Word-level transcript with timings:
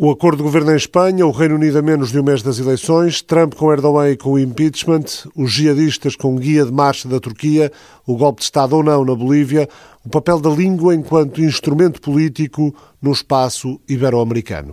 O 0.00 0.12
acordo 0.12 0.36
de 0.36 0.42
governo 0.44 0.70
em 0.70 0.76
Espanha, 0.76 1.26
o 1.26 1.32
Reino 1.32 1.56
Unido 1.56 1.76
a 1.76 1.82
menos 1.82 2.12
de 2.12 2.20
um 2.20 2.22
mês 2.22 2.40
das 2.40 2.60
eleições, 2.60 3.20
Trump 3.20 3.54
com 3.54 3.72
Erdogan 3.72 4.08
e 4.08 4.16
com 4.16 4.30
o 4.30 4.38
impeachment, 4.38 5.26
os 5.34 5.50
jihadistas 5.50 6.14
com 6.14 6.36
guia 6.36 6.64
de 6.64 6.70
marcha 6.70 7.08
da 7.08 7.18
Turquia, 7.18 7.72
o 8.06 8.16
golpe 8.16 8.38
de 8.38 8.44
Estado 8.44 8.76
ou 8.76 8.84
não 8.84 9.04
na 9.04 9.12
Bolívia, 9.12 9.68
o 10.06 10.08
papel 10.08 10.38
da 10.38 10.50
língua 10.50 10.94
enquanto 10.94 11.42
instrumento 11.42 12.00
político 12.00 12.72
no 13.02 13.10
espaço 13.10 13.80
ibero-americano. 13.88 14.72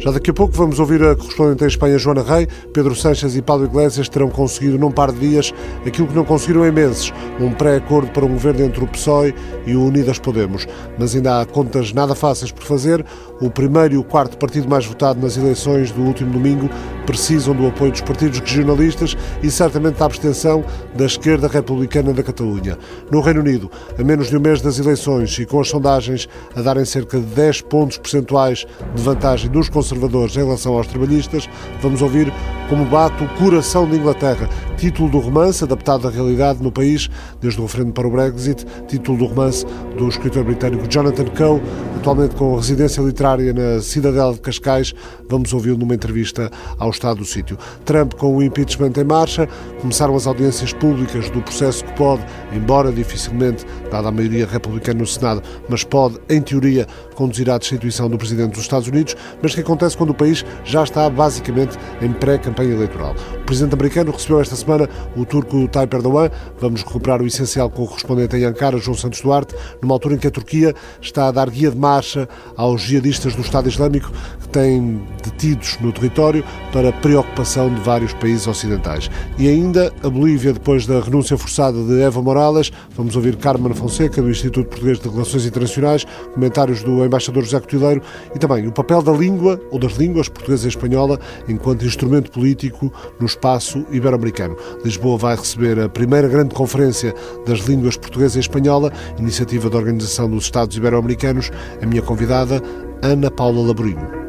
Já 0.00 0.12
daqui 0.12 0.30
a 0.30 0.32
pouco 0.32 0.54
vamos 0.54 0.78
ouvir 0.78 1.02
a 1.02 1.16
correspondente 1.16 1.64
em 1.64 1.66
Espanha, 1.66 1.98
Joana 1.98 2.22
Rei. 2.22 2.46
Pedro 2.72 2.94
Sanches 2.94 3.34
e 3.34 3.42
Paulo 3.42 3.64
Iglesias 3.64 4.08
terão 4.08 4.30
conseguido 4.30 4.78
num 4.78 4.92
par 4.92 5.10
de 5.10 5.18
dias 5.18 5.52
aquilo 5.84 6.06
que 6.06 6.14
não 6.14 6.24
conseguiram 6.24 6.64
em 6.64 6.70
meses, 6.70 7.12
um 7.40 7.50
pré-acordo 7.50 8.12
para 8.12 8.24
um 8.24 8.28
governo 8.28 8.62
entre 8.62 8.84
o 8.84 8.86
PSOE 8.86 9.34
e 9.66 9.74
o 9.74 9.84
Unidas 9.84 10.20
Podemos. 10.20 10.68
Mas 10.96 11.16
ainda 11.16 11.40
há 11.40 11.44
contas 11.44 11.92
nada 11.92 12.14
fáceis 12.14 12.52
por 12.52 12.62
fazer. 12.62 13.04
O 13.40 13.50
primeiro 13.50 13.94
e 13.94 13.98
o 13.98 14.04
quarto 14.04 14.38
partido 14.38 14.68
mais 14.68 14.86
votado 14.86 15.20
nas 15.20 15.36
eleições 15.36 15.90
do 15.90 16.02
último 16.02 16.30
domingo 16.30 16.70
precisam 17.04 17.52
do 17.52 17.66
apoio 17.66 17.90
dos 17.90 18.00
partidos 18.00 18.38
regionalistas 18.38 19.16
e 19.42 19.50
certamente 19.50 19.98
da 19.98 20.04
abstenção 20.04 20.64
da 20.94 21.06
esquerda 21.06 21.48
republicana 21.48 22.12
da 22.12 22.22
Catalunha. 22.22 22.78
No 23.10 23.20
Reino 23.20 23.40
Unido, 23.40 23.68
a 23.98 24.04
menos 24.04 24.28
de 24.28 24.36
um 24.36 24.40
mês 24.40 24.60
das 24.60 24.78
eleições 24.78 25.36
e 25.40 25.46
com 25.46 25.60
as 25.60 25.68
sondagens 25.68 26.28
a 26.54 26.62
darem 26.62 26.84
cerca 26.84 27.18
de 27.18 27.26
10 27.26 27.62
pontos 27.62 27.98
percentuais 27.98 28.64
de 28.94 29.02
vantagem 29.02 29.50
dos 29.50 29.68
conservadores, 29.68 29.87
conservadores 29.88 30.36
em 30.36 30.40
relação 30.40 30.74
aos 30.74 30.86
trabalhistas, 30.86 31.48
vamos 31.80 32.02
ouvir 32.02 32.32
como 32.68 32.84
bate 32.84 33.24
o 33.24 33.28
coração 33.38 33.88
de 33.88 33.96
Inglaterra. 33.96 34.48
Título 34.76 35.08
do 35.08 35.18
romance, 35.18 35.64
adaptado 35.64 36.06
à 36.06 36.10
realidade 36.10 36.62
no 36.62 36.70
país, 36.70 37.08
desde 37.40 37.58
o 37.60 37.64
referendo 37.64 37.92
para 37.92 38.06
o 38.06 38.10
Brexit. 38.10 38.66
Título 38.86 39.18
do 39.18 39.26
romance 39.26 39.64
do 39.96 40.08
escritor 40.08 40.44
britânico 40.44 40.86
Jonathan 40.86 41.24
Coe, 41.24 41.62
atualmente 41.96 42.34
com 42.34 42.54
residência 42.54 43.00
literária 43.00 43.52
na 43.52 43.80
Cidadela 43.80 44.34
de 44.34 44.40
Cascais. 44.40 44.94
Vamos 45.28 45.52
ouvi-lo 45.52 45.78
numa 45.78 45.94
entrevista 45.94 46.50
ao 46.78 46.90
Estado 46.90 47.18
do 47.18 47.24
Sítio. 47.24 47.58
Trump 47.84 48.14
com 48.14 48.36
o 48.36 48.42
impeachment 48.42 48.92
em 48.96 49.04
marcha. 49.04 49.48
Começaram 49.80 50.16
as 50.16 50.26
audiências 50.26 50.72
públicas 50.72 51.28
do 51.30 51.42
processo 51.42 51.84
que 51.84 51.92
pode, 51.92 52.24
embora 52.52 52.90
dificilmente, 52.90 53.64
dada 53.90 54.08
a 54.08 54.12
maioria 54.12 54.46
republicana 54.46 55.00
no 55.00 55.06
Senado, 55.06 55.42
mas 55.68 55.84
pode, 55.84 56.18
em 56.28 56.40
teoria, 56.40 56.86
conduzir 57.14 57.50
à 57.50 57.58
destituição 57.58 58.08
do 58.08 58.16
Presidente 58.16 58.52
dos 58.52 58.62
Estados 58.62 58.88
Unidos, 58.88 59.16
mas 59.42 59.54
que 59.54 59.60
acontece 59.60 59.96
quando 59.96 60.10
o 60.10 60.14
país 60.14 60.44
já 60.64 60.82
está 60.82 61.08
basicamente 61.10 61.76
em 62.00 62.12
pré-campanha 62.12 62.72
eleitoral. 62.72 63.14
O 63.42 63.44
Presidente 63.44 63.74
americano 63.74 64.12
recebeu 64.12 64.40
esta 64.40 64.56
semana 64.56 64.88
o 65.16 65.24
turco 65.24 65.66
Tayyip 65.68 65.96
Erdogan. 65.96 66.30
Vamos 66.60 66.82
recuperar 66.82 67.20
o 67.20 67.26
essencial 67.26 67.70
com 67.70 67.84
o 67.84 67.86
correspondente 67.86 68.36
em 68.36 68.44
Ankara, 68.44 68.78
João 68.78 68.96
Santos 68.96 69.20
Duarte, 69.20 69.54
numa 69.82 69.94
altura 69.94 70.14
em 70.14 70.18
que 70.18 70.26
a 70.26 70.30
Turquia 70.30 70.74
está 71.00 71.28
a 71.28 71.30
dar 71.32 71.50
guia 71.50 71.70
de 71.70 71.76
marcha 71.76 72.28
aos 72.56 72.82
jihadistas 72.82 73.34
do 73.34 73.42
Estado 73.42 73.68
Islâmico 73.68 74.10
que 74.40 74.48
têm 74.48 75.02
detidos 75.22 75.78
no 75.80 75.92
território 75.92 76.44
para 76.72 76.92
preocupação 76.92 77.72
de 77.72 77.80
vários 77.80 78.12
países 78.14 78.46
ocidentais. 78.46 79.10
E 79.38 79.48
ainda 79.48 79.92
a 80.02 80.08
Bolívia, 80.08 80.52
depois 80.52 80.86
da 80.86 81.00
renúncia 81.00 81.36
forçada 81.36 81.82
de 81.84 82.00
Eva 82.00 82.22
Morales, 82.22 82.70
vamos 82.96 83.16
ouvir 83.16 83.36
Carmen 83.36 83.74
Fonseca, 83.74 84.20
do 84.20 84.30
Instituto 84.30 84.68
Português 84.68 84.98
de 84.98 85.08
Relações 85.08 85.46
Internacionais, 85.46 86.04
comentários 86.34 86.82
do 86.82 87.04
embaixador 87.04 87.44
José 87.44 87.60
Cotilheiro 87.60 88.02
e 88.34 88.38
também 88.38 88.66
o 88.66 88.72
papel 88.72 89.02
da 89.02 89.12
língua 89.12 89.60
ou 89.70 89.78
das 89.78 89.92
línguas 89.92 90.28
portuguesa 90.28 90.66
e 90.66 90.68
espanhola 90.68 91.18
enquanto 91.48 91.84
instrumento 91.84 92.30
político 92.30 92.92
no 93.20 93.26
espaço 93.26 93.84
ibero-americano. 93.90 94.56
Lisboa 94.84 95.18
vai 95.18 95.36
receber 95.36 95.78
a 95.80 95.88
primeira 95.88 96.28
grande 96.28 96.54
conferência 96.54 97.14
das 97.46 97.60
línguas 97.60 97.96
portuguesa 97.96 98.38
e 98.38 98.40
espanhola, 98.40 98.92
iniciativa 99.18 99.68
da 99.70 99.78
Organização 99.78 100.28
dos 100.30 100.44
Estados 100.44 100.76
Ibero-Americanos. 100.76 101.50
A 101.82 101.86
minha 101.86 102.02
convidada, 102.02 102.62
Ana 103.02 103.30
Paula 103.30 103.66
Laborinho. 103.66 104.27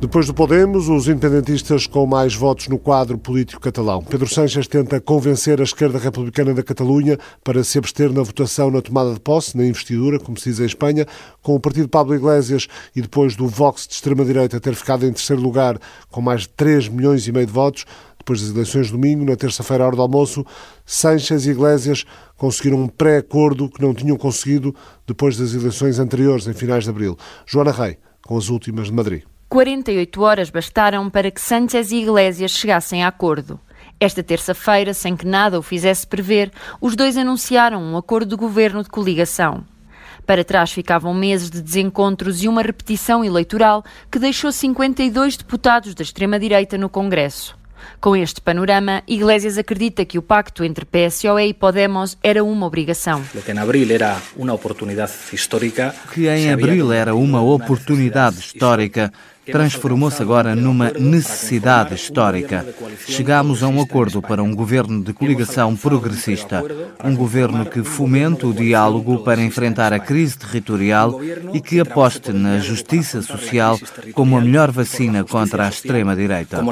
Depois 0.00 0.28
do 0.28 0.32
Podemos, 0.32 0.88
os 0.88 1.08
independentistas 1.08 1.84
com 1.84 2.06
mais 2.06 2.32
votos 2.32 2.68
no 2.68 2.78
quadro 2.78 3.18
político 3.18 3.60
catalão. 3.60 4.00
Pedro 4.00 4.28
Sánchez 4.28 4.68
tenta 4.68 5.00
convencer 5.00 5.60
a 5.60 5.64
esquerda 5.64 5.98
republicana 5.98 6.54
da 6.54 6.62
Catalunha 6.62 7.18
para 7.42 7.64
se 7.64 7.78
abster 7.78 8.12
na 8.12 8.22
votação 8.22 8.70
na 8.70 8.80
tomada 8.80 9.12
de 9.12 9.18
posse, 9.18 9.56
na 9.56 9.66
investidura, 9.66 10.20
como 10.20 10.38
se 10.38 10.50
diz 10.50 10.60
em 10.60 10.66
Espanha, 10.66 11.04
com 11.42 11.56
o 11.56 11.58
partido 11.58 11.88
Pablo 11.88 12.14
Iglesias 12.14 12.68
e 12.94 13.02
depois 13.02 13.34
do 13.34 13.48
Vox 13.48 13.88
de 13.88 13.94
extrema-direita 13.94 14.60
ter 14.60 14.76
ficado 14.76 15.04
em 15.04 15.12
terceiro 15.12 15.42
lugar 15.42 15.80
com 16.12 16.20
mais 16.20 16.42
de 16.42 16.50
3 16.50 16.88
milhões 16.88 17.26
e 17.26 17.32
meio 17.32 17.46
de 17.46 17.52
votos, 17.52 17.84
depois 18.16 18.40
das 18.40 18.50
eleições 18.50 18.86
de 18.86 18.92
domingo, 18.92 19.24
na 19.24 19.34
terça-feira, 19.34 19.82
à 19.82 19.88
hora 19.88 19.96
do 19.96 20.02
almoço, 20.02 20.46
Sánchez 20.86 21.44
e 21.44 21.50
Iglesias 21.50 22.04
conseguiram 22.36 22.78
um 22.78 22.86
pré-acordo 22.86 23.68
que 23.68 23.82
não 23.82 23.92
tinham 23.92 24.16
conseguido 24.16 24.72
depois 25.08 25.36
das 25.36 25.54
eleições 25.54 25.98
anteriores, 25.98 26.46
em 26.46 26.52
finais 26.52 26.84
de 26.84 26.90
abril. 26.90 27.18
Joana 27.44 27.72
Rei, 27.72 27.98
com 28.24 28.38
as 28.38 28.48
últimas 28.48 28.86
de 28.86 28.92
Madrid. 28.92 29.22
48 29.48 30.20
horas 30.20 30.50
bastaram 30.50 31.08
para 31.08 31.30
que 31.30 31.40
Sánchez 31.40 31.90
e 31.90 31.96
Iglesias 31.96 32.50
chegassem 32.50 33.02
a 33.02 33.08
acordo. 33.08 33.58
Esta 33.98 34.22
terça-feira, 34.22 34.92
sem 34.92 35.16
que 35.16 35.26
nada 35.26 35.58
o 35.58 35.62
fizesse 35.62 36.06
prever, 36.06 36.52
os 36.80 36.94
dois 36.94 37.16
anunciaram 37.16 37.82
um 37.82 37.96
acordo 37.96 38.28
de 38.28 38.36
governo 38.36 38.82
de 38.82 38.90
coligação. 38.90 39.64
Para 40.26 40.44
trás 40.44 40.70
ficavam 40.70 41.14
meses 41.14 41.48
de 41.48 41.62
desencontros 41.62 42.42
e 42.42 42.48
uma 42.48 42.60
repetição 42.60 43.24
eleitoral 43.24 43.82
que 44.12 44.18
deixou 44.18 44.52
52 44.52 45.38
deputados 45.38 45.94
da 45.94 46.02
extrema-direita 46.02 46.76
no 46.76 46.90
Congresso. 46.90 47.56
Com 48.00 48.14
este 48.14 48.40
panorama, 48.40 49.02
Iglesias 49.08 49.56
acredita 49.56 50.04
que 50.04 50.18
o 50.18 50.22
pacto 50.22 50.62
entre 50.62 50.84
PSOE 50.84 51.48
e 51.48 51.54
Podemos 51.54 52.18
era 52.22 52.44
uma 52.44 52.66
obrigação. 52.66 53.22
O 53.22 53.32
que 53.32 53.40
em 53.50 53.58
abril 53.58 53.90
era 53.92 54.18
uma 54.36 54.52
oportunidade 54.52 55.12
histórica. 55.32 55.94
Que 56.12 56.28
em 56.28 56.52
abril 56.52 56.92
era 56.92 57.14
uma 57.14 57.40
oportunidade 57.40 58.38
histórica 58.38 59.10
transformou-se 59.50 60.20
agora 60.20 60.54
numa 60.54 60.90
necessidade 60.90 61.94
histórica. 61.94 62.66
Chegamos 63.06 63.62
a 63.62 63.68
um 63.68 63.80
acordo 63.80 64.20
para 64.20 64.42
um 64.42 64.54
governo 64.54 65.02
de 65.02 65.12
coligação 65.12 65.74
progressista, 65.76 66.64
um 67.02 67.14
governo 67.14 67.64
que 67.66 67.82
fomente 67.82 68.46
o 68.46 68.52
diálogo 68.52 69.18
para 69.24 69.42
enfrentar 69.42 69.92
a 69.92 69.98
crise 69.98 70.38
territorial 70.38 71.20
e 71.52 71.60
que 71.60 71.80
aposte 71.80 72.32
na 72.32 72.58
justiça 72.58 73.22
social 73.22 73.78
como 74.12 74.36
a 74.36 74.40
melhor 74.40 74.70
vacina 74.70 75.24
contra 75.24 75.66
a 75.66 75.68
extrema-direita. 75.68 76.62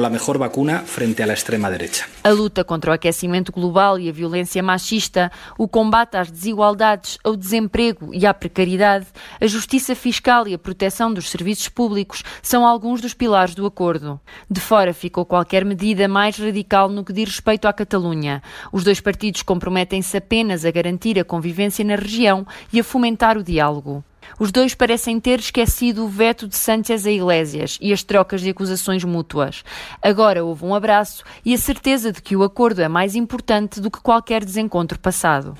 A 2.25 2.31
luta 2.31 2.65
contra 2.65 2.91
o 2.91 2.95
aquecimento 2.95 3.53
global 3.53 3.99
e 3.99 4.09
a 4.09 4.13
violência 4.13 4.63
machista, 4.63 5.31
o 5.57 5.69
combate 5.69 6.17
às 6.17 6.31
desigualdades, 6.31 7.19
ao 7.23 7.37
desemprego 7.37 8.11
e 8.13 8.27
à 8.27 8.35
precariedade, 8.35 9.07
a 9.41 9.47
justiça 9.47 9.95
fiscal 9.95 10.47
e 10.49 10.55
a 10.55 10.59
proteção 10.59 11.13
dos 11.13 11.31
serviços 11.31 11.69
públicos 11.69 12.23
são 12.43 12.66
alguns 12.67 13.01
dos 13.01 13.15
pilares 13.15 13.55
do 13.55 13.67
acordo. 13.67 14.21
De 14.51 14.61
fora 14.61 14.93
ficou 14.93 15.25
qualquer 15.25 15.65
medida 15.65 16.09
mais 16.09 16.37
radical 16.39 16.89
no 16.89 17.05
que 17.05 17.13
diz 17.13 17.29
respeito 17.29 17.67
à 17.67 17.73
Catalunha. 17.73 18.43
Os 18.73 18.85
dois 18.85 19.01
partidos 19.01 19.43
comprometem-se 19.43 20.17
apenas 20.17 20.65
a 20.65 20.71
garantir 20.71 21.19
a 21.19 21.25
convivência 21.25 21.85
na 21.85 21.97
região 21.97 22.47
e 22.73 22.81
a 22.81 22.85
fomentar 22.85 23.39
o 23.39 23.43
diálogo. 23.43 24.05
Os 24.39 24.53
dois 24.53 24.75
parecem 24.75 25.19
ter 25.19 25.39
esquecido 25.39 26.05
o 26.05 26.09
veto 26.09 26.47
de 26.47 26.57
Sánchez 26.57 27.07
a 27.07 27.11
Iglesias 27.11 27.79
e 27.81 27.93
as 27.93 28.03
trocas 28.03 28.41
de 28.41 28.51
acusações 28.51 29.05
mútuas. 29.05 29.63
Agora 30.03 30.45
houve 30.45 30.65
um 30.65 30.75
abraço 30.75 31.25
e 31.45 31.55
a 31.55 31.59
certeza 31.59 32.13
de 32.13 32.21
que 32.21 32.37
o 32.37 32.43
acordo 32.43 32.83
é 32.83 32.89
mais 32.89 33.15
importante 33.15 33.81
do 33.81 33.91
que 33.91 34.01
qualquer 34.01 34.45
desencontro 34.45 34.99
passado. 34.99 35.57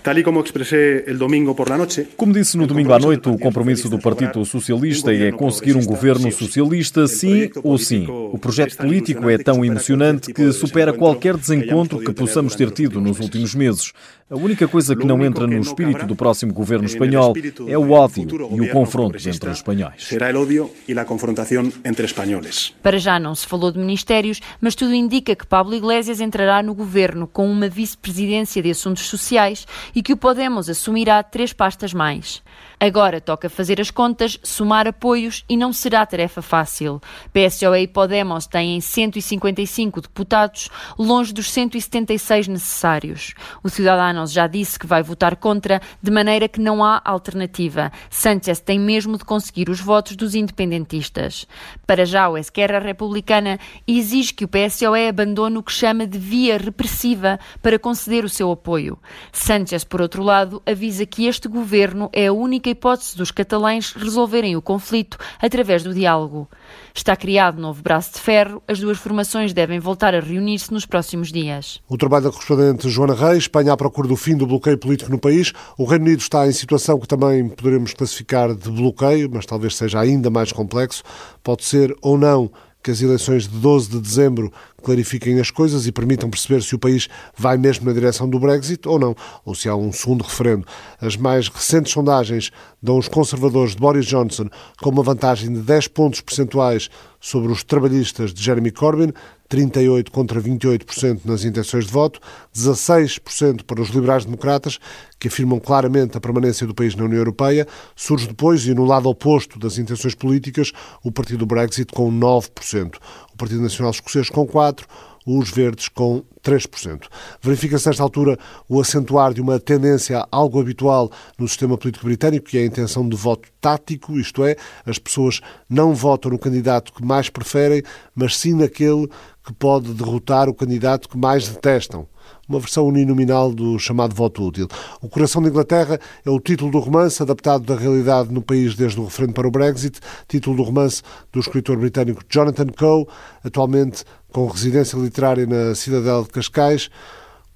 Como 2.17 2.33
disse 2.33 2.57
no 2.57 2.67
domingo 2.67 2.93
à 2.93 2.99
noite, 2.99 3.29
o 3.29 3.39
compromisso 3.39 3.89
do 3.89 3.99
Partido 3.99 4.45
Socialista 4.45 5.13
é 5.13 5.33
conseguir 5.33 5.77
um 5.77 5.85
governo 5.85 6.31
socialista 6.31 7.07
sim 7.07 7.51
ou 7.63 7.79
sim. 7.79 8.07
O 8.09 8.39
projeto 8.39 8.77
político 8.77 9.29
é 9.29 9.39
tão 9.39 9.65
emocionante 9.65 10.33
que 10.33 10.53
supera 10.53 10.93
qualquer 10.93 11.37
desencontro 11.37 11.99
que 11.99 12.13
possamos 12.13 12.55
ter 12.55 12.71
tido 12.71 13.01
nos 13.01 13.19
últimos 13.21 13.55
meses. 13.55 13.93
A 14.29 14.35
única 14.35 14.67
coisa 14.67 14.97
que 14.97 15.07
não 15.07 15.25
entra 15.25 15.47
no 15.47 15.57
espírito 15.57 16.05
do 16.05 16.17
próximo 16.17 16.53
governo 16.53 16.85
espanhol 16.85 17.33
é 17.69 17.79
o 17.79 17.93
ódio 17.93 18.27
e 18.57 18.61
o 18.61 18.73
confronto 18.73 19.17
entre 19.17 19.49
os 19.49 19.59
espanhóis. 19.59 20.05
Será 20.05 20.37
o 20.37 20.43
ódio 20.43 20.69
e 20.89 20.99
a 20.99 21.05
confrontação 21.05 21.73
entre 21.85 22.07
espanhóis. 22.07 22.75
Para 22.83 22.99
já 22.99 23.21
não 23.21 23.37
se 23.37 23.47
falou 23.47 23.71
de 23.71 23.79
ministérios, 23.79 24.41
mas 24.61 24.75
tudo 24.75 24.93
indica 24.93 25.37
que 25.37 25.47
Pablo 25.47 25.77
Iglesias 25.77 26.21
entrará 26.21 26.61
no 26.61 26.75
governo 26.75 27.29
com 27.29 27.49
uma 27.49 27.69
vice-presidência 27.69 28.61
de 28.61 28.73
assuntos 28.73 29.07
sociais 29.07 29.65
e 29.95 30.03
que 30.03 30.13
o 30.13 30.17
Podemos 30.17 30.69
assumirá 30.69 31.23
três 31.23 31.53
pastas 31.53 31.95
mais. 31.95 32.43
Agora 32.79 33.23
toca 33.23 33.49
fazer 33.49 33.81
as 33.81 33.91
contas, 33.91 34.39
somar 34.43 34.87
apoios 34.87 35.47
e 35.49 35.57
não 35.57 35.73
será 35.73 36.05
tarefa 36.05 36.43
fácil. 36.43 37.01
PSOE 37.33 37.85
e 37.85 37.89
Podemos 37.89 38.47
têm 38.47 38.83
155 38.83 40.03
deputados, 40.03 40.69
longe 40.99 41.33
dos 41.33 41.51
176 41.51 42.49
necessários. 42.49 43.33
O 43.65 43.71
Ciudadanos 43.71 44.31
já 44.31 44.47
disse 44.47 44.79
que 44.79 44.87
vai 44.87 45.03
votar 45.03 45.37
contra, 45.37 45.81
de 46.03 46.11
maneira 46.11 46.49
que 46.49 46.61
não 46.61 46.85
há 46.85 47.01
alternativa. 47.03 47.91
Sánchez 48.11 48.61
tem 48.61 48.79
mesmo 48.79 49.17
de 49.17 49.25
conseguir 49.25 49.71
os 49.71 49.81
votos 49.81 50.15
dos 50.15 50.35
independentistas. 50.35 51.49
Para 51.87 52.05
já, 52.05 52.29
o 52.29 52.37
Esquerra 52.37 52.79
Republicana 52.79 53.59
exige 53.87 54.35
que 54.35 54.45
o 54.45 54.49
PSOE 54.49 55.09
abandone 55.09 55.57
o 55.57 55.63
que 55.63 55.73
chama 55.73 56.07
de 56.07 56.19
via 56.19 56.59
repressiva 56.59 57.41
para 57.63 57.79
conceder 57.79 58.23
o 58.23 58.29
seu 58.29 58.53
apoio. 58.53 58.99
Sánchez, 59.33 59.83
por 59.83 60.03
outro 60.03 60.23
lado, 60.23 60.63
avisa 60.67 61.07
que 61.07 61.25
este 61.25 61.49
governo 61.49 62.11
é 62.13 62.27
a 62.27 62.33
única 62.35 62.66
hipótese 62.71 63.17
dos 63.17 63.31
catalães 63.31 63.93
resolverem 63.93 64.57
o 64.57 64.63
conflito 64.63 65.19
através 65.41 65.83
do 65.83 65.95
diálogo. 65.95 66.49
Está 66.95 67.15
criado 67.15 67.61
novo 67.61 67.83
braço 67.83 68.15
de 68.15 68.21
ferro, 68.21 68.63
as 68.67 68.81
duas 68.81 68.99
formações 68.99 69.53
devem 69.53 69.79
voltar 69.79 70.15
a 70.15 70.21
reunir-se 70.21 70.73
nos 70.73 70.87
próximos 70.87 71.31
dias. 71.31 71.81
O 71.89 71.97
trabalho 71.97 72.25
da 72.25 72.31
correspondente 72.31 72.89
Joana 72.89 73.15
Reis, 73.15 73.45
Espanha 73.45 73.73
à 73.73 73.77
procura 73.77 74.09
do 74.09 74.17
fim 74.17 74.37
do 74.37 74.47
bloqueio 74.47 74.79
político 74.79 75.11
no 75.11 75.19
país. 75.19 75.53
O 75.77 75.85
Reino 75.85 76.07
Unido 76.07 76.21
está 76.21 76.47
em 76.47 76.53
situação 76.53 76.99
que 76.99 77.07
também 77.07 77.49
poderemos 77.49 77.93
classificar 77.93 78.55
de 78.55 78.71
bloqueio, 78.71 79.31
mas 79.33 79.47
talvez 79.47 79.77
seja 79.77 80.01
ainda 80.01 80.31
mais 80.31 80.53
complexo. 80.53 81.03
Pode 81.43 81.65
ser 81.65 81.95
ou 82.01 82.17
não 82.19 82.51
que 82.87 82.93
as 82.93 83.03
eleições 83.03 83.49
de 83.49 83.59
12 83.59 83.91
de 83.91 84.01
dezembro 84.01 84.53
clarifiquem 84.81 85.41
as 85.41 85.51
coisas 85.51 85.89
e 85.89 85.91
permitam 85.91 86.31
perceber 86.31 86.63
se 86.63 86.73
o 86.73 86.79
país 86.79 87.09
vai 87.37 87.57
mesmo 87.57 87.85
na 87.85 87.93
direção 87.93 88.31
do 88.31 88.39
Brexit 88.39 88.87
ou 88.87 88.97
não, 88.97 89.13
ou 89.45 89.57
se 89.57 89.69
há 89.69 89.75
um 89.75 89.91
segundo 89.91 90.23
referendo. 90.23 90.65
As 91.01 91.17
mais 91.17 91.49
recentes 91.49 91.93
sondagens 91.93 92.53
dão 92.81 92.97
os 92.97 93.09
conservadores 93.09 93.73
de 93.73 93.79
Boris 93.79 94.07
Johnson 94.07 94.49
com 94.81 94.91
uma 94.91 95.03
vantagem 95.03 95.53
de 95.53 95.63
10 95.63 95.89
pontos 95.89 96.21
percentuais 96.21 96.89
sobre 97.19 97.51
os 97.51 97.65
trabalhistas 97.65 98.33
de 98.33 98.41
Jeremy 98.41 98.71
Corbyn, 98.71 99.13
38 99.49 100.13
contra 100.13 100.41
28% 100.41 101.23
nas 101.25 101.45
intenções 101.45 101.87
de 101.87 101.93
voto, 101.93 102.21
16% 102.55 103.65
para 103.65 103.83
os 103.83 103.89
liberais-democratas, 103.89 104.79
que 105.27 105.29
afirmam 105.29 105.59
claramente 105.59 106.17
a 106.17 106.21
permanência 106.21 106.67
do 106.67 106.75
país 106.75 106.95
na 106.95 107.05
União 107.05 107.19
Europeia. 107.19 107.67
Surge 107.97 108.29
depois, 108.29 108.65
e 108.67 108.73
no 108.73 108.85
lado 108.85 109.09
oposto 109.09 109.59
das 109.59 109.77
intenções 109.77 110.15
políticas, 110.15 110.73
o 111.03 111.11
Partido 111.11 111.39
do 111.39 111.47
Brexit 111.47 111.93
com 111.93 112.11
9%, 112.13 112.97
o 113.33 113.37
Partido 113.37 113.61
Nacional 113.61 113.91
Escocês 113.91 114.31
com 114.31 114.47
4%, 114.47 114.85
os 115.27 115.51
verdes 115.51 115.89
com 115.89 116.23
3%. 116.45 117.09
Verifica-se 117.43 117.89
nesta 117.89 118.05
altura 118.05 118.39
o 118.69 118.81
acentuar 118.81 119.35
de 119.35 119.41
uma 119.41 119.59
tendência 119.59 120.25
algo 120.31 120.61
habitual 120.61 121.11
no 121.37 121.49
sistema 121.49 121.77
político 121.77 122.07
britânico, 122.07 122.47
que 122.47 122.59
é 122.59 122.61
a 122.63 122.67
intenção 122.67 123.09
de 123.09 123.17
voto 123.17 123.49
tático, 123.61 124.17
isto 124.17 124.45
é, 124.45 124.55
as 124.87 125.01
pessoas 125.01 125.41
não 125.69 125.93
votam 125.93 126.31
no 126.31 126.39
candidato 126.39 126.93
que 126.93 127.05
mais 127.05 127.29
preferem, 127.29 127.83
mas 128.15 128.37
sim 128.37 128.55
naquele 128.55 129.09
que 129.45 129.53
pode 129.53 129.93
derrotar 129.93 130.49
o 130.49 130.55
candidato 130.55 131.09
que 131.09 131.19
mais 131.19 131.49
detestam 131.49 132.07
uma 132.49 132.61
versão 132.61 132.87
uninominal 132.87 133.53
do 133.53 133.79
chamado 133.79 134.15
voto 134.15 134.43
útil. 134.45 134.69
O 135.01 135.09
Coração 135.09 135.43
da 135.43 135.49
Inglaterra 135.49 135.99
é 136.25 136.31
o 136.31 136.41
título 136.41 136.71
do 136.71 136.79
romance, 136.79 137.23
adaptado 137.23 137.65
da 137.65 137.77
realidade 137.77 138.33
no 138.33 138.43
país 138.43 138.75
desde 138.75 139.01
o 139.01 139.05
referendo 139.05 139.35
para 139.35 139.49
o 139.49 139.51
Brexit, 139.51 140.01
título 140.29 140.57
do 140.57 140.63
romance 140.63 141.03
do 141.33 141.41
escritor 141.41 141.77
britânico 141.77 142.23
Jonathan 142.29 142.69
Coe, 142.69 143.07
atualmente 143.45 144.05
com 144.33 144.47
residência 144.47 144.97
literária 144.97 145.47
na 145.47 145.75
Cidadela 145.75 146.23
de 146.23 146.31
Cascais. 146.31 146.91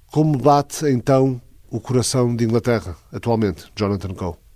Como 0.07 0.37
bate 0.37 0.85
então 0.87 1.41
o 1.69 1.79
coração 1.79 2.35
de 2.35 2.43
Inglaterra 2.43 2.95
atualmente, 3.13 3.65
Jonathan 3.75 4.13
Coe? 4.13 4.50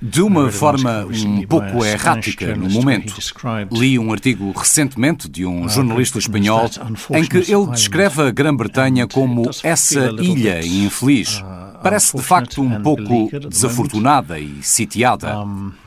De 0.00 0.20
uma 0.22 0.50
forma 0.50 1.06
um 1.06 1.46
pouco 1.46 1.84
errática 1.84 2.54
no 2.54 2.68
momento. 2.68 3.14
Li 3.72 3.98
um 3.98 4.12
artigo 4.12 4.52
recentemente 4.52 5.28
de 5.28 5.46
um 5.46 5.68
jornalista 5.68 6.18
espanhol 6.18 6.68
em 7.10 7.24
que 7.24 7.38
ele 7.38 7.66
descreve 7.70 8.22
a 8.22 8.30
Grã-Bretanha 8.30 9.06
como 9.06 9.50
essa 9.62 10.10
ilha 10.20 10.64
infeliz. 10.64 11.40
Uh, 11.40 11.64
Parece 11.82 12.16
de 12.16 12.22
facto 12.22 12.62
um 12.62 12.80
pouco 12.80 13.30
desafortunada 13.48 14.38
e 14.38 14.62
sitiada. 14.62 15.34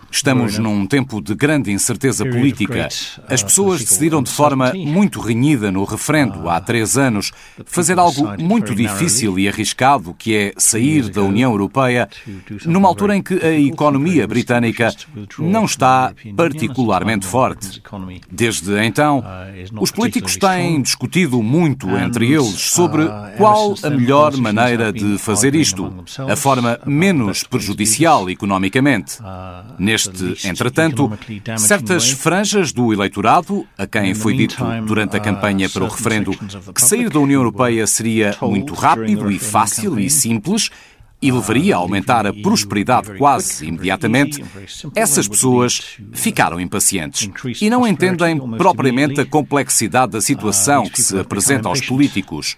Estamos 0.09 0.57
num 0.57 0.85
tempo 0.85 1.21
de 1.21 1.35
grande 1.35 1.71
incerteza 1.71 2.25
política. 2.25 2.87
As 3.29 3.43
pessoas 3.43 3.81
decidiram 3.81 4.23
de 4.23 4.31
forma 4.31 4.73
muito 4.73 5.19
renhida 5.19 5.71
no 5.71 5.83
referendo 5.83 6.49
há 6.49 6.59
três 6.59 6.97
anos 6.97 7.31
fazer 7.65 7.99
algo 7.99 8.41
muito 8.41 8.73
difícil 8.73 9.37
e 9.37 9.47
arriscado, 9.47 10.13
que 10.17 10.35
é 10.35 10.53
sair 10.57 11.09
da 11.09 11.21
União 11.21 11.51
Europeia, 11.51 12.09
numa 12.65 12.87
altura 12.87 13.15
em 13.15 13.21
que 13.21 13.33
a 13.45 13.59
economia 13.59 14.27
britânica 14.27 14.93
não 15.39 15.65
está 15.65 16.13
particularmente 16.35 17.25
forte. 17.25 17.81
Desde 18.31 18.77
então, 18.83 19.23
os 19.79 19.91
políticos 19.91 20.37
têm 20.37 20.81
discutido 20.81 21.41
muito 21.43 21.89
entre 21.97 22.31
eles 22.31 22.59
sobre 22.59 23.07
qual 23.37 23.75
a 23.83 23.89
melhor 23.89 24.35
maneira 24.37 24.91
de 24.91 25.17
fazer 25.17 25.53
isto, 25.53 25.93
a 26.29 26.35
forma 26.35 26.79
menos 26.85 27.43
prejudicial 27.43 28.29
economicamente. 28.29 29.17
Neste, 29.77 29.96
entretanto, 30.45 31.11
certas 31.57 32.11
franjas 32.11 32.71
do 32.71 32.93
eleitorado, 32.93 33.65
a 33.77 33.87
quem 33.87 34.13
foi 34.13 34.35
dito 34.35 34.63
durante 34.85 35.17
a 35.17 35.19
campanha 35.19 35.69
para 35.69 35.83
o 35.83 35.87
referendo 35.87 36.31
que 36.73 36.81
sair 36.81 37.09
da 37.09 37.19
União 37.19 37.39
Europeia 37.39 37.85
seria 37.87 38.35
muito 38.41 38.73
rápido 38.73 39.31
e 39.31 39.39
fácil 39.39 39.99
e 39.99 40.09
simples 40.09 40.69
e 41.21 41.31
levaria 41.31 41.75
a 41.75 41.79
aumentar 41.79 42.27
a 42.27 42.33
prosperidade 42.33 43.17
quase 43.17 43.65
imediatamente, 43.65 44.43
essas 44.95 45.27
pessoas 45.27 45.97
ficaram 46.13 46.59
impacientes 46.59 47.29
e 47.59 47.69
não 47.69 47.87
entendem 47.87 48.39
propriamente 48.57 49.21
a 49.21 49.25
complexidade 49.25 50.11
da 50.11 50.21
situação 50.21 50.83
que 50.87 51.01
se 51.01 51.17
apresenta 51.17 51.69
aos 51.69 51.81
políticos. 51.81 52.55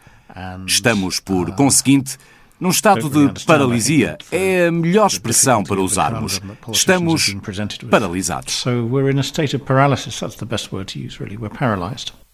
Estamos, 0.68 1.20
por 1.20 1.52
conseguinte, 1.56 2.18
num 2.60 2.70
estado 2.70 3.10
de 3.10 3.46
paralisia. 3.46 4.18
É 4.32 4.68
a 4.68 4.72
melhor 4.72 5.08
expressão 5.08 5.64
para 5.64 5.80
usarmos. 5.80 6.42
Estamos 6.72 7.36
paralisados. 7.90 8.64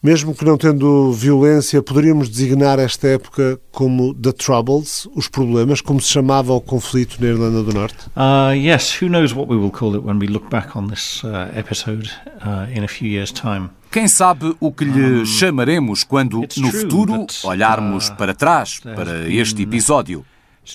Mesmo 0.06 0.36
que 0.36 0.46
não 0.46 0.56
tendo 0.56 1.12
violência, 1.14 1.82
poderíamos 1.82 2.30
designar 2.30 2.78
esta 2.78 3.08
época 3.08 3.60
como 3.72 4.14
The 4.14 4.34
Troubles, 4.34 5.10
os 5.16 5.28
problemas, 5.28 5.82
como 5.82 6.00
se 6.00 6.10
chamava 6.10 6.54
o 6.54 6.62
conflito 6.62 7.18
na 7.20 7.30
Irlanda 7.30 7.64
do 7.64 7.74
Norte? 7.74 7.98
Uh, 8.16 8.54
yes, 8.54 9.02
who 9.02 9.10
knows 9.10 9.34
what 9.34 9.50
we 9.52 9.58
will 9.58 9.72
call 9.72 9.96
it 9.96 10.06
when 10.06 10.20
we 10.20 10.28
look 10.28 10.48
back 10.52 10.78
on 10.78 10.90
this 10.90 11.24
uh, 11.24 11.50
episode 11.58 12.12
uh, 12.46 12.72
in 12.72 12.84
a 12.84 12.88
few 12.88 13.08
years' 13.08 13.32
time. 13.32 13.72
Quem 13.92 14.08
sabe 14.08 14.56
o 14.60 14.72
que 14.72 14.86
lhe 14.86 15.26
chamaremos 15.26 16.04
quando, 16.04 16.42
no 16.56 16.72
futuro, 16.72 17.26
olharmos 17.44 18.08
para 18.12 18.36
trás 18.36 18.80
para 18.80 19.28
este 19.28 19.64
episódio? 19.64 20.24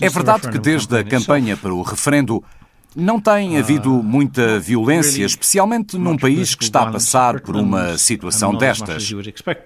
É 0.01 0.09
verdade 0.09 0.51
que 0.51 0.59
desde 0.59 0.99
a 0.99 1.05
campanha 1.05 1.57
para 1.57 1.73
o 1.73 1.83
referendo 1.83 2.43
não 2.95 3.21
tem 3.21 3.57
ah, 3.57 3.61
havido 3.61 3.91
muita 4.03 4.59
violência, 4.59 5.25
especialmente 5.25 5.97
num 5.97 6.17
país 6.17 6.55
que 6.55 6.65
está 6.65 6.83
a 6.83 6.93
passar 6.93 7.41
por 7.41 7.57
uma 7.57 7.97
situação 7.97 8.55
destas. 8.55 9.11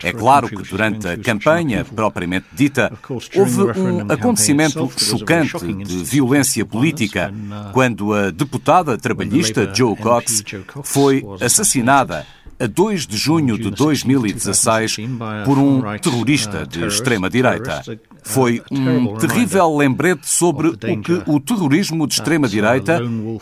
É 0.03 0.13
claro 0.13 0.49
que 0.49 0.63
durante 0.69 1.09
a 1.09 1.17
campanha 1.17 1.85
propriamente 1.85 2.47
dita, 2.53 2.93
houve 3.35 3.79
um 3.79 4.13
acontecimento 4.13 4.91
chocante 4.97 5.73
de 5.73 6.05
violência 6.05 6.65
política 6.65 7.33
uh, 7.33 7.73
quando 7.73 8.13
a 8.13 8.31
deputada 8.31 8.97
trabalhista 8.99 9.73
Joe 9.75 9.97
Cox 9.97 10.43
foi 10.83 11.25
assassinada 11.41 12.27
a 12.59 12.67
2 12.67 13.07
de 13.07 13.17
junho 13.17 13.59
de 13.59 13.71
2016 13.71 14.97
por 15.45 15.59
um 15.59 15.83
terrorista 15.99 16.67
de 16.67 16.85
extrema-direita. 16.87 17.83
Foi 18.23 18.63
um 18.71 19.17
terrível 19.17 19.77
lembrete 19.77 20.29
sobre 20.29 20.69
o 20.69 20.77
que 20.77 21.23
o 21.27 21.41
terrorismo 21.41 22.07
de 22.07 22.15
extrema-direita 22.15 23.01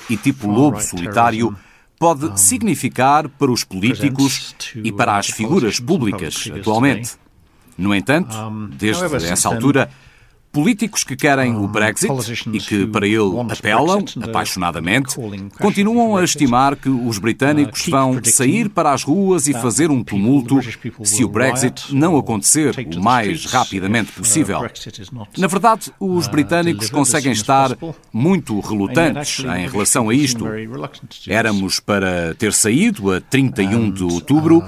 e 0.09 0.16
tipo 0.16 0.49
lobo 0.49 0.81
solitário 0.81 1.57
pode 1.99 2.40
significar 2.40 3.28
para 3.28 3.50
os 3.50 3.62
políticos 3.62 4.57
e 4.75 4.90
para 4.90 5.19
as 5.19 5.28
figuras 5.28 5.78
públicas 5.78 6.50
atualmente. 6.54 7.12
No 7.78 7.95
entanto, 7.95 8.35
desde 8.76 9.04
essa 9.28 9.49
altura, 9.49 9.88
Políticos 10.52 11.02
que 11.02 11.16
querem 11.16 11.56
o 11.56 11.66
Brexit 11.66 12.12
e 12.52 12.59
que 12.59 12.87
para 12.87 13.06
ele 13.06 13.40
apelam 13.50 14.04
apaixonadamente 14.23 15.16
continuam 15.59 16.16
a 16.16 16.25
estimar 16.25 16.76
que 16.76 16.90
os 16.90 17.18
britânicos 17.18 17.87
vão 17.88 18.21
sair 18.23 18.68
para 18.68 18.92
as 18.92 19.02
ruas 19.02 19.49
e 19.49 19.54
fazer 19.54 19.90
um 19.90 20.04
tumulto 20.04 20.61
se 21.04 21.25
o 21.25 21.28
Brexit 21.28 21.94
não 21.94 22.18
acontecer 22.18 22.75
o 22.94 23.02
mais 23.02 23.47
rapidamente 23.47 24.12
possível. 24.12 24.61
Na 25.38 25.47
verdade, 25.47 25.90
os 25.99 26.26
britânicos 26.26 26.90
conseguem 26.90 27.32
estar 27.32 27.71
muito 28.12 28.61
relutantes 28.61 29.42
em 29.44 29.66
relação 29.66 30.11
a 30.11 30.14
isto. 30.14 30.44
Éramos 31.26 31.80
para 31.80 32.35
ter 32.35 32.52
saído 32.52 33.11
a 33.11 33.21
31 33.21 33.90
de 33.90 34.04
outubro 34.04 34.62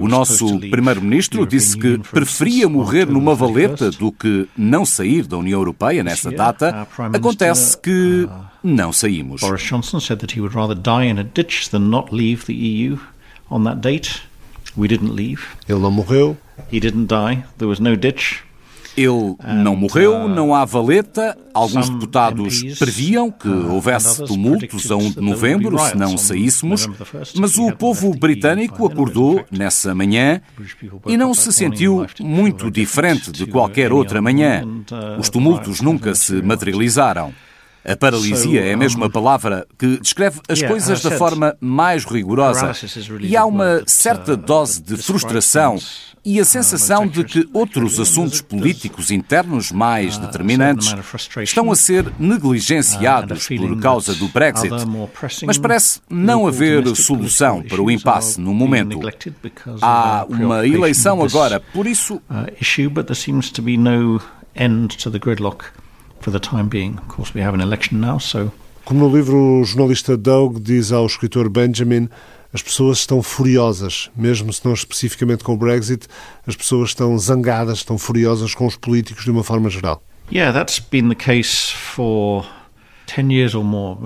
o 0.00 0.08
nosso 0.08 0.58
primeiro-ministro 0.58 1.46
disse 1.46 1.76
que 1.76 1.98
preferia 1.98 2.68
morrer 2.68 3.06
numa 3.06 3.34
valeta 3.34 3.90
do 3.90 4.12
que 4.12 4.48
não 4.56 4.84
sair 4.84 5.26
da 5.26 5.36
União 5.36 5.58
Europeia 5.58 6.02
nessa 6.02 6.30
data. 6.30 6.86
Acontece 7.12 7.76
que 7.78 8.28
não 8.62 8.92
saímos. 8.92 9.40
Boris 9.40 9.62
Johnson 9.62 10.00
said 10.00 10.18
that 10.20 10.36
he 10.36 10.40
would 10.40 10.54
rather 10.56 10.74
die 10.74 11.06
in 11.06 11.18
a 11.18 11.24
ditch 11.24 11.70
than 11.70 11.90
not 11.90 12.14
leave 12.14 12.44
the 12.46 12.54
EU 12.54 12.98
on 13.50 13.64
that 13.64 13.80
date. 13.80 14.22
We 14.76 14.88
didn't 14.88 15.14
leave. 15.14 15.42
Ele 15.68 15.80
não 15.80 15.90
morreu. 15.90 16.36
He 16.70 16.80
didn't 16.80 17.06
die. 17.06 17.44
There 17.58 17.68
was 17.68 17.80
no 17.80 17.96
ditch. 17.96 18.45
Ele 18.96 19.36
não 19.62 19.76
morreu, 19.76 20.26
não 20.28 20.54
há 20.54 20.64
valeta. 20.64 21.36
Alguns 21.52 21.88
deputados 21.88 22.62
previam 22.78 23.30
que 23.30 23.48
houvesse 23.48 24.24
tumultos 24.24 24.90
a 24.90 24.96
1 24.96 25.10
de 25.12 25.20
novembro 25.20 25.78
se 25.78 25.96
não 25.96 26.16
saíssemos, 26.16 26.88
mas 27.34 27.56
o 27.56 27.72
povo 27.72 28.14
britânico 28.16 28.86
acordou 28.86 29.44
nessa 29.50 29.94
manhã 29.94 30.40
e 31.06 31.16
não 31.16 31.34
se 31.34 31.52
sentiu 31.52 32.06
muito 32.20 32.70
diferente 32.70 33.30
de 33.30 33.46
qualquer 33.46 33.92
outra 33.92 34.20
manhã. 34.22 34.62
Os 35.18 35.28
tumultos 35.28 35.80
nunca 35.80 36.14
se 36.14 36.40
materializaram. 36.42 37.32
A 37.86 37.96
paralisia 37.96 38.64
é 38.64 38.74
a 38.74 39.10
palavra 39.10 39.64
que 39.78 39.98
descreve 40.00 40.40
as 40.48 40.60
coisas 40.60 41.00
da 41.02 41.12
forma 41.12 41.56
mais 41.60 42.04
rigorosa. 42.04 42.72
E 43.20 43.36
há 43.36 43.44
uma 43.44 43.82
certa 43.86 44.36
dose 44.36 44.82
de 44.82 44.96
frustração 44.96 45.78
e 46.24 46.40
a 46.40 46.44
sensação 46.44 47.06
de 47.06 47.22
que 47.22 47.48
outros 47.52 48.00
assuntos 48.00 48.40
políticos 48.40 49.12
internos 49.12 49.70
mais 49.70 50.18
determinantes 50.18 50.92
estão 51.44 51.70
a 51.70 51.76
ser 51.76 52.12
negligenciados 52.18 53.46
por 53.46 53.80
causa 53.80 54.12
do 54.16 54.26
Brexit. 54.26 54.74
Mas 55.46 55.56
parece 55.56 56.00
não 56.10 56.48
haver 56.48 56.84
solução 56.96 57.62
para 57.62 57.80
o 57.80 57.88
impasse 57.88 58.40
no 58.40 58.52
momento. 58.52 58.98
Há 59.80 60.26
uma 60.28 60.66
eleição 60.66 61.22
agora, 61.22 61.60
por 61.60 61.86
isso 61.86 62.20
for 66.26 66.32
the 66.32 66.40
time 66.40 66.68
being. 66.68 66.98
Of 66.98 67.06
course, 67.06 67.32
we 67.32 67.40
have 67.40 67.54
an 67.54 67.60
election 67.60 68.00
now, 68.00 68.18
so. 68.18 68.50
Como 68.84 69.00
no 69.00 69.16
livro 69.16 69.60
o 69.60 69.64
jornalista 69.64 70.16
Doug 70.16 70.58
diz 70.60 70.90
ao 70.90 71.06
escritor 71.06 71.48
Benjamin, 71.48 72.08
as 72.52 72.62
pessoas 72.62 72.98
estão 72.98 73.22
furiosas, 73.22 74.10
mesmo 74.16 74.52
se 74.52 74.64
não 74.64 74.72
especificamente 74.72 75.44
com 75.44 75.54
o 75.54 75.56
Brexit, 75.56 76.06
as 76.46 76.56
pessoas 76.56 76.90
estão 76.90 77.16
zangadas, 77.18 77.78
estão 77.78 77.96
furiosas 77.96 78.54
com 78.54 78.66
os 78.66 78.76
políticos 78.76 79.24
de 79.24 79.30
uma 79.30 79.44
forma 79.44 79.70
geral. 79.70 80.02
Yeah, 80.32 80.52
that's 80.52 80.80
been 80.80 81.08
the 81.08 81.14
case 81.14 81.72
for 81.72 82.44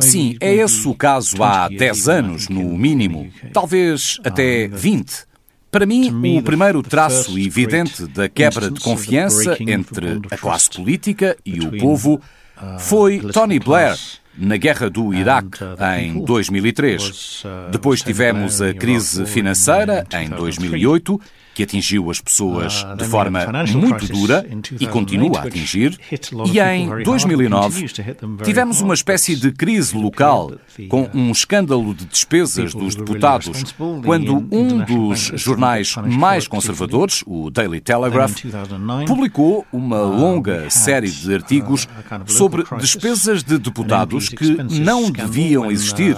Sim, 0.00 0.36
é 0.40 0.54
esse 0.56 0.86
o 0.86 0.94
caso 0.94 1.42
há 1.42 1.68
10 1.68 2.08
anos, 2.08 2.48
no 2.50 2.76
mínimo, 2.76 3.32
talvez 3.52 4.18
até 4.22 4.68
20. 4.68 5.29
Para 5.70 5.86
mim, 5.86 6.10
o 6.38 6.42
primeiro 6.42 6.82
traço 6.82 7.38
evidente 7.38 8.06
da 8.08 8.28
quebra 8.28 8.70
de 8.70 8.80
confiança 8.80 9.56
entre 9.60 10.20
a 10.30 10.36
classe 10.36 10.70
política 10.70 11.36
e 11.46 11.60
o 11.60 11.78
povo 11.78 12.20
uh, 12.56 12.78
foi 12.80 13.20
Tony 13.20 13.60
Blair 13.60 13.96
na 14.36 14.56
guerra 14.56 14.90
do 14.90 15.14
Iraque 15.14 15.62
uh, 15.62 16.00
em 16.00 16.24
2003. 16.24 17.44
Uh, 17.44 17.70
Depois 17.70 18.02
tivemos 18.02 18.60
a 18.60 18.74
crise 18.74 19.24
financeira 19.26 20.04
em 20.12 20.28
2008 20.28 21.20
que 21.54 21.62
atingiu 21.62 22.10
as 22.10 22.20
pessoas 22.20 22.84
ah, 22.86 22.94
de 22.94 23.04
forma 23.04 23.40
muito 23.74 24.06
dura 24.06 24.46
e 24.78 24.86
continua 24.86 25.40
a 25.40 25.42
atingir, 25.44 25.98
e 26.52 26.60
em 26.60 27.02
2009 27.02 27.86
tivemos 28.44 28.80
uma 28.80 28.94
espécie 28.94 29.36
de 29.36 29.52
crise 29.52 29.96
local 29.96 30.52
com 30.88 31.02
uh, 31.02 31.10
um 31.14 31.30
escândalo 31.30 31.94
de 31.94 32.04
despesas 32.04 32.74
dos 32.74 32.94
deputados, 32.94 33.74
quando 34.04 34.46
um 34.50 34.78
dos 34.78 35.32
jornais 35.34 35.94
mais 35.96 36.46
conservadores, 36.46 37.22
o 37.26 37.50
Daily 37.50 37.80
Telegraph, 37.80 38.36
publicou 39.06 39.66
uma 39.72 40.02
uh, 40.02 40.20
longa 40.20 40.70
série 40.70 41.10
de 41.10 41.34
artigos 41.34 41.84
uh, 41.84 42.30
sobre 42.30 42.64
despesas 42.78 43.42
de 43.42 43.58
deputados 43.58 44.28
que 44.28 44.56
não 44.80 45.10
deviam 45.10 45.70
existir, 45.70 46.16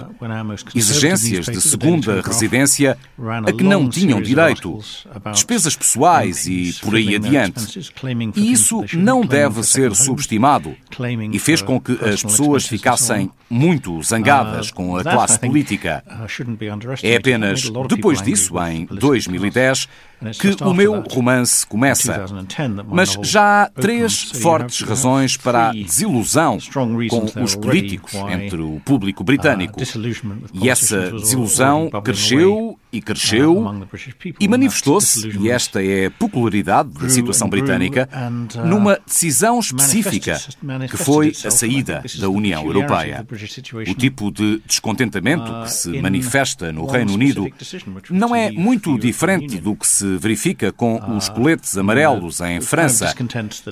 exigências 0.74 1.46
de 1.46 1.60
segunda 1.60 2.20
residência 2.20 2.98
a 3.46 3.52
que 3.52 3.64
não 3.64 3.88
tinham 3.88 4.20
direito 4.20 4.78
despesas 5.30 5.76
pessoais 5.76 6.46
e 6.46 6.74
por 6.82 6.94
aí 6.94 7.14
adiante. 7.14 7.80
E 8.36 8.52
isso 8.52 8.84
não 8.94 9.22
deve 9.22 9.62
ser 9.62 9.94
subestimado 9.94 10.74
e 11.32 11.38
fez 11.38 11.62
com 11.62 11.80
que 11.80 11.92
as 12.04 12.22
pessoas 12.22 12.66
ficassem 12.66 13.30
muito 13.48 14.02
zangadas 14.02 14.70
com 14.70 14.96
a 14.96 15.02
classe 15.02 15.38
política. 15.38 16.02
É 17.02 17.16
apenas 17.16 17.70
depois 17.88 18.22
disso, 18.22 18.54
em 18.60 18.86
2010, 18.86 19.88
que 20.38 20.64
o 20.64 20.74
meu 20.74 21.02
romance 21.10 21.66
começa. 21.66 22.26
Mas 22.88 23.16
já 23.22 23.64
há 23.64 23.68
três 23.68 24.22
fortes 24.22 24.80
razões 24.86 25.36
para 25.36 25.70
a 25.70 25.72
desilusão 25.72 26.58
com 27.08 27.42
os 27.42 27.54
políticos 27.54 28.14
entre 28.30 28.60
o 28.60 28.80
público 28.84 29.24
britânico. 29.24 29.80
E 30.52 30.68
essa 30.68 31.10
desilusão 31.10 31.90
cresceu 32.02 32.78
e 32.92 33.00
cresceu 33.00 33.64
e 34.38 34.46
manifestou-se, 34.46 35.26
e 35.40 35.50
esta 35.50 35.82
é 35.82 36.06
a 36.06 36.10
peculiaridade 36.10 36.90
da 36.90 37.08
situação 37.08 37.48
britânica, 37.48 38.08
numa 38.66 38.98
decisão 39.06 39.58
específica 39.58 40.38
que 40.90 40.96
foi 40.96 41.32
a 41.44 41.50
saída 41.50 42.02
da 42.18 42.28
União 42.28 42.64
Europeia. 42.64 43.26
O 43.88 43.94
tipo 43.94 44.30
de 44.30 44.62
descontentamento 44.66 45.50
que 45.62 45.72
se 45.72 46.02
manifesta 46.02 46.70
no 46.70 46.84
Reino 46.86 47.14
Unido 47.14 47.48
não 48.10 48.36
é 48.36 48.50
muito 48.50 48.98
diferente 48.98 49.58
do 49.58 49.74
que 49.74 49.86
se 49.86 50.11
verifica 50.18 50.72
com 50.72 51.00
os 51.16 51.28
coletes 51.28 51.76
amarelos 51.76 52.40
em 52.40 52.60
França. 52.60 53.14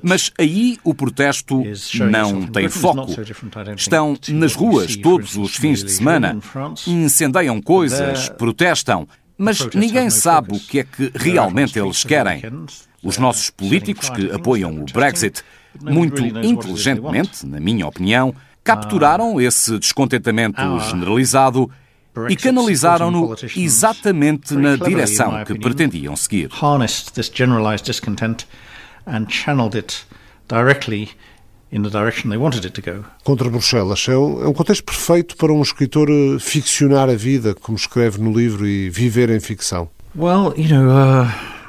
Mas 0.02 0.32
aí 0.38 0.78
o 0.84 0.94
protesto 0.94 1.62
não 2.10 2.46
tem 2.46 2.68
foco. 2.68 3.14
Estão 3.76 4.16
nas 4.28 4.54
ruas 4.54 4.96
todos 4.96 5.36
os 5.36 5.56
fins 5.56 5.82
de 5.82 5.90
semana, 5.90 6.38
incendeiam 6.86 7.60
coisas, 7.60 8.28
protestam, 8.28 9.06
mas 9.36 9.66
ninguém 9.74 10.10
sabe 10.10 10.56
o 10.56 10.60
que 10.60 10.80
é 10.80 10.84
que 10.84 11.10
realmente 11.14 11.78
eles 11.78 12.04
querem. 12.04 12.42
Os 13.02 13.16
nossos 13.16 13.48
políticos 13.48 14.10
que 14.10 14.30
apoiam 14.30 14.82
o 14.82 14.84
Brexit, 14.92 15.42
muito 15.80 16.22
inteligentemente, 16.22 17.46
na 17.46 17.58
minha 17.58 17.86
opinião, 17.86 18.34
capturaram 18.62 19.40
esse 19.40 19.78
descontentamento 19.78 20.60
generalizado 20.80 21.70
e 22.28 22.36
canalizaram-no 22.36 23.34
exatamente 23.56 24.54
na 24.54 24.76
direção 24.76 25.44
que 25.44 25.58
pretendiam 25.58 26.16
seguir. 26.16 26.48
Contra 33.22 33.48
Bruxelas 33.48 34.06
é 34.08 34.16
um, 34.16 34.50
é 34.50 34.52
contexto 34.52 34.82
perfeito 34.82 35.36
para 35.36 35.52
um 35.52 35.62
escritor 35.62 36.08
eh, 36.10 36.38
ficcionar 36.40 37.08
a 37.08 37.14
vida, 37.14 37.54
como 37.54 37.76
escreve 37.76 38.20
no 38.20 38.32
livro, 38.32 38.66
e 38.66 38.90
viver 38.90 39.30
em 39.30 39.38
ficção. 39.38 39.88
Well, 40.16 40.52
you 40.56 40.68
know, 40.68 40.90
uh... 40.90 41.59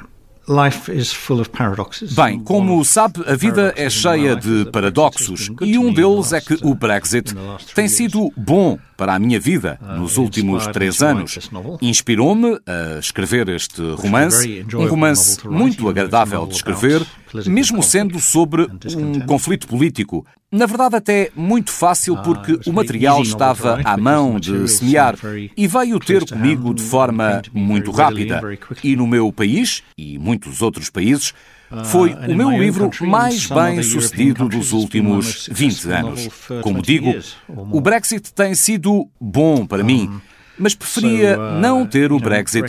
Bem, 2.12 2.40
como 2.40 2.84
sabe, 2.84 3.22
a 3.26 3.34
vida 3.34 3.72
é 3.76 3.88
cheia 3.88 4.34
de 4.34 4.66
paradoxos 4.72 5.50
e 5.60 5.78
um 5.78 5.92
deles 5.92 6.32
é 6.32 6.40
que 6.40 6.58
o 6.62 6.74
Brexit 6.74 7.34
tem 7.74 7.88
sido 7.88 8.32
bom 8.36 8.78
para 8.96 9.14
a 9.14 9.18
minha 9.18 9.38
vida 9.38 9.78
uh, 9.80 9.98
nos 9.98 10.16
últimos 10.16 10.66
três 10.68 11.02
anos. 11.02 11.50
Inspirou-me 11.80 12.58
a 12.66 12.98
escrever 12.98 13.48
este 13.48 13.82
romance, 13.94 14.64
um 14.74 14.86
romance 14.86 15.46
muito 15.48 15.88
agradável 15.88 16.46
de 16.46 16.54
escrever, 16.54 17.06
mesmo 17.46 17.82
sendo 17.82 18.18
sobre 18.20 18.68
um 18.96 19.20
conflito 19.20 19.66
político. 19.66 20.26
Na 20.50 20.66
verdade, 20.66 20.96
até 20.96 21.30
muito 21.34 21.70
fácil, 21.70 22.14
uh, 22.14 22.22
porque 22.22 22.58
o 22.68 22.72
material 22.72 23.22
estava 23.22 23.80
à 23.84 23.96
mão 23.96 24.38
de 24.38 24.68
semear 24.68 25.16
e 25.56 25.66
veio 25.66 25.98
ter 25.98 26.28
comigo 26.28 26.74
de 26.74 26.82
forma 26.82 27.40
muito 27.52 27.90
rápida. 27.90 28.40
E 28.84 28.94
no 28.94 29.06
meu 29.06 29.32
país, 29.32 29.82
e 29.96 30.18
muitos 30.18 30.60
outros 30.60 30.90
países, 30.90 31.32
uh, 31.70 31.84
foi 31.86 32.12
o 32.12 32.34
meu 32.34 32.50
livro 32.50 32.90
mais 33.00 33.46
bem 33.46 33.82
sucedido 33.82 34.46
dos 34.48 34.72
últimos 34.72 35.48
20 35.50 35.90
anos. 35.90 36.28
Como 36.60 36.82
digo, 36.82 37.14
o 37.48 37.80
Brexit 37.80 38.32
tem 38.34 38.54
sido 38.54 39.08
bom 39.18 39.64
para 39.66 39.82
mim 39.82 40.20
mas 40.62 40.74
preferia 40.76 41.36
não 41.36 41.84
ter 41.84 42.12
o 42.12 42.20
Brexit 42.20 42.64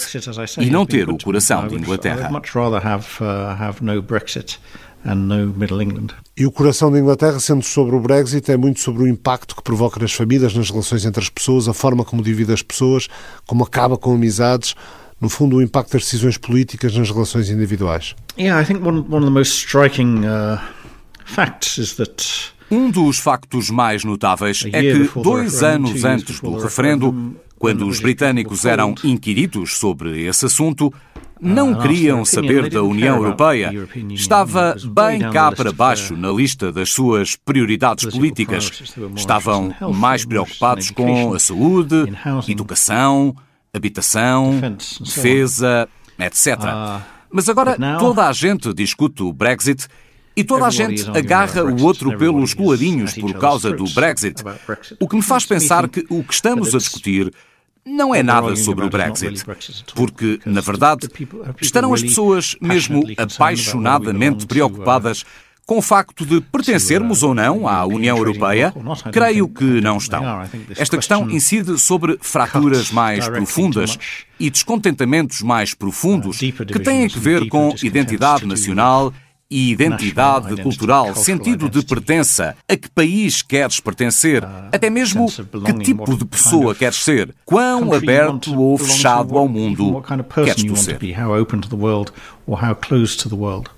e 0.60 0.70
não 0.70 0.84
ter 0.86 1.08
o 1.10 1.18
coração 1.18 1.68
de 1.68 1.76
Inglaterra. 1.76 2.30
E 6.36 6.46
o 6.46 6.52
coração 6.52 6.92
da 6.92 6.98
Inglaterra, 6.98 7.40
sendo 7.40 7.64
sobre 7.64 7.96
o 7.96 8.00
Brexit, 8.00 8.52
é 8.52 8.58
muito 8.58 8.80
sobre 8.80 9.04
o 9.04 9.08
impacto 9.08 9.56
que 9.56 9.62
provoca 9.62 10.00
nas 10.00 10.12
famílias, 10.12 10.56
nas 10.56 10.72
relações 10.72 11.06
entre 11.06 11.22
as 11.22 11.30
pessoas, 11.30 11.68
a 11.68 11.74
forma 11.74 12.04
como 12.04 12.24
divide 12.24 12.52
as 12.52 12.64
pessoas, 12.64 13.08
como 13.46 13.64
acaba 13.64 13.96
com 13.96 14.16
amizades, 14.16 14.74
no 15.22 15.30
fundo, 15.30 15.58
o 15.58 15.62
impacto 15.62 15.92
das 15.94 16.04
decisões 16.04 16.38
políticas 16.38 16.98
nas 16.98 17.12
relações 17.12 17.50
individuais. 17.50 18.16
Yeah, 18.38 18.60
I 18.60 18.66
think 18.66 18.86
one, 18.86 19.02
one 19.08 19.18
of 19.18 19.26
the 19.26 19.30
most 19.30 19.54
striking 19.54 20.26
uh, 20.26 20.58
facts 21.26 21.78
is 21.78 21.94
that 21.98 22.52
um 22.74 22.90
dos 22.90 23.20
factos 23.20 23.70
mais 23.70 24.04
notáveis 24.04 24.64
é 24.72 24.82
que, 24.82 25.10
dois 25.22 25.62
anos 25.62 26.04
antes 26.04 26.40
do 26.40 26.58
referendo, 26.58 27.36
quando 27.60 27.88
os 27.88 28.00
britânicos 28.00 28.66
eram 28.66 28.96
inquiridos 29.04 29.78
sobre 29.78 30.26
esse 30.26 30.48
assunto, 30.48 30.92
não 31.40 31.80
queriam 31.80 32.26
saber 32.26 32.70
da 32.70 32.82
União 32.82 33.18
Europeia. 33.18 33.72
Estava 34.10 34.76
bem 34.86 35.20
cá 35.32 35.52
para 35.52 35.72
baixo 35.72 36.16
na 36.16 36.32
lista 36.32 36.72
das 36.72 36.90
suas 36.90 37.36
prioridades 37.36 38.06
políticas. 38.06 38.84
Estavam 39.16 39.74
mais 39.94 40.26
preocupados 40.26 40.90
com 40.90 41.34
a 41.34 41.40
saúde, 41.40 42.12
educação, 42.48 43.36
habitação, 43.74 44.60
defesa, 45.00 45.88
etc. 46.18 46.58
Mas 47.32 47.50
agora 47.50 47.78
toda 48.00 48.28
a 48.28 48.34
gente 48.34 48.74
discute 48.74 49.24
o 49.24 49.34
Brexit 49.34 49.88
E 50.36 50.44
toda 50.44 50.66
a 50.66 50.70
gente 50.70 51.08
agarra 51.10 51.64
o 51.64 51.84
outro 51.84 52.18
pelos 52.18 52.54
colarinhos 52.54 53.14
por 53.14 53.34
causa 53.36 53.72
do 53.72 53.86
Brexit. 53.90 54.44
O 55.00 55.08
que 55.08 55.16
me 55.16 55.22
faz 55.22 55.46
pensar 55.46 55.88
que 55.88 56.06
o 56.10 56.24
que 56.24 56.34
estamos 56.34 56.74
a 56.74 56.78
discutir 56.78 57.32
não 57.86 58.16
é 58.16 58.24
nada 58.24 58.56
sobre 58.56 58.86
o 58.86 58.90
Brexit. 58.90 59.44
Porque, 59.94 60.40
na 60.46 60.62
verdade, 60.62 61.08
estarão 61.62 61.94
as 61.94 62.02
pessoas 62.02 62.56
mesmo 62.62 63.04
apaixonadamente 63.18 64.46
preocupadas 64.48 65.26
com 65.66 65.78
o 65.78 65.82
facto 65.82 66.26
de 66.26 66.42
pertencermos 66.42 67.24
ou 67.24 67.34
não 67.34 67.68
à 67.68 67.86
União 67.86 68.18
Europeia, 68.18 68.74
creio 69.12 69.48
que 69.48 69.80
não 69.82 69.98
estão. 69.98 70.24
Esta 70.78 70.98
questão 70.98 71.30
incide 71.30 71.78
sobre 71.80 72.18
fraturas 72.22 72.92
mais 72.92 73.28
profundas 73.30 73.98
e 74.40 74.50
descontentamentos 74.50 75.42
mais 75.42 75.74
profundos 75.74 76.38
que 76.38 76.80
têm 76.80 77.06
a 77.06 77.10
ver 77.20 77.48
com 77.48 77.74
identidade 77.82 78.46
nacional 78.46 79.14
e 79.54 79.70
identidade 79.70 80.60
cultural, 80.64 81.14
sentido 81.14 81.70
de 81.70 81.86
pertença, 81.86 82.56
a 82.68 82.76
que 82.76 82.90
país 82.90 83.44
queres 83.44 83.80
pertencer, 83.80 84.44
até 84.72 84.90
mesmo 84.90 85.28
que 85.64 85.74
tipo 85.74 86.18
de 86.18 86.26
pessoa 86.26 86.74
queres 86.74 86.96
ser, 87.04 87.34
quão 87.46 87.94
aberto 87.94 88.60
ou 88.60 88.76
fechado 88.80 89.38
ao 89.38 89.48
mundo 89.48 90.04
queres 90.44 90.64
tu 90.64 90.76
ser. 90.76 90.98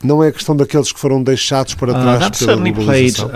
Não 0.02 0.24
é 0.24 0.30
a 0.30 0.32
questão 0.32 0.56
daqueles 0.56 0.94
que 0.94 1.00
foram 1.00 1.22
deixados 1.22 1.76
para 1.76 1.94
trás 1.94 2.40
pela 2.40 2.56
globalização. 2.56 3.30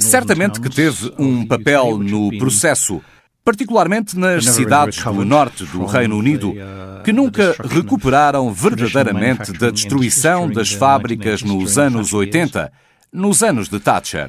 Certamente 0.00 0.60
que 0.60 0.68
teve 0.68 1.12
um 1.18 1.46
papel 1.46 1.98
no 1.98 2.36
processo 2.36 3.00
particularmente 3.48 4.18
nas 4.18 4.44
cidades 4.44 5.02
do 5.02 5.24
norte 5.24 5.64
do 5.64 5.86
Reino 5.86 6.18
Unido, 6.18 6.50
uh, 6.50 7.02
que 7.02 7.14
nunca 7.14 7.56
recuperaram 7.58 8.52
verdadeiramente 8.52 9.52
da 9.52 9.70
destruição 9.70 10.50
das 10.50 10.70
fábricas 10.70 11.42
nos 11.42 11.78
anos 11.78 12.12
80, 12.12 12.70
nos 13.10 13.42
anos 13.42 13.70
de 13.70 13.80
Thatcher. 13.80 14.28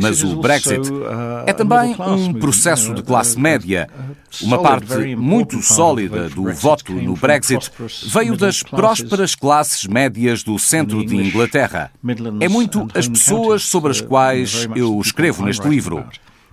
Mas 0.00 0.22
o 0.22 0.40
Brexit 0.40 0.92
uh, 0.92 1.42
é 1.44 1.52
também 1.52 1.96
um 1.98 2.32
processo 2.34 2.94
de 2.94 3.02
classe 3.02 3.36
média. 3.36 3.88
Uh, 4.40 4.46
Uma 4.46 4.62
parte 4.62 5.16
muito 5.16 5.60
sólida 5.60 6.28
do 6.28 6.52
voto 6.52 6.92
no 6.92 7.16
Brexit 7.16 7.68
veio 8.12 8.36
das 8.36 8.62
prósperas 8.62 9.34
classes 9.34 9.88
médias 9.88 10.44
do 10.44 10.56
centro 10.56 11.04
de 11.04 11.16
Inglaterra. 11.16 11.90
É 12.38 12.48
muito 12.48 12.86
as 12.94 13.08
pessoas 13.08 13.64
sobre 13.64 13.90
as 13.90 14.00
quais 14.00 14.68
eu 14.76 15.00
escrevo 15.00 15.44
neste 15.44 15.66
livro. 15.66 16.06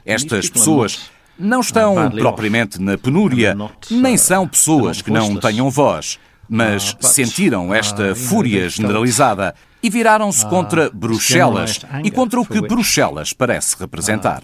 Estas 0.04 0.50
pessoas 0.50 1.12
não 1.40 1.62
estão 1.62 2.12
propriamente 2.12 2.82
na 2.82 2.98
penúria, 2.98 3.56
nem 3.90 4.18
são 4.18 4.48
pessoas 4.48 5.02
que 5.02 5.10
não 5.10 5.36
tenham 5.38 5.70
voz, 5.70 6.20
mas 6.48 6.96
sentiram 7.02 7.74
esta 7.74 8.14
fúria 8.14 8.68
generalizada 8.70 9.56
e 9.82 9.90
viraram-se 9.90 10.46
contra 10.48 10.90
Bruxelas 10.90 11.80
e 12.04 12.12
contra 12.12 12.40
o 12.40 12.46
que 12.46 12.60
Bruxelas 12.62 13.32
parece 13.32 13.78
representar. 13.80 14.44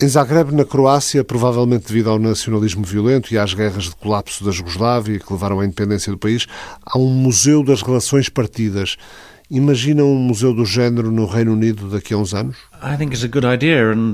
Em 0.00 0.08
Zagreb, 0.08 0.52
na 0.52 0.64
Croácia, 0.64 1.22
provavelmente 1.22 1.88
devido 1.88 2.10
ao 2.10 2.18
nacionalismo 2.18 2.84
violento 2.84 3.32
e 3.32 3.38
às 3.38 3.52
guerras 3.52 3.84
de 3.84 3.96
colapso 3.96 4.44
da 4.44 4.50
Jugoslávia 4.50 5.18
que 5.18 5.32
levaram 5.32 5.60
à 5.60 5.64
independência 5.64 6.10
do 6.10 6.18
país, 6.18 6.46
há 6.84 6.98
um 6.98 7.10
museu 7.10 7.62
das 7.62 7.82
relações 7.82 8.28
partidas. 8.28 8.96
Imagina 9.48 10.02
um 10.02 10.16
museu 10.16 10.52
do 10.52 10.64
género 10.64 11.12
no 11.12 11.24
Reino 11.24 11.52
Unido 11.52 11.88
daqui 11.88 12.12
a 12.12 12.16
uns 12.16 12.34
anos? 12.34 12.56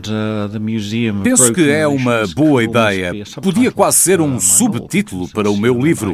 Uh, 0.07 1.23
Penso 1.23 1.55
que 1.55 1.71
é 1.71 1.87
uma 1.87 2.27
boa 2.35 2.63
ideia. 2.63 3.13
Podia 3.43 3.73
quase 3.73 3.97
ser 3.97 4.21
um 4.21 4.39
subtítulo 4.39 5.27
para 5.29 5.51
o 5.51 5.57
meu 5.57 5.81
livro, 5.81 6.13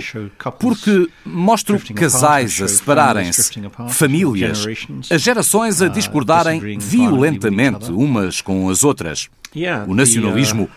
porque 0.61 1.09
mostro 1.27 1.81
casais 1.95 2.63
a 2.63 2.69
separarem-se, 2.69 3.61
famílias, 3.89 4.65
as 5.11 5.21
gerações 5.21 5.83
a 5.83 5.87
uh, 5.87 5.91
discordarem 5.91 6.79
violentamente 6.79 7.91
umas 7.91 8.41
com 8.41 8.69
as 8.69 8.85
outras. 8.85 9.29
O 9.89 9.95
nacionalismo 9.97 10.69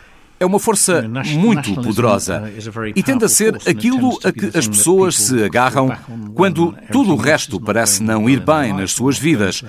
é 0.41 0.45
uma 0.45 0.59
força 0.59 1.07
muito 1.35 1.75
poderosa. 1.75 2.41
uh, 2.41 2.87
e 2.95 3.03
tende 3.03 3.23
a 3.23 3.29
ser 3.29 3.55
aquilo 3.67 4.17
a 4.23 4.31
que 4.31 4.57
as 4.57 4.67
pessoas 4.67 5.15
se 5.15 5.43
agarram 5.43 5.95
quando 6.33 6.75
tudo 6.91 7.13
o 7.13 7.15
resto 7.15 7.59
parece 7.59 8.01
não 8.01 8.27
ir 8.27 8.39
bem 8.39 8.73
nas 8.73 8.91
suas 8.91 9.19
vidas, 9.19 9.61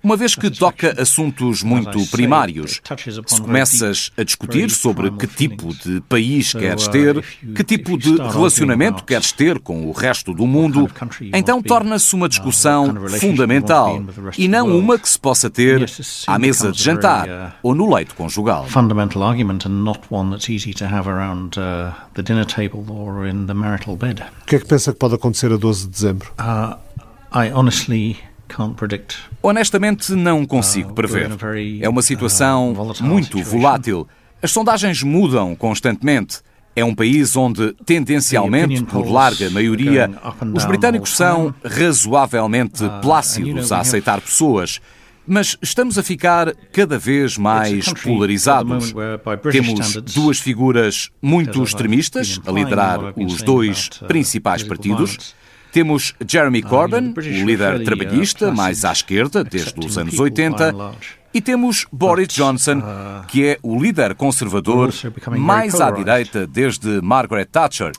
uma 0.00 0.16
vez 0.16 0.36
que 0.36 0.48
toca 0.48 0.94
assuntos 1.02 1.64
muito 1.64 2.06
primários. 2.12 2.80
Se 3.26 3.42
começas 3.42 4.12
a 4.16 4.22
discutir 4.22 4.70
sobre 4.70 5.10
que 5.10 5.26
tipo 5.26 5.74
de 5.74 6.00
país 6.02 6.52
queres 6.52 6.86
uh, 6.86 6.90
ter, 6.92 7.24
que 7.52 7.64
tipo 7.64 7.98
de 7.98 8.16
relacionamento 8.16 9.02
queres 9.02 9.32
ter 9.32 9.58
com 9.58 9.86
o 9.86 9.90
resto 9.92 10.32
do 10.32 10.46
mundo, 10.46 10.88
então 11.34 11.60
torna-se 11.60 12.14
uma 12.14 12.26
uh, 12.26 12.28
discussão 12.28 12.94
fundamental 13.18 14.00
e 14.38 14.46
não 14.46 14.78
uma 14.78 14.96
que 14.96 15.08
se 15.08 15.18
possa 15.18 15.50
ter 15.50 15.90
à 16.28 16.38
mesa 16.38 16.70
de 16.70 16.80
jantar 16.80 17.58
ou 17.64 17.74
no 17.74 17.92
leito 17.92 18.14
conjugal. 18.14 18.66
one 20.19 20.19
that's 20.28 20.50
easy 20.50 20.74
to 20.74 20.84
have 20.84 21.08
around 21.08 21.56
uh, 21.56 21.92
the 22.14 22.22
dinner 22.22 22.44
table 22.44 22.84
or 22.90 23.26
in 23.26 23.46
the 23.46 23.54
marital 23.54 23.96
bed. 23.96 24.22
O 24.42 24.44
que 24.44 24.56
é 24.56 24.58
que 24.58 24.66
pensa 24.66 24.92
que 24.92 24.98
pode 24.98 25.14
acontecer 25.14 25.52
a 25.52 25.56
12 25.56 25.86
de 25.86 25.90
dezembro? 25.90 26.32
Uh, 26.38 26.76
I 27.32 27.50
honestly 27.52 28.18
Honestamente, 29.42 30.12
não 30.12 30.44
consigo 30.44 30.90
uh, 30.90 30.94
prever. 30.94 31.30
É 31.80 31.88
uma 31.88 32.02
situação 32.02 32.72
uh, 32.72 33.04
muito 33.04 33.42
volátil. 33.42 34.08
As 34.42 34.50
sondagens 34.50 35.02
mudam 35.02 35.54
constantemente. 35.54 36.40
É 36.74 36.84
um 36.84 36.94
país 36.94 37.36
onde, 37.36 37.72
tendencialmente, 37.84 38.84
por 38.84 39.06
larga 39.10 39.50
maioria, 39.50 40.10
os 40.54 40.64
britânicos 40.64 41.16
são 41.16 41.52
razoavelmente 41.64 42.84
uh, 42.84 43.00
plácidos 43.02 43.72
a 43.72 43.80
aceitar 43.80 44.20
pessoas 44.20 44.80
mas 45.30 45.56
estamos 45.62 45.96
a 45.96 46.02
ficar 46.02 46.52
cada 46.72 46.98
vez 46.98 47.38
mais 47.38 47.92
polarizados. 48.02 48.92
Temos 49.52 49.94
duas 50.12 50.40
figuras 50.40 51.08
muito 51.22 51.62
extremistas 51.62 52.40
a 52.44 52.50
liderar 52.50 52.98
os 53.16 53.40
dois 53.40 53.88
uh, 54.02 54.06
principais 54.06 54.64
partidos. 54.64 55.36
Temos 55.70 56.16
Jeremy 56.26 56.58
uh, 56.58 56.66
Corbyn, 56.66 57.14
o 57.16 57.46
líder 57.46 57.80
uh, 57.80 57.84
trabalhista 57.84 58.50
mais 58.50 58.84
à 58.84 58.90
esquerda 58.90 59.44
desde 59.44 59.78
os 59.78 59.96
anos 59.96 60.18
80, 60.18 60.74
e 61.32 61.40
temos 61.40 61.86
Boris 61.92 62.26
Johnson, 62.26 62.82
que 63.28 63.46
é 63.46 63.58
o 63.62 63.80
líder 63.80 64.16
conservador 64.16 64.92
mais 65.38 65.80
à 65.80 65.92
direita 65.92 66.44
desde 66.44 67.00
Margaret 67.00 67.44
Thatcher. 67.44 67.92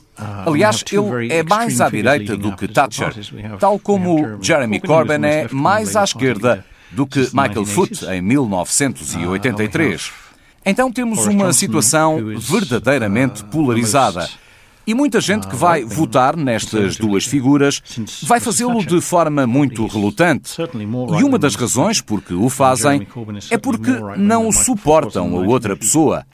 Aliás, 0.44 0.84
ele 0.92 1.32
é 1.32 1.42
mais 1.42 1.80
à 1.80 1.88
direita 1.88 2.36
do 2.36 2.54
que 2.54 2.68
Thatcher, 2.68 3.14
tal 3.58 3.78
como 3.78 4.36
Jeremy 4.42 4.80
Corbyn 4.80 5.24
é 5.24 5.48
mais 5.50 5.96
à 5.96 6.04
esquerda 6.04 6.62
do 6.92 7.06
que 7.06 7.20
Michael 7.32 7.64
Foot 7.66 8.04
em 8.06 8.20
1983. 8.20 10.12
Então 10.64 10.92
temos 10.92 11.26
uma 11.26 11.52
situação 11.52 12.18
verdadeiramente 12.38 13.44
polarizada. 13.44 14.28
E 14.86 14.94
muita 14.94 15.20
gente 15.20 15.46
que 15.46 15.54
vai 15.54 15.84
votar 15.84 16.36
nestas 16.36 16.96
duas 16.96 17.24
figuras 17.24 17.80
vai 18.22 18.40
fazê-lo 18.40 18.84
de 18.84 19.00
forma 19.00 19.46
muito 19.46 19.86
relutante. 19.86 20.56
E 21.18 21.24
uma 21.24 21.38
das 21.38 21.54
razões 21.54 22.00
por 22.00 22.20
que 22.20 22.34
o 22.34 22.48
fazem 22.48 23.06
é 23.50 23.56
porque 23.56 23.90
não 24.16 24.50
suportam 24.50 25.36
a 25.38 25.40
outra 25.40 25.76
pessoa. 25.76 26.24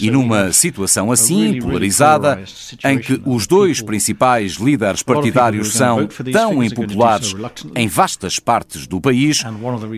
E 0.00 0.10
numa 0.10 0.52
situação 0.52 1.12
assim, 1.12 1.60
polarizada, 1.60 2.42
em 2.84 2.98
que 2.98 3.20
os 3.26 3.46
dois 3.46 3.82
principais 3.82 4.52
líderes 4.54 5.02
partidários 5.02 5.72
são 5.72 6.08
tão 6.32 6.62
impopulares 6.62 7.34
em 7.74 7.88
vastas 7.88 8.38
partes 8.38 8.86
do 8.86 9.00
país, 9.00 9.44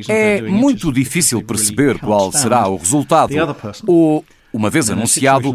é 0.08 0.42
muito 0.42 0.92
difícil 0.92 1.42
perceber 1.42 1.98
qual 1.98 2.32
será 2.32 2.66
o 2.66 2.76
resultado 2.76 3.32
ou 3.86 4.24
uma 4.52 4.70
vez 4.70 4.90
anunciado, 4.90 5.54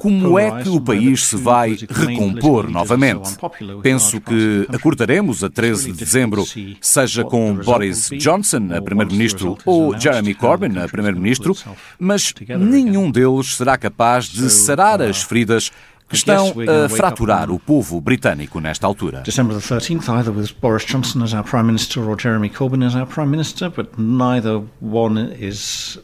como 0.00 0.38
é 0.38 0.62
que 0.62 0.68
o 0.68 0.80
país 0.80 1.26
se 1.26 1.36
vai 1.36 1.76
recompor 1.88 2.70
novamente? 2.70 3.36
Penso 3.82 4.20
que 4.20 4.66
acordaremos 4.72 5.42
a 5.42 5.50
13 5.50 5.92
de 5.92 5.98
dezembro, 5.98 6.44
seja 6.80 7.24
com 7.24 7.54
Boris 7.54 8.10
Johnson, 8.18 8.68
a 8.76 8.80
Primeiro-Ministro, 8.80 9.58
ou 9.64 9.98
Jeremy 9.98 10.34
Corbyn, 10.34 10.78
a 10.78 10.88
Primeiro-Ministro, 10.88 11.56
mas 11.98 12.32
nenhum 12.58 13.10
deles 13.10 13.56
será 13.56 13.76
capaz 13.76 14.26
de 14.26 14.48
sarar 14.50 15.02
as 15.02 15.22
feridas 15.22 15.70
que 16.08 16.16
estão 16.16 16.54
a 16.84 16.88
fraturar 16.88 17.50
o 17.50 17.58
povo 17.58 18.00
britânico 18.00 18.60
nesta 18.60 18.86
altura. 18.86 19.22
December 19.24 19.54
the 19.54 19.62
13th, 19.62 20.08
either 20.08 20.32
with 20.32 20.54
Boris 20.60 20.84
Johnson 20.84 21.22
as 21.22 21.34
our 21.34 21.44
Prime 21.44 21.64
Minister 21.64 22.00
or 22.00 22.18
Jeremy 22.18 22.48
Corbyn 22.48 22.86
as 22.86 22.94
our 22.94 23.06
Prime 23.06 23.30
Minister, 23.30 23.68
but 23.68 23.98
neither 23.98 24.62
one 24.80 25.34
is 25.38 25.98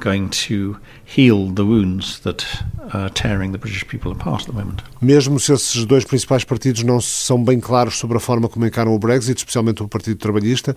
going 0.00 0.28
to 0.28 0.76
heal 1.04 1.52
the 1.52 1.62
wounds 1.62 2.20
that 2.20 2.44
are 2.92 3.10
tearing 3.10 3.52
the 3.52 3.58
British 3.58 3.86
people 3.86 4.12
apart 4.12 4.42
at 4.42 4.46
the 4.46 4.52
moment. 4.52 4.82
Mesmo 5.00 5.38
se 5.38 5.52
esses 5.52 5.84
dois 5.84 6.04
principais 6.04 6.44
partidos 6.44 6.82
não 6.82 7.00
são 7.00 7.42
bem 7.42 7.60
claros 7.60 7.98
sobre 7.98 8.16
a 8.16 8.20
forma 8.20 8.48
como 8.48 8.66
encaram 8.66 8.94
o 8.94 8.98
Brexit, 8.98 9.38
especialmente 9.38 9.82
o 9.82 9.88
Partido 9.88 10.16
Trabalhista, 10.16 10.76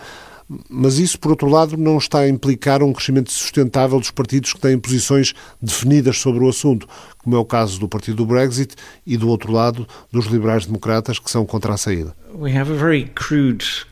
Mas 0.69 0.97
isso, 0.97 1.19
por 1.19 1.31
outro 1.31 1.47
lado, 1.47 1.77
não 1.77 1.97
está 1.97 2.19
a 2.19 2.29
implicar 2.29 2.83
um 2.83 2.91
crescimento 2.91 3.31
sustentável 3.31 3.99
dos 3.99 4.11
partidos 4.11 4.53
que 4.53 4.59
têm 4.59 4.77
posições 4.77 5.33
definidas 5.61 6.17
sobre 6.17 6.43
o 6.43 6.49
assunto, 6.49 6.87
como 7.19 7.35
é 7.35 7.39
o 7.39 7.45
caso 7.45 7.79
do 7.79 7.87
partido 7.87 8.17
do 8.17 8.25
Brexit 8.25 8.75
e, 9.05 9.15
do 9.15 9.29
outro 9.29 9.51
lado, 9.51 9.87
dos 10.11 10.25
liberais-democratas 10.25 11.19
que 11.19 11.29
são 11.29 11.45
contra 11.45 11.73
a 11.73 11.77
saída. 11.77 12.15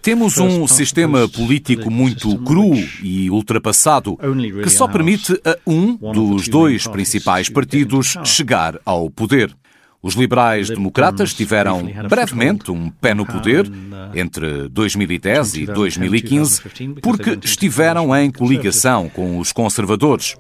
Temos 0.02 0.38
um 0.38 0.68
sistema 0.68 1.28
político 1.28 1.92
muito 1.92 2.38
cru 2.40 2.74
e 3.04 3.30
ultrapassado 3.30 4.18
que 4.64 4.70
só 4.70 4.88
permite 4.88 5.40
a 5.46 5.58
um 5.68 5.96
dos 5.96 6.48
dois 6.48 6.88
principais 6.88 7.50
partidos 7.50 8.16
chegar 8.24 8.80
ao 8.86 9.10
poder. 9.10 9.56
Os 10.02 10.14
liberais-democratas 10.14 11.34
tiveram 11.34 11.86
brevemente 12.08 12.72
um 12.72 12.90
pé 12.90 13.14
no 13.14 13.26
poder 13.26 13.70
entre 14.16 14.70
2010 14.70 15.56
e 15.56 15.66
2015 15.66 16.62
porque 17.02 17.38
estiveram 17.44 18.16
em 18.16 18.32
coligação 18.32 19.10
com 19.10 19.38
os 19.40 19.52
conservadores. 19.52 20.38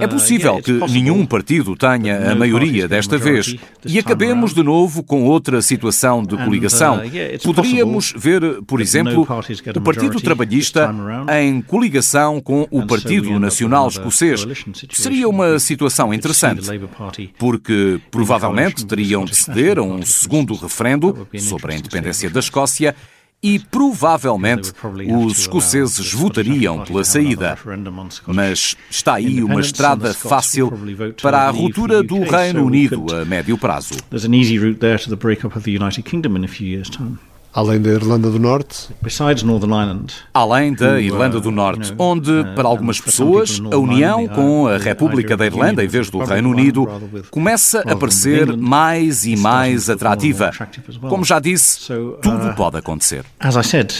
É 0.00 0.06
possível 0.06 0.62
que 0.62 0.72
nenhum 0.90 1.26
partido 1.26 1.76
tenha 1.76 2.32
a 2.32 2.34
maioria 2.34 2.88
desta 2.88 3.18
vez 3.18 3.54
e 3.84 3.98
acabemos 3.98 4.54
de 4.54 4.62
novo 4.62 5.02
com 5.02 5.24
outra 5.24 5.60
situação 5.60 6.22
de 6.22 6.34
coligação. 6.34 7.02
Poderíamos 7.44 8.14
ver, 8.16 8.62
por 8.66 8.80
exemplo, 8.80 9.28
o 9.76 9.80
Partido 9.82 10.20
Trabalhista 10.22 10.90
em 11.38 11.60
coligação 11.60 12.40
com 12.40 12.66
o 12.70 12.86
Partido 12.86 13.38
Nacional 13.38 13.88
Escocês. 13.88 14.46
Seria 14.90 15.28
uma 15.28 15.58
situação 15.58 16.14
interessante, 16.14 16.66
porque 17.38 18.00
provavelmente 18.10 18.86
teria 18.86 19.01
teriam 19.02 19.24
de 19.24 19.34
ceder 19.34 19.78
a 19.78 19.82
um 19.82 20.02
segundo 20.02 20.54
referendo 20.54 21.26
sobre 21.38 21.74
a 21.74 21.76
independência 21.76 22.30
da 22.30 22.40
Escócia 22.40 22.94
e 23.42 23.58
provavelmente 23.58 24.72
os 25.12 25.40
escoceses 25.40 26.12
votariam 26.12 26.84
pela 26.84 27.02
saída. 27.02 27.58
Mas 28.26 28.76
está 28.88 29.14
aí 29.14 29.42
uma 29.42 29.60
estrada 29.60 30.14
fácil 30.14 30.72
para 31.20 31.48
a 31.48 31.50
ruptura 31.50 32.04
do 32.04 32.20
Reino 32.22 32.64
Unido 32.64 33.06
a 33.12 33.24
médio 33.24 33.58
prazo. 33.58 33.96
Além 37.54 37.80
da 37.82 37.90
Irlanda 37.90 38.30
do 38.30 38.38
Norte? 38.38 38.88
Além 40.32 40.72
da 40.72 40.98
Irlanda 41.00 41.38
do 41.38 41.50
Norte, 41.50 41.92
onde, 41.98 42.30
para 42.56 42.66
algumas 42.66 42.98
pessoas, 42.98 43.60
a 43.70 43.76
união 43.76 44.26
com 44.28 44.66
a 44.66 44.78
República 44.78 45.36
da 45.36 45.44
Irlanda, 45.44 45.84
em 45.84 45.88
vez 45.88 46.08
do 46.08 46.18
Reino 46.18 46.48
Unido, 46.50 46.88
começa 47.30 47.80
a 47.80 47.94
parecer 47.94 48.56
mais 48.56 49.26
e 49.26 49.36
mais 49.36 49.90
atrativa. 49.90 50.50
Como 51.08 51.24
já 51.24 51.38
disse, 51.38 51.86
tudo 52.22 52.54
pode 52.56 52.78
acontecer. 52.78 53.24
As 53.38 53.56
I 53.56 53.62
said, 53.62 53.92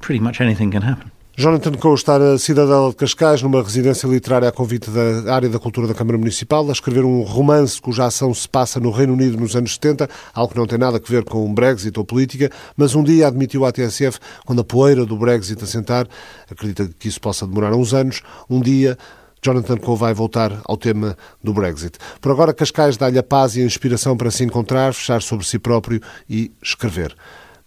pretty 0.00 0.22
much 0.22 0.42
anything 0.42 0.70
can 0.70 0.86
happen. 0.86 1.13
Jonathan 1.36 1.72
Coe 1.72 1.94
está 1.94 2.16
na 2.16 2.38
Cidadela 2.38 2.90
de 2.90 2.94
Cascais, 2.94 3.42
numa 3.42 3.60
residência 3.60 4.06
literária 4.06 4.48
a 4.48 4.52
convite 4.52 4.88
da 4.88 5.34
área 5.34 5.48
da 5.48 5.58
cultura 5.58 5.88
da 5.88 5.92
Câmara 5.92 6.16
Municipal, 6.16 6.68
a 6.68 6.72
escrever 6.72 7.04
um 7.04 7.22
romance 7.22 7.82
cuja 7.82 8.04
ação 8.04 8.32
se 8.32 8.48
passa 8.48 8.78
no 8.78 8.92
Reino 8.92 9.14
Unido 9.14 9.36
nos 9.36 9.56
anos 9.56 9.74
70, 9.74 10.08
algo 10.32 10.52
que 10.52 10.58
não 10.60 10.64
tem 10.64 10.78
nada 10.78 10.96
a 10.96 11.00
ver 11.10 11.24
com 11.24 11.44
o 11.44 11.52
Brexit 11.52 11.98
ou 11.98 12.04
política, 12.04 12.52
mas 12.76 12.94
um 12.94 13.02
dia 13.02 13.26
admitiu 13.26 13.64
à 13.64 13.72
TSF, 13.72 14.20
quando 14.46 14.60
a 14.60 14.64
poeira 14.64 15.04
do 15.04 15.16
Brexit 15.16 15.60
assentar, 15.64 16.06
acredita 16.48 16.88
que 16.96 17.08
isso 17.08 17.20
possa 17.20 17.44
demorar 17.44 17.74
uns 17.74 17.92
anos, 17.92 18.22
um 18.48 18.60
dia 18.60 18.96
Jonathan 19.42 19.78
Coe 19.78 19.96
vai 19.96 20.14
voltar 20.14 20.62
ao 20.64 20.76
tema 20.76 21.16
do 21.42 21.52
Brexit. 21.52 21.98
Por 22.20 22.30
agora, 22.30 22.54
Cascais 22.54 22.96
dá-lhe 22.96 23.18
a 23.18 23.24
paz 23.24 23.56
e 23.56 23.60
a 23.60 23.64
inspiração 23.64 24.16
para 24.16 24.30
se 24.30 24.44
encontrar, 24.44 24.94
fechar 24.94 25.20
sobre 25.20 25.44
si 25.44 25.58
próprio 25.58 26.00
e 26.30 26.52
escrever 26.62 27.12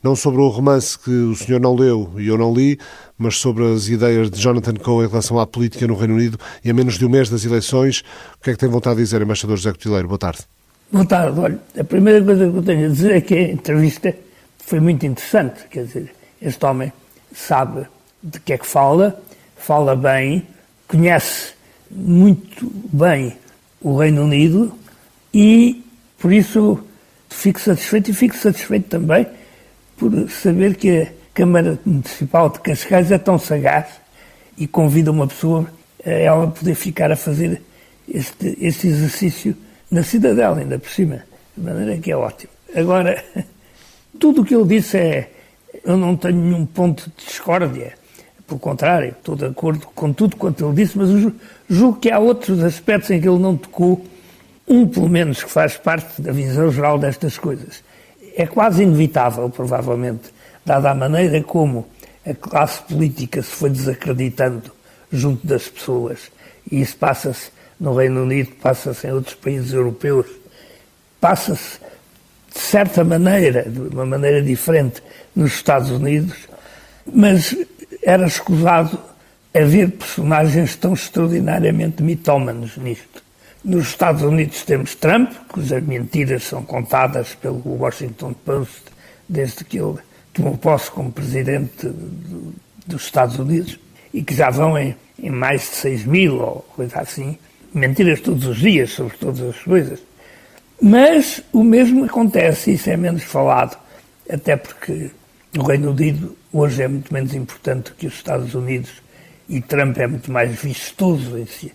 não 0.04 0.16
sobre 0.16 0.42
o 0.42 0.48
romance 0.48 0.98
que 0.98 1.10
o 1.10 1.36
senhor 1.36 1.60
não 1.60 1.76
leu 1.76 2.12
e 2.18 2.28
eu 2.28 2.38
não 2.38 2.54
li, 2.54 2.80
mas 3.18 3.38
sobre 3.38 3.66
as 3.74 3.88
ideias 3.88 4.30
de 4.30 4.40
Jonathan 4.40 4.76
Coe 4.76 5.06
em 5.06 5.10
relação 5.10 5.40
à 5.40 5.48
política 5.48 5.88
no 5.88 5.96
Reino 5.96 6.16
Unido 6.16 6.40
e 6.64 6.70
a 6.70 6.74
menos 6.74 6.98
de 6.98 7.06
um 7.06 7.10
mês 7.10 7.30
das 7.30 7.44
eleições. 7.44 8.04
O 8.40 8.44
que 8.44 8.52
é 8.52 8.54
que 8.54 8.60
tem 8.60 8.70
vontade 8.70 8.98
de 8.98 9.04
dizer, 9.04 9.22
embaixador 9.22 9.58
José 9.58 9.72
Cotileiro? 9.72 10.08
Boa 10.08 10.20
tarde. 10.20 10.40
Boa 10.92 11.06
tarde. 11.06 11.40
Olha, 11.40 11.60
a 11.78 11.84
primeira 11.84 12.24
coisa 12.24 12.50
que 12.50 12.58
eu 12.58 12.64
tenho 12.64 12.86
a 12.86 12.90
dizer 12.90 13.12
é 13.12 13.22
que 13.22 13.34
a 13.34 13.52
entrevista 13.52 14.16
foi 14.60 14.80
muito 14.80 15.06
interessante. 15.06 15.66
Quer 15.70 15.86
dizer, 15.86 16.16
este 16.42 16.64
homem 16.66 16.94
sabe 17.34 17.88
de 18.22 18.40
que 18.40 18.54
é 18.54 18.58
que 18.58 18.68
fala, 18.68 19.20
fala 19.56 19.96
bem, 19.96 20.48
conhece 20.88 21.54
muito 21.90 22.72
bem 22.94 23.36
o 23.82 23.98
Reino 23.98 24.24
Unido 24.24 24.74
e, 25.34 25.84
por 26.20 26.32
isso, 26.32 26.80
fico 27.30 27.60
satisfeito 27.60 28.12
e 28.12 28.14
fico 28.14 28.36
satisfeito 28.36 28.90
também 28.90 29.26
por 29.98 30.30
saber 30.30 30.76
que 30.76 31.02
a 31.02 31.08
Câmara 31.34 31.80
Municipal 31.84 32.50
de 32.50 32.60
Cascais 32.60 33.12
é 33.12 33.18
tão 33.18 33.38
sagaz 33.40 33.88
e 34.58 34.68
convida 34.68 35.12
uma 35.12 35.28
pessoa 35.28 35.68
a 36.06 36.10
ela 36.10 36.48
poder 36.48 36.76
ficar 36.76 37.12
a 37.12 37.16
fazer 37.16 37.62
este, 38.08 38.58
este 38.62 38.88
exercício 38.88 39.58
na 39.90 40.04
cidadela, 40.04 40.60
ainda 40.60 40.78
por 40.78 40.90
cima, 40.90 41.24
de 41.56 41.64
maneira 41.64 41.98
que 41.98 42.12
é 42.12 42.16
ótimo. 42.16 42.52
Agora, 42.76 43.24
tudo 44.20 44.42
o 44.42 44.46
que 44.46 44.56
ele 44.56 44.66
disse 44.66 44.98
é. 44.98 45.32
Eu 45.84 45.96
não 45.96 46.18
tenho 46.18 46.36
nenhum 46.36 46.66
ponto 46.66 47.10
de 47.10 47.26
discórdia. 47.26 47.94
Pelo 48.46 48.60
contrário, 48.60 49.10
estou 49.10 49.36
de 49.36 49.46
acordo 49.46 49.88
com 49.94 50.12
tudo 50.12 50.36
quanto 50.36 50.66
ele 50.66 50.76
disse, 50.76 50.98
mas 50.98 51.10
julgo 51.70 52.00
que 52.00 52.12
há 52.12 52.20
outros 52.20 52.64
aspectos 52.64 53.10
em 53.12 53.22
que 53.22 53.28
ele 53.28 53.40
não 53.40 53.56
tocou, 53.56 54.06
um 54.68 54.88
pelo 54.88 55.08
menos 55.08 55.44
que 55.44 55.50
faz 55.50 55.78
parte 55.78 56.22
da 56.22 56.32
visão 56.32 56.72
geral 56.72 56.98
destas 56.98 57.38
coisas 57.38 57.84
é 58.38 58.46
quase 58.46 58.84
inevitável, 58.84 59.50
provavelmente, 59.50 60.30
dada 60.64 60.92
a 60.92 60.96
maneira 60.96 61.42
como 61.42 61.88
a 62.24 62.36
classe 62.36 62.84
política 62.84 63.42
se 63.42 63.50
foi 63.50 63.72
desacreditando 63.72 64.72
junto 65.12 65.46
das 65.48 65.68
pessoas. 65.68 66.32
E 66.72 66.80
isso 66.80 66.96
passa-se 66.98 67.50
no 67.80 67.96
Reino 67.96 68.22
Unido, 68.22 68.52
passa-se 68.62 69.08
em 69.08 69.12
outros 69.12 69.34
países 69.34 69.74
europeus, 69.74 70.28
passa-se 71.20 71.80
de 72.54 72.60
certa 72.60 73.04
maneira, 73.04 73.64
de 73.64 73.80
uma 73.80 74.06
maneira 74.06 74.42
diferente, 74.42 75.02
nos 75.36 75.54
Estados 75.54 75.90
Unidos, 75.90 76.38
mas 77.12 77.56
era 78.04 78.28
escusado 78.28 79.00
haver 79.52 79.90
personagens 79.92 80.76
tão 80.76 80.94
extraordinariamente 80.94 82.04
mitómanos 82.04 82.78
nisto. 82.78 83.24
Nos 83.64 83.88
Estados 83.88 84.22
Unidos 84.22 84.64
temos 84.64 84.96
Trump, 84.96 85.32
cujas 85.50 85.84
mentiras 85.84 86.44
são 86.44 86.64
contadas 86.64 87.34
pelo 87.36 87.62
Washington 87.66 88.34
Post 88.34 88.84
desde 89.28 89.64
que 89.64 89.80
ele 89.80 89.98
tomou 90.32 90.58
posse 90.58 90.92
como 90.92 91.12
presidente 91.12 91.92
dos 92.86 93.04
Estados 93.06 93.40
Unidos 93.40 93.80
e 94.14 94.22
que 94.22 94.34
já 94.34 94.52
vão 94.52 94.78
em, 94.78 94.96
em 95.20 95.32
mais 95.32 95.62
de 95.62 95.76
6 95.76 96.06
mil 96.06 96.36
ou 96.40 96.66
coisa 96.76 97.00
assim. 97.00 97.38
Mentiras 97.74 98.22
todos 98.22 98.46
os 98.46 98.58
dias 98.58 98.92
sobre 98.92 99.18
todas 99.18 99.42
as 99.42 99.58
coisas. 99.64 100.00
Mas 100.80 101.42
o 101.52 101.64
mesmo 101.64 102.06
acontece, 102.06 102.74
isso 102.74 102.90
é 102.90 102.96
menos 102.96 103.24
falado, 103.24 103.78
até 104.30 104.56
porque 104.56 105.10
o 105.58 105.64
Reino 105.64 105.90
Unido 105.90 106.38
hoje 106.54 106.84
é 106.84 106.88
muito 106.88 107.12
menos 107.12 107.34
importante 107.34 107.92
que 107.98 108.06
os 108.06 108.14
Estados 108.14 108.54
Unidos 108.54 108.92
e 109.50 109.60
Trump 109.60 109.98
é 109.98 110.06
muito 110.06 110.32
mais 110.32 110.56
vistoso 110.56 111.38
em 111.38 111.48
si 111.48 111.74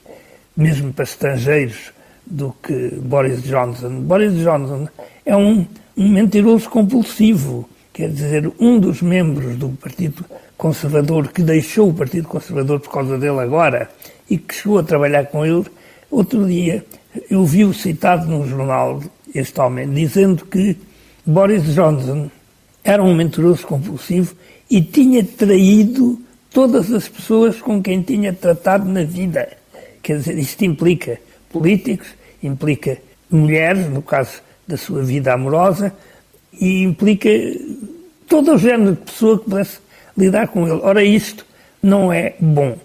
mesmo 0.56 0.92
para 0.92 1.04
estrangeiros, 1.04 1.92
do 2.26 2.54
que 2.62 2.94
Boris 2.96 3.42
Johnson. 3.42 4.00
Boris 4.00 4.34
Johnson 4.34 4.88
é 5.24 5.36
um, 5.36 5.66
um 5.96 6.08
mentiroso 6.08 6.68
compulsivo, 6.68 7.68
quer 7.92 8.08
dizer, 8.08 8.50
um 8.58 8.78
dos 8.78 9.02
membros 9.02 9.56
do 9.56 9.70
Partido 9.70 10.24
Conservador 10.56 11.28
que 11.28 11.42
deixou 11.42 11.90
o 11.90 11.94
Partido 11.94 12.28
Conservador 12.28 12.80
por 12.80 12.90
causa 12.90 13.18
dele 13.18 13.40
agora 13.40 13.90
e 14.30 14.38
que 14.38 14.54
chegou 14.54 14.78
a 14.78 14.82
trabalhar 14.82 15.26
com 15.26 15.44
ele, 15.44 15.66
outro 16.10 16.46
dia 16.46 16.84
eu 17.28 17.44
vi-o 17.44 17.74
citado 17.74 18.26
num 18.26 18.46
jornal, 18.46 19.02
este 19.34 19.60
homem, 19.60 19.90
dizendo 19.92 20.46
que 20.46 20.76
Boris 21.26 21.74
Johnson 21.74 22.30
era 22.82 23.02
um 23.02 23.14
mentiroso 23.14 23.66
compulsivo 23.66 24.34
e 24.70 24.80
tinha 24.80 25.22
traído 25.22 26.18
todas 26.50 26.90
as 26.92 27.08
pessoas 27.08 27.60
com 27.60 27.82
quem 27.82 28.02
tinha 28.02 28.32
tratado 28.32 28.88
na 28.88 29.04
vida. 29.04 29.61
Quer 30.02 30.18
dizer, 30.18 30.38
isto 30.38 30.64
implica 30.64 31.20
políticos, 31.50 32.08
implica 32.42 32.98
mulheres, 33.30 33.88
no 33.88 34.02
caso 34.02 34.42
da 34.66 34.76
sua 34.76 35.02
vida 35.02 35.32
amorosa, 35.32 35.92
e 36.52 36.82
implica 36.82 37.30
todo 38.28 38.54
o 38.54 38.58
género 38.58 38.96
de 38.96 39.02
pessoa 39.02 39.38
que 39.38 39.44
pudesse 39.44 39.78
lidar 40.16 40.48
com 40.48 40.66
ele. 40.66 40.80
Ora, 40.82 41.04
isto 41.04 41.46
não 41.82 42.12
é 42.12 42.34
bom. 42.40 42.76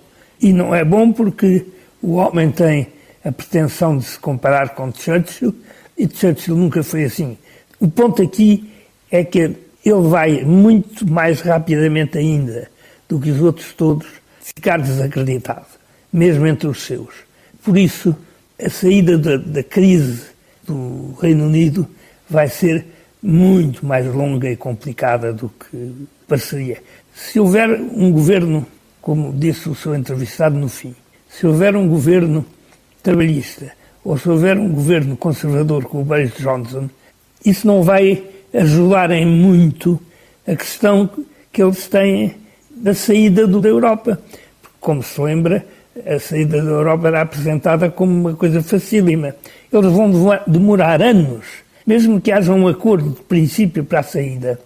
E 0.42 0.54
não 0.54 0.76
é 0.76 0.86
bom 0.86 1.12
porque 1.12 1.66
o 2.02 2.14
homem 2.14 2.52
tem 2.52 2.88
a 3.26 3.32
pretensão 3.32 3.98
de 3.98 4.06
se 4.06 4.20
comparar 4.20 4.70
com 4.70 4.94
Churchill, 4.94 5.56
e 5.98 6.08
Churchill 6.08 6.56
nunca 6.56 6.84
foi 6.84 7.06
assim. 7.06 7.38
O 7.80 7.90
ponto 7.90 8.22
aqui 8.22 8.72
é 9.10 9.24
que 9.24 9.40
ele 9.40 10.08
vai 10.10 10.44
muito 10.44 11.10
mais 11.10 11.42
rapidamente 11.42 12.18
ainda 12.18 12.70
do 13.10 13.20
que 13.20 13.32
os 13.32 13.42
outros 13.42 13.74
todos 13.74 14.08
ficar 14.40 14.80
desacreditado 14.80 15.77
mesmo 16.18 16.48
entre 16.48 16.68
os 16.68 16.84
seus. 16.84 17.14
Por 17.64 17.78
isso, 17.78 18.16
a 18.62 18.70
saída 18.70 19.18
da, 19.18 19.38
da 19.38 19.64
crise 19.64 20.24
do 20.66 21.16
Reino 21.22 21.46
Unido 21.46 21.88
vai 22.30 22.48
ser 22.48 22.86
muito 23.22 23.86
mais 23.86 24.06
longa 24.14 24.50
e 24.50 24.56
complicada 24.56 25.32
do 25.32 25.50
que 25.50 25.94
pareceria. 26.28 26.82
Se 27.14 27.40
houver 27.40 27.70
um 27.70 28.12
governo, 28.12 28.66
como 29.02 29.34
disse 29.34 29.70
o 29.70 29.76
seu 29.76 29.96
entrevistado 29.96 30.58
no 30.58 30.70
fim, 30.70 30.96
se 31.30 31.46
houver 31.46 31.76
um 31.76 31.88
governo 31.88 32.46
trabalhista 33.04 33.72
ou 34.04 34.18
se 34.18 34.30
houver 34.30 34.58
um 34.58 34.70
governo 34.70 35.16
conservador 35.16 35.86
como 35.86 36.04
o 36.04 36.06
Boris 36.06 36.34
Johnson, 36.38 36.90
isso 37.46 37.68
não 37.68 37.84
vai 37.84 38.24
ajudar 38.54 39.12
em 39.12 39.26
muito 39.26 40.00
a 40.48 40.56
questão 40.56 41.10
que 41.52 41.62
eles 41.62 41.88
têm 41.88 42.36
da 42.72 42.94
saída 42.94 43.48
da 43.48 43.68
Europa. 43.68 44.20
Como 44.80 45.04
se 45.04 45.20
lembra, 45.20 45.66
a 46.06 46.20
saída 46.20 46.62
da 46.62 46.70
Europa 46.70 47.08
era 47.08 47.22
apresentada 47.22 47.90
como 47.90 48.12
uma 48.12 48.36
coisa 48.36 48.62
facílima. 48.62 49.36
Eles 49.72 49.92
vão 49.92 50.12
demorar 50.46 51.02
anos, 51.02 51.46
mesmo 51.86 52.20
que 52.22 52.32
haja 52.32 52.54
um 52.54 52.68
acordo 52.68 53.12
de 53.12 53.22
princípio 53.22 53.84
para 53.84 54.00
a 54.00 54.04
saída. 54.04 54.60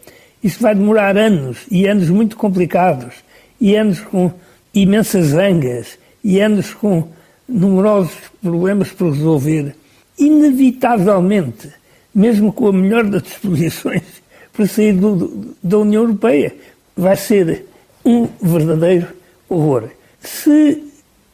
Isso 0.44 0.62
vai 0.62 0.74
demorar 0.74 1.18
anos, 1.18 1.60
e 1.70 1.86
anos 1.86 2.10
muito 2.10 2.36
complicados, 2.36 3.16
e 3.60 3.76
anos 3.76 4.00
com 4.00 4.32
imensas 4.74 5.28
zangas, 5.28 6.00
e 6.24 6.40
anos 6.40 6.74
com 6.74 7.08
numerosos 7.48 8.18
problemas 8.42 8.90
por 8.90 9.12
resolver. 9.12 9.76
Inevitavelmente, 10.18 11.70
mesmo 12.14 12.52
com 12.52 12.68
a 12.68 12.74
melhor 12.74 13.06
das 13.06 13.24
disposições 13.24 14.04
para 14.52 14.68
sair 14.68 14.94
do, 14.94 15.56
da 15.62 15.78
União 15.80 16.04
Europeia, 16.04 16.56
vai 16.96 17.16
ser 17.16 17.66
um 18.04 18.28
verdadeiro 18.42 19.08
horror. 19.48 19.90
Se 20.20 20.91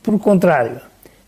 por 0.07 0.17
contrário, 0.19 0.79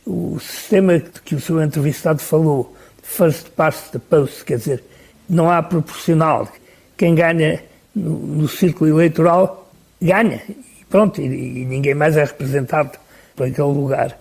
o 0.07 0.39
sistema 0.39 0.97
que 1.25 1.35
o 1.35 1.41
seu 1.41 1.61
entrevistado 1.61 2.21
falou, 2.21 2.73
first 3.03 3.49
past 3.49 3.91
the 3.91 3.99
post, 3.99 4.45
quer 4.45 4.57
dizer, 4.57 4.83
não 5.29 5.51
há 5.51 5.61
proporcional. 5.61 6.47
Quem 6.95 7.13
ganha 7.13 7.61
no, 7.93 8.11
no 8.17 8.47
círculo 8.47 8.89
eleitoral 8.89 9.69
ganha. 10.01 10.41
E 10.47 10.85
pronto, 10.89 11.19
e, 11.19 11.25
e 11.25 11.65
ninguém 11.65 11.93
mais 11.93 12.15
é 12.15 12.23
representado 12.23 12.97
por 13.35 13.47
aquele 13.47 13.67
lugar. 13.67 14.17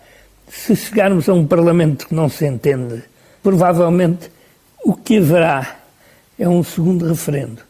Se 0.48 0.74
chegarmos 0.74 1.28
a 1.28 1.34
um 1.34 1.46
Parlamento 1.46 2.08
que 2.08 2.14
não 2.16 2.28
se 2.28 2.44
entende, 2.44 3.04
provavelmente 3.40 4.28
o 4.84 4.92
que 4.92 5.18
haverá 5.18 5.76
é 6.36 6.48
um 6.48 6.64
segundo 6.64 7.06
referendo. 7.06 7.62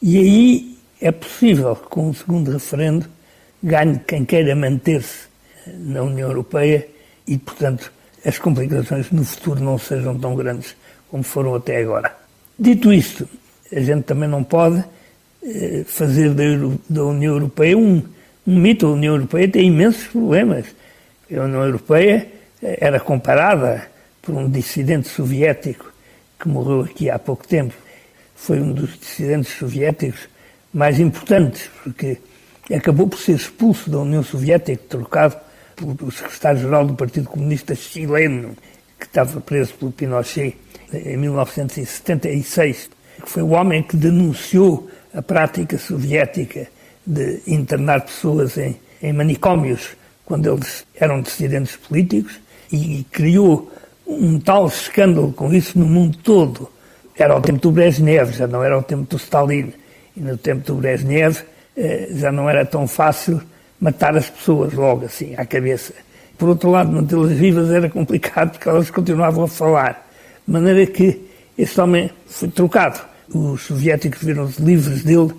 E 0.00 0.16
aí 0.16 0.78
é 0.98 1.12
possível 1.12 1.76
que 1.76 1.90
com 1.90 2.08
um 2.08 2.14
segundo 2.14 2.50
referendo 2.50 3.04
ganhe 3.62 3.98
quem 4.06 4.24
queira 4.24 4.56
manter-se 4.56 5.30
na 5.66 6.02
União 6.02 6.28
Europeia 6.28 6.86
e, 7.26 7.38
portanto, 7.38 7.92
as 8.24 8.38
complicações 8.38 9.10
no 9.10 9.24
futuro 9.24 9.60
não 9.60 9.78
sejam 9.78 10.18
tão 10.18 10.34
grandes 10.34 10.76
como 11.08 11.22
foram 11.22 11.54
até 11.54 11.80
agora. 11.80 12.14
Dito 12.58 12.92
isto, 12.92 13.28
a 13.74 13.80
gente 13.80 14.04
também 14.04 14.28
não 14.28 14.44
pode 14.44 14.84
eh, 15.44 15.82
fazer 15.86 16.32
da, 16.88 17.04
União 17.04 17.34
Europeia 17.34 17.76
um, 17.76 18.02
um 18.46 18.58
mito. 18.58 18.86
A 18.86 18.92
União 18.92 19.14
Europeia 19.14 19.48
tem 19.48 19.66
imensos 19.66 20.06
problemas. 20.06 20.66
A 21.30 21.40
União 21.42 21.64
Europeia 21.64 22.28
eh, 22.62 22.78
era 22.80 23.00
comparada 23.00 23.88
por 24.20 24.34
um 24.34 24.48
dissidente 24.48 25.08
soviético 25.08 25.92
que 26.38 26.48
morreu 26.48 26.82
aqui 26.82 27.10
há 27.10 27.18
pouco 27.18 27.46
tempo. 27.46 27.74
Foi 28.34 28.60
um 28.60 28.72
dos 28.72 28.98
dissidentes 28.98 29.52
soviéticos 29.56 30.28
mais 30.72 30.98
importantes, 30.98 31.68
porque 31.82 32.18
acabou 32.74 33.06
por 33.08 33.18
ser 33.18 33.36
expulso 33.36 33.90
da 33.90 33.98
União 33.98 34.22
Soviética, 34.22 34.82
trocado 34.88 35.36
o 35.80 36.10
secretário-geral 36.10 36.86
do 36.86 36.94
Partido 36.94 37.28
Comunista 37.28 37.74
chileno, 37.74 38.56
que 38.98 39.06
estava 39.06 39.40
preso 39.40 39.74
pelo 39.74 39.92
Pinochet 39.92 40.56
em 40.92 41.16
1976, 41.16 42.90
que 43.22 43.30
foi 43.30 43.42
o 43.42 43.50
homem 43.50 43.82
que 43.82 43.96
denunciou 43.96 44.88
a 45.14 45.22
prática 45.22 45.78
soviética 45.78 46.68
de 47.06 47.42
internar 47.46 48.02
pessoas 48.02 48.56
em, 48.56 48.76
em 49.02 49.12
manicômios 49.12 49.96
quando 50.24 50.52
eles 50.52 50.86
eram 50.94 51.20
dissidentes 51.20 51.76
políticos 51.76 52.40
e 52.70 53.04
criou 53.10 53.70
um 54.06 54.38
tal 54.38 54.66
escândalo 54.66 55.32
com 55.32 55.52
isso 55.52 55.78
no 55.78 55.86
mundo 55.86 56.16
todo. 56.18 56.70
Era 57.16 57.36
o 57.36 57.40
tempo 57.40 57.60
do 57.60 57.70
Brezhnev, 57.70 58.32
já 58.32 58.46
não 58.46 58.62
era 58.62 58.78
o 58.78 58.82
tempo 58.82 59.02
do 59.02 59.16
Stalin. 59.16 59.72
E 60.16 60.20
no 60.20 60.36
tempo 60.36 60.64
do 60.66 60.74
Brezhnev 60.76 61.42
eh, 61.76 62.08
já 62.12 62.32
não 62.32 62.48
era 62.48 62.64
tão 62.64 62.86
fácil 62.86 63.42
matar 63.82 64.16
as 64.16 64.30
pessoas 64.30 64.72
logo 64.72 65.04
assim, 65.06 65.34
à 65.36 65.44
cabeça. 65.44 65.92
Por 66.38 66.48
outro 66.48 66.70
lado, 66.70 66.92
mantê-las 66.92 67.32
vivas 67.32 67.68
era 67.70 67.90
complicado 67.90 68.52
porque 68.52 68.68
elas 68.68 68.88
continuavam 68.90 69.44
a 69.44 69.48
falar. 69.48 70.08
De 70.46 70.52
maneira 70.52 70.86
que 70.86 71.20
esse 71.58 71.78
homem 71.80 72.08
foi 72.26 72.48
trocado. 72.48 73.00
Os 73.34 73.62
soviéticos 73.62 74.22
viram-se 74.22 74.62
livres 74.62 75.02
dele 75.02 75.32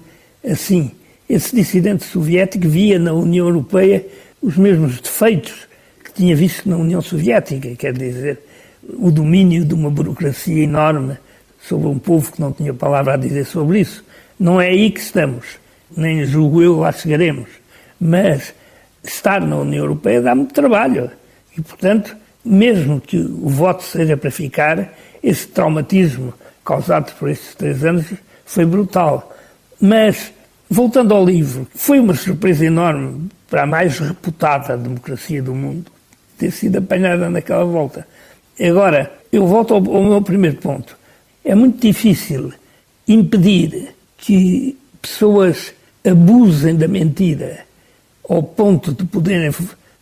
assim. 0.45 0.91
Esse 1.29 1.55
dissidente 1.55 2.03
soviético 2.03 2.67
via 2.67 2.99
na 2.99 3.13
União 3.13 3.47
Europeia 3.47 4.05
os 4.41 4.57
mesmos 4.57 4.99
defeitos 4.99 5.67
que 6.03 6.11
tinha 6.11 6.35
visto 6.35 6.67
na 6.67 6.75
União 6.75 7.01
Soviética, 7.01 7.73
quer 7.75 7.93
dizer, 7.93 8.39
o 8.99 9.09
domínio 9.09 9.63
de 9.63 9.73
uma 9.73 9.89
burocracia 9.89 10.61
enorme 10.61 11.17
sobre 11.61 11.87
um 11.87 11.97
povo 11.97 12.29
que 12.29 12.41
não 12.41 12.51
tinha 12.51 12.73
palavra 12.73 13.13
a 13.13 13.17
dizer 13.17 13.45
sobre 13.45 13.79
isso. 13.79 14.03
Não 14.37 14.59
é 14.59 14.67
aí 14.67 14.91
que 14.91 14.99
estamos, 14.99 15.45
nem 15.95 16.25
julgo 16.25 16.61
eu 16.61 16.79
lá 16.79 16.91
chegaremos. 16.91 17.62
Mas 18.03 18.53
estar 19.01 19.39
na 19.39 19.55
União 19.55 19.85
Europeia 19.85 20.21
dá 20.21 20.35
muito 20.35 20.53
trabalho. 20.53 21.09
E, 21.57 21.61
portanto, 21.61 22.17
mesmo 22.43 22.99
que 22.99 23.17
o 23.17 23.47
voto 23.47 23.81
seja 23.81 24.17
para 24.17 24.29
ficar, 24.29 24.93
esse 25.23 25.47
traumatismo 25.47 26.33
causado 26.65 27.13
por 27.17 27.29
estes 27.29 27.55
três 27.55 27.85
anos 27.85 28.05
foi 28.45 28.65
brutal. 28.65 29.33
Mas, 29.79 30.33
voltando 30.69 31.13
ao 31.13 31.23
livro, 31.23 31.65
foi 31.73 31.97
uma 31.97 32.13
surpresa 32.13 32.65
enorme 32.65 33.29
para 33.49 33.63
a 33.63 33.67
mais 33.67 33.99
reputada 33.99 34.77
democracia 34.77 35.41
do 35.41 35.55
mundo 35.55 35.89
ter 36.37 36.51
sido 36.51 36.77
apanhada 36.77 37.29
naquela 37.29 37.63
volta. 37.63 38.05
Agora, 38.59 39.13
eu 39.31 39.47
volto 39.47 39.75
ao, 39.75 39.95
ao 39.95 40.03
meu 40.03 40.21
primeiro 40.21 40.57
ponto. 40.57 40.97
É 41.45 41.55
muito 41.55 41.79
difícil 41.79 42.51
impedir 43.07 43.95
que 44.17 44.77
pessoas 45.01 45.73
abusem 46.05 46.75
da 46.75 46.87
mentira 46.87 47.65
ao 48.27 48.41
ponto 48.41 48.93
de 48.93 49.03
poderem 49.05 49.51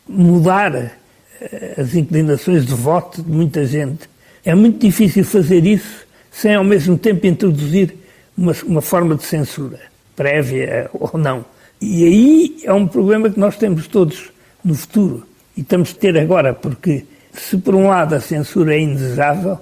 mudar 0.08 0.76
eh, 0.76 1.76
as 1.78 1.96
inclinações 1.96 2.66
de 2.66 2.74
voto 2.74 3.22
de 3.22 3.32
muita 3.32 3.66
gente. 3.66 4.10
É 4.44 4.54
muito 4.56 4.80
difícil 4.80 5.24
fazer 5.24 5.66
isso 5.66 6.06
sem 6.32 6.56
ao 6.56 6.64
mesmo 6.64 6.98
tempo 6.98 7.28
introduzir 7.28 7.96
uma, 8.38 8.54
uma 8.66 8.82
forma 8.82 9.16
de 9.16 9.24
censura, 9.24 9.80
prévia 10.16 10.90
ou 10.94 11.20
não. 11.20 11.46
E 11.82 12.06
aí 12.06 12.58
é 12.64 12.74
um 12.74 12.88
problema 12.88 13.30
que 13.30 13.40
nós 13.40 13.58
temos 13.58 13.88
todos 13.88 14.32
no 14.64 14.76
futuro 14.76 15.28
e 15.58 15.62
estamos 15.62 15.92
a 15.92 16.00
ter 16.00 16.18
agora, 16.18 16.54
porque 16.54 17.06
se 17.34 17.58
por 17.58 17.76
um 17.76 17.88
lado 17.88 18.16
a 18.16 18.22
censura 18.22 18.76
é 18.76 18.80
indesejável, 18.80 19.60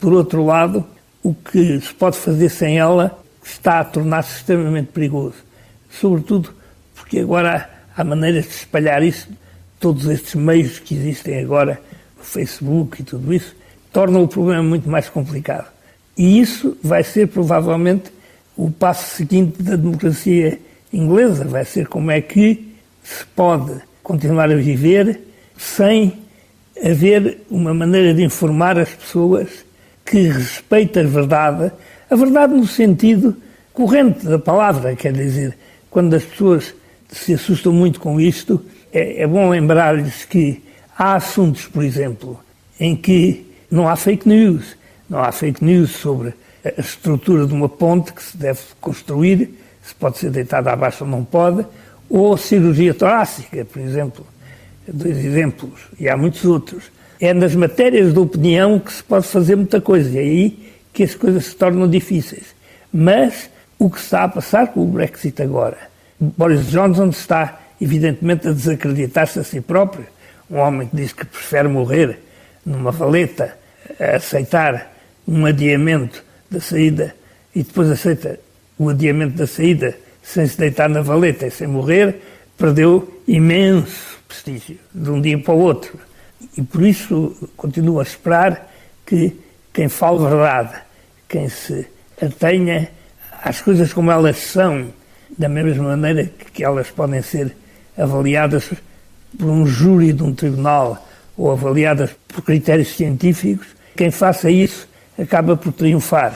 por 0.00 0.12
outro 0.12 0.44
lado, 0.44 0.84
o 1.22 1.34
que 1.34 1.80
se 1.80 1.92
pode 1.94 2.16
fazer 2.16 2.48
sem 2.48 2.78
ela 2.78 3.18
está 3.44 3.80
a 3.80 3.84
tornar-se 3.84 4.36
extremamente 4.36 4.88
perigoso. 4.88 5.36
Sobretudo 5.90 6.54
porque 6.94 7.20
agora 7.20 7.77
há 7.98 8.04
maneiras 8.04 8.44
de 8.44 8.54
espalhar 8.54 9.02
isso, 9.02 9.28
todos 9.80 10.06
estes 10.06 10.36
meios 10.36 10.78
que 10.78 10.94
existem 10.94 11.40
agora, 11.40 11.80
o 12.18 12.22
Facebook 12.22 13.02
e 13.02 13.04
tudo 13.04 13.34
isso, 13.34 13.56
tornam 13.92 14.22
o 14.22 14.28
problema 14.28 14.62
muito 14.62 14.88
mais 14.88 15.08
complicado. 15.08 15.66
E 16.16 16.38
isso 16.38 16.78
vai 16.80 17.02
ser 17.02 17.26
provavelmente 17.26 18.12
o 18.56 18.70
passo 18.70 19.16
seguinte 19.16 19.60
da 19.60 19.74
democracia 19.74 20.60
inglesa, 20.92 21.44
vai 21.44 21.64
ser 21.64 21.88
como 21.88 22.12
é 22.12 22.20
que 22.20 22.72
se 23.02 23.24
pode 23.34 23.72
continuar 24.00 24.50
a 24.50 24.54
viver 24.54 25.20
sem 25.56 26.18
haver 26.80 27.42
uma 27.50 27.74
maneira 27.74 28.14
de 28.14 28.22
informar 28.22 28.78
as 28.78 28.90
pessoas 28.90 29.48
que 30.06 30.28
respeita 30.28 31.00
a 31.00 31.04
verdade, 31.04 31.72
a 32.08 32.14
verdade 32.14 32.54
no 32.54 32.66
sentido 32.66 33.36
corrente 33.72 34.24
da 34.24 34.38
palavra, 34.38 34.94
quer 34.94 35.12
dizer, 35.12 35.58
quando 35.90 36.14
as 36.14 36.24
pessoas 36.24 36.74
se 37.10 37.34
assustam 37.34 37.72
muito 37.72 38.00
com 38.00 38.20
isto, 38.20 38.64
é, 38.92 39.22
é 39.22 39.26
bom 39.26 39.48
lembrar-lhes 39.48 40.24
que 40.24 40.62
há 40.96 41.14
assuntos, 41.14 41.66
por 41.66 41.84
exemplo, 41.84 42.38
em 42.78 42.94
que 42.94 43.46
não 43.70 43.88
há 43.88 43.96
fake 43.96 44.28
news. 44.28 44.76
Não 45.08 45.18
há 45.20 45.32
fake 45.32 45.64
news 45.64 45.90
sobre 45.92 46.34
a 46.64 46.80
estrutura 46.80 47.46
de 47.46 47.54
uma 47.54 47.68
ponte 47.68 48.12
que 48.12 48.22
se 48.22 48.36
deve 48.36 48.60
construir, 48.80 49.54
se 49.82 49.94
pode 49.94 50.18
ser 50.18 50.30
deitada 50.30 50.70
abaixo 50.70 51.04
ou 51.04 51.10
não 51.10 51.24
pode, 51.24 51.66
ou 52.10 52.36
cirurgia 52.36 52.92
torácica, 52.92 53.64
por 53.64 53.80
exemplo. 53.80 54.26
Dois 54.86 55.18
exemplos, 55.18 55.80
e 55.98 56.08
há 56.08 56.16
muitos 56.16 56.44
outros. 56.44 56.84
É 57.20 57.34
nas 57.34 57.54
matérias 57.54 58.12
de 58.12 58.18
opinião 58.18 58.78
que 58.78 58.92
se 58.92 59.02
pode 59.02 59.26
fazer 59.26 59.56
muita 59.56 59.80
coisa, 59.80 60.10
e 60.10 60.16
é 60.16 60.20
aí 60.20 60.72
que 60.92 61.02
as 61.02 61.14
coisas 61.14 61.46
se 61.46 61.56
tornam 61.56 61.88
difíceis. 61.88 62.54
Mas 62.92 63.50
o 63.78 63.90
que 63.90 63.98
está 63.98 64.24
a 64.24 64.28
passar 64.28 64.68
com 64.68 64.82
o 64.82 64.86
Brexit 64.86 65.42
agora 65.42 65.87
Boris 66.20 66.70
Johnson 66.70 67.08
está, 67.08 67.60
evidentemente, 67.80 68.48
a 68.48 68.52
desacreditar-se 68.52 69.38
a 69.38 69.44
si 69.44 69.60
próprio. 69.60 70.06
Um 70.50 70.58
homem 70.58 70.88
que 70.88 70.96
diz 70.96 71.12
que 71.12 71.24
prefere 71.24 71.68
morrer 71.68 72.18
numa 72.64 72.90
valeta 72.90 73.56
a 74.00 74.16
aceitar 74.16 74.92
um 75.26 75.44
adiamento 75.46 76.24
da 76.50 76.60
saída 76.60 77.14
e 77.54 77.62
depois 77.62 77.90
aceita 77.90 78.40
o 78.78 78.88
adiamento 78.88 79.36
da 79.36 79.46
saída 79.46 79.96
sem 80.22 80.46
se 80.46 80.58
deitar 80.58 80.88
na 80.88 81.02
valeta 81.02 81.46
e 81.46 81.50
sem 81.50 81.66
morrer, 81.66 82.20
perdeu 82.56 83.22
imenso 83.26 84.18
prestígio 84.26 84.78
de 84.94 85.10
um 85.10 85.20
dia 85.20 85.38
para 85.38 85.54
o 85.54 85.58
outro. 85.58 85.98
E 86.56 86.62
por 86.62 86.82
isso 86.82 87.50
continuo 87.56 88.00
a 88.00 88.02
esperar 88.02 88.70
que 89.06 89.36
quem 89.72 89.88
fale 89.88 90.18
verdade, 90.18 90.74
quem 91.28 91.48
se 91.48 91.86
atenha 92.20 92.90
às 93.42 93.60
coisas 93.60 93.92
como 93.92 94.10
elas 94.10 94.36
são, 94.36 94.92
da 95.38 95.48
mesma 95.48 95.84
maneira 95.84 96.28
que 96.52 96.64
elas 96.64 96.90
podem 96.90 97.22
ser 97.22 97.56
avaliadas 97.96 98.70
por 99.38 99.48
um 99.48 99.66
júri 99.66 100.12
de 100.12 100.22
um 100.22 100.34
tribunal 100.34 101.06
ou 101.36 101.52
avaliadas 101.52 102.10
por 102.26 102.42
critérios 102.42 102.88
científicos, 102.88 103.68
quem 103.96 104.10
faça 104.10 104.50
isso 104.50 104.88
acaba 105.16 105.56
por 105.56 105.72
triunfar. 105.72 106.34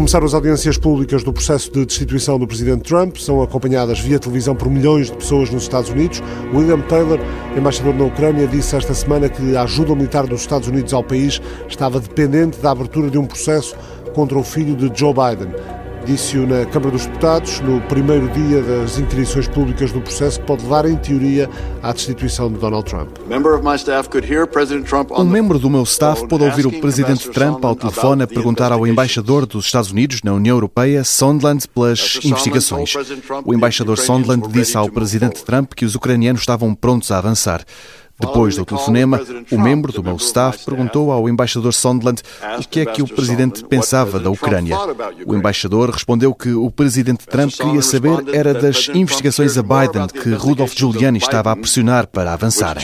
Começaram 0.00 0.24
as 0.24 0.32
audiências 0.32 0.78
públicas 0.78 1.22
do 1.22 1.30
processo 1.30 1.70
de 1.70 1.84
destituição 1.84 2.38
do 2.38 2.46
presidente 2.46 2.84
Trump. 2.84 3.18
São 3.18 3.42
acompanhadas 3.42 4.00
via 4.00 4.18
televisão 4.18 4.56
por 4.56 4.70
milhões 4.70 5.10
de 5.10 5.16
pessoas 5.18 5.50
nos 5.50 5.64
Estados 5.64 5.90
Unidos. 5.90 6.22
William 6.54 6.80
Taylor, 6.80 7.18
embaixador 7.54 7.94
na 7.94 8.04
Ucrânia, 8.04 8.46
disse 8.46 8.74
esta 8.74 8.94
semana 8.94 9.28
que 9.28 9.54
a 9.54 9.64
ajuda 9.64 9.94
militar 9.94 10.26
dos 10.26 10.40
Estados 10.40 10.68
Unidos 10.68 10.94
ao 10.94 11.04
país 11.04 11.38
estava 11.68 12.00
dependente 12.00 12.58
da 12.60 12.70
abertura 12.70 13.10
de 13.10 13.18
um 13.18 13.26
processo 13.26 13.76
contra 14.14 14.38
o 14.38 14.42
filho 14.42 14.74
de 14.74 14.90
Joe 14.98 15.12
Biden. 15.12 15.52
Disse-o 16.04 16.46
na 16.46 16.64
Câmara 16.64 16.92
dos 16.92 17.06
Deputados, 17.06 17.60
no 17.60 17.80
primeiro 17.82 18.28
dia 18.30 18.62
das 18.62 18.98
inquirições 18.98 19.46
públicas 19.46 19.92
do 19.92 20.00
processo, 20.00 20.40
que 20.40 20.46
pode 20.46 20.62
levar, 20.62 20.86
em 20.86 20.96
teoria, 20.96 21.48
à 21.82 21.92
destituição 21.92 22.50
de 22.50 22.58
Donald 22.58 22.88
Trump. 22.88 23.10
Um 25.18 25.24
membro 25.24 25.58
do 25.58 25.70
meu 25.70 25.82
staff 25.82 26.26
pôde 26.26 26.44
ouvir 26.44 26.66
o 26.66 26.80
presidente 26.80 27.28
Trump 27.30 27.64
ao 27.64 27.76
telefone 27.76 28.22
a 28.22 28.26
perguntar 28.26 28.72
ao 28.72 28.86
embaixador 28.86 29.44
dos 29.44 29.66
Estados 29.66 29.90
Unidos 29.90 30.22
na 30.24 30.32
União 30.32 30.56
Europeia, 30.56 31.04
Sondland, 31.04 31.68
pelas 31.68 32.18
investigações. 32.24 32.94
O 33.44 33.54
embaixador 33.54 33.98
Sondland 33.98 34.48
disse 34.48 34.76
ao 34.76 34.90
presidente 34.90 35.44
Trump 35.44 35.74
que 35.74 35.84
os 35.84 35.94
ucranianos 35.94 36.40
estavam 36.40 36.74
prontos 36.74 37.10
a 37.10 37.18
avançar. 37.18 37.62
Depois 38.20 38.56
do 38.56 38.64
telefonema, 38.64 39.20
o 39.50 39.58
membro 39.58 39.92
do 39.92 40.02
meu 40.02 40.16
staff 40.16 40.64
perguntou 40.64 41.10
ao 41.10 41.28
embaixador 41.28 41.72
Sondland 41.72 42.22
o 42.58 42.68
que 42.68 42.80
é 42.80 42.86
que 42.86 43.02
o 43.02 43.08
presidente 43.08 43.64
pensava 43.64 44.20
da 44.20 44.30
Ucrânia. 44.30 44.76
O 45.26 45.34
embaixador 45.34 45.90
respondeu 45.90 46.34
que 46.34 46.52
o 46.52 46.70
presidente 46.70 47.26
Trump 47.26 47.52
queria 47.52 47.82
saber 47.82 48.34
era 48.34 48.52
das 48.52 48.88
investigações 48.94 49.56
a 49.56 49.62
Biden 49.62 50.06
que 50.08 50.30
Rudolph 50.30 50.74
Giuliani 50.76 51.18
estava 51.18 51.50
a 51.50 51.56
pressionar 51.56 52.06
para 52.06 52.32
avançar. 52.32 52.76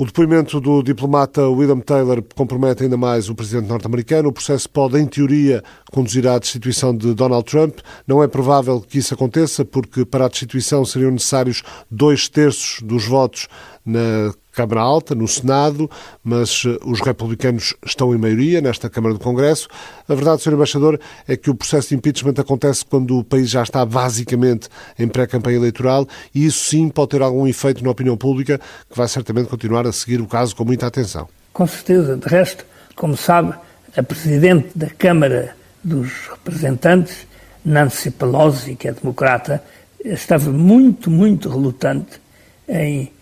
O 0.00 0.06
depoimento 0.06 0.60
do 0.60 0.80
diplomata 0.80 1.48
William 1.48 1.80
Taylor 1.80 2.22
compromete 2.36 2.84
ainda 2.84 2.96
mais 2.96 3.28
o 3.28 3.34
presidente 3.34 3.68
norte-americano. 3.68 4.28
O 4.28 4.32
processo 4.32 4.70
pode, 4.70 4.96
em 4.96 5.04
teoria, 5.04 5.60
conduzir 5.90 6.24
à 6.28 6.38
destituição 6.38 6.96
de 6.96 7.12
Donald 7.14 7.44
Trump. 7.44 7.80
Não 8.06 8.22
é 8.22 8.28
provável 8.28 8.80
que 8.80 8.98
isso 8.98 9.12
aconteça, 9.12 9.64
porque 9.64 10.04
para 10.04 10.26
a 10.26 10.28
destituição 10.28 10.84
seriam 10.84 11.10
necessários 11.10 11.64
dois 11.90 12.28
terços 12.28 12.80
dos 12.80 13.06
votos 13.06 13.48
na 13.84 14.32
Câmara 14.58 14.80
Alta, 14.80 15.14
no 15.14 15.28
Senado, 15.28 15.88
mas 16.24 16.64
eh, 16.66 16.76
os 16.84 17.00
republicanos 17.00 17.74
estão 17.86 18.12
em 18.12 18.18
maioria 18.18 18.60
nesta 18.60 18.90
Câmara 18.90 19.14
do 19.14 19.20
Congresso. 19.20 19.68
A 20.08 20.14
verdade, 20.16 20.42
Sr. 20.42 20.54
Embaixador, 20.54 20.98
é 21.28 21.36
que 21.36 21.48
o 21.48 21.54
processo 21.54 21.90
de 21.90 21.94
impeachment 21.94 22.34
acontece 22.38 22.84
quando 22.84 23.16
o 23.18 23.22
país 23.22 23.48
já 23.48 23.62
está 23.62 23.86
basicamente 23.86 24.68
em 24.98 25.06
pré-campanha 25.06 25.58
eleitoral 25.58 26.08
e 26.34 26.44
isso 26.44 26.64
sim 26.64 26.88
pode 26.88 27.10
ter 27.10 27.22
algum 27.22 27.46
efeito 27.46 27.84
na 27.84 27.90
opinião 27.90 28.16
pública, 28.16 28.60
que 28.90 28.96
vai 28.96 29.06
certamente 29.06 29.48
continuar 29.48 29.86
a 29.86 29.92
seguir 29.92 30.20
o 30.20 30.26
caso 30.26 30.56
com 30.56 30.64
muita 30.64 30.88
atenção. 30.88 31.28
Com 31.52 31.66
certeza. 31.68 32.16
De 32.16 32.26
resto, 32.26 32.66
como 32.96 33.16
sabe, 33.16 33.54
a 33.96 34.02
Presidente 34.02 34.70
da 34.74 34.90
Câmara 34.90 35.54
dos 35.84 36.10
Representantes, 36.30 37.28
Nancy 37.64 38.10
Pelosi, 38.10 38.74
que 38.74 38.88
é 38.88 38.92
democrata, 38.92 39.62
estava 40.04 40.50
muito, 40.50 41.08
muito 41.08 41.48
relutante 41.48 42.20
em 42.68 43.12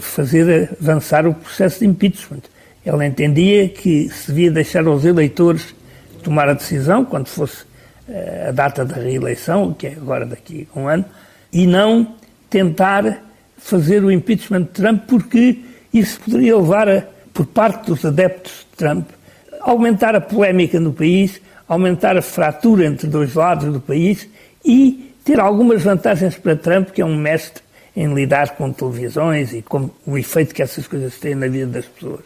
fazer 0.00 0.70
avançar 0.80 1.26
o 1.26 1.34
processo 1.34 1.80
de 1.80 1.86
impeachment. 1.86 2.42
Ela 2.84 3.06
entendia 3.06 3.68
que 3.68 4.08
se 4.10 4.28
devia 4.28 4.50
deixar 4.50 4.86
aos 4.86 5.04
eleitores 5.04 5.74
tomar 6.22 6.48
a 6.48 6.54
decisão 6.54 7.04
quando 7.04 7.28
fosse 7.28 7.64
eh, 8.08 8.46
a 8.48 8.52
data 8.52 8.84
da 8.84 8.96
reeleição, 8.96 9.72
que 9.72 9.86
é 9.86 9.92
agora 9.92 10.26
daqui 10.26 10.68
a 10.74 10.78
um 10.78 10.88
ano, 10.88 11.04
e 11.52 11.66
não 11.66 12.14
tentar 12.50 13.22
fazer 13.56 14.04
o 14.04 14.10
impeachment 14.10 14.62
de 14.62 14.68
Trump, 14.68 15.04
porque 15.06 15.60
isso 15.92 16.20
poderia 16.20 16.56
levar, 16.56 16.88
a, 16.88 17.02
por 17.32 17.46
parte 17.46 17.86
dos 17.86 18.04
adeptos 18.04 18.66
de 18.70 18.76
Trump, 18.76 19.08
a 19.60 19.70
aumentar 19.70 20.14
a 20.14 20.20
polémica 20.20 20.78
no 20.78 20.92
país, 20.92 21.40
aumentar 21.66 22.16
a 22.16 22.22
fratura 22.22 22.84
entre 22.84 23.06
dois 23.06 23.34
lados 23.34 23.72
do 23.72 23.80
país 23.80 24.28
e 24.62 25.14
ter 25.24 25.40
algumas 25.40 25.82
vantagens 25.82 26.36
para 26.36 26.54
Trump, 26.54 26.90
que 26.90 27.00
é 27.00 27.04
um 27.04 27.16
mestre 27.16 27.63
em 27.96 28.12
lidar 28.12 28.56
com 28.56 28.72
televisões 28.72 29.52
e 29.52 29.62
com 29.62 29.88
o 30.06 30.18
efeito 30.18 30.54
que 30.54 30.62
essas 30.62 30.86
coisas 30.86 31.16
têm 31.18 31.34
na 31.34 31.46
vida 31.46 31.66
das 31.66 31.86
pessoas. 31.86 32.20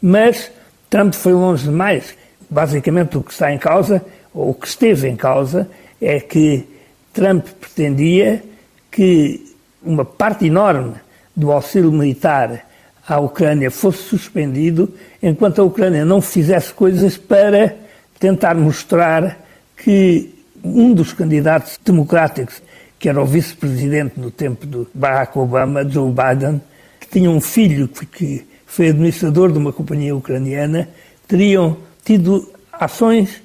Mas 0.00 0.50
Trump 0.88 1.12
foi 1.14 1.32
longe 1.32 1.64
demais. 1.64 2.14
Basicamente, 2.48 3.18
o 3.18 3.22
que 3.22 3.32
está 3.32 3.52
em 3.52 3.58
causa, 3.58 4.04
ou 4.32 4.50
o 4.50 4.54
que 4.54 4.66
esteve 4.66 5.08
em 5.08 5.16
causa, 5.16 5.68
é 6.00 6.20
que 6.20 6.64
Trump 7.12 7.46
pretendia 7.60 8.42
que 8.90 9.54
uma 9.82 10.04
parte 10.04 10.46
enorme 10.46 10.94
do 11.34 11.52
auxílio 11.52 11.90
militar 11.92 12.64
à 13.06 13.18
Ucrânia 13.18 13.70
fosse 13.70 14.02
suspendido, 14.02 14.94
enquanto 15.22 15.60
a 15.60 15.64
Ucrânia 15.64 16.04
não 16.04 16.20
fizesse 16.20 16.72
coisas 16.72 17.16
para 17.16 17.74
tentar 18.18 18.54
mostrar 18.54 19.38
que 19.76 20.34
um 20.62 20.92
dos 20.92 21.12
candidatos 21.12 21.78
democráticos 21.84 22.60
que 22.98 23.08
era 23.08 23.22
o 23.22 23.26
vice-presidente 23.26 24.18
no 24.18 24.30
tempo 24.30 24.66
do 24.66 24.88
Barack 24.92 25.38
Obama, 25.38 25.88
Joe 25.88 26.10
Biden, 26.10 26.60
que 27.00 27.08
tinha 27.08 27.30
um 27.30 27.40
filho 27.40 27.88
que 27.88 28.44
foi 28.66 28.88
administrador 28.88 29.52
de 29.52 29.58
uma 29.58 29.72
companhia 29.72 30.14
ucraniana, 30.14 30.88
teriam 31.26 31.76
tido 32.04 32.50
ações 32.72 33.42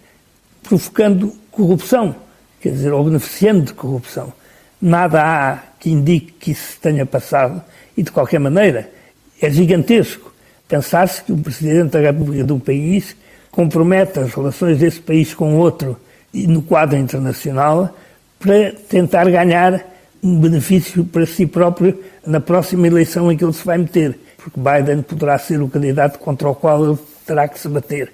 provocando 0.64 1.34
corrupção, 1.52 2.16
quer 2.62 2.72
dizer, 2.72 2.92
ou 2.92 3.04
beneficiando 3.04 3.62
de 3.62 3.74
corrupção. 3.74 4.34
Nada 4.82 5.22
há 5.22 5.60
que 5.80 5.90
indique 5.90 6.32
que 6.34 6.52
isso 6.52 6.78
tenha 6.82 7.06
passado 7.06 7.62
e, 7.96 8.04
de 8.04 8.12
qualquer 8.12 8.40
maneira, 8.40 8.90
é 9.42 9.50
gigantesco 9.50 10.34
pensar-se 10.68 11.24
que 11.24 11.32
o 11.32 11.38
Presidente 11.38 11.92
da 11.92 12.00
República 12.00 12.44
de 12.44 12.54
um 12.54 12.60
país 12.60 13.16
compromete 13.52 14.20
as 14.20 14.34
relações 14.34 14.80
desse 14.80 15.00
país 15.00 15.34
com 15.34 15.56
outro 15.56 15.98
e 16.34 16.48
no 16.48 16.62
quadro 16.62 16.98
internacional 16.98 17.96
para 18.44 18.74
tentar 18.90 19.30
ganhar 19.30 19.86
um 20.22 20.38
benefício 20.38 21.06
para 21.06 21.26
si 21.26 21.46
próprio 21.46 21.98
na 22.28 22.42
próxima 22.42 22.88
eleição 22.88 23.32
em 23.32 23.38
que 23.38 23.44
ele 23.44 23.54
se 23.54 23.66
vai 23.66 23.78
meter, 23.78 24.20
porque 24.38 24.60
Biden 24.60 25.02
poderá 25.02 25.38
ser 25.38 25.62
o 25.62 25.70
candidato 25.70 26.20
contra 26.20 26.50
o 26.50 26.56
qual 26.56 26.86
ele 26.86 26.98
terá 27.26 27.48
que 27.48 27.58
se 27.58 27.70
bater. 27.70 28.14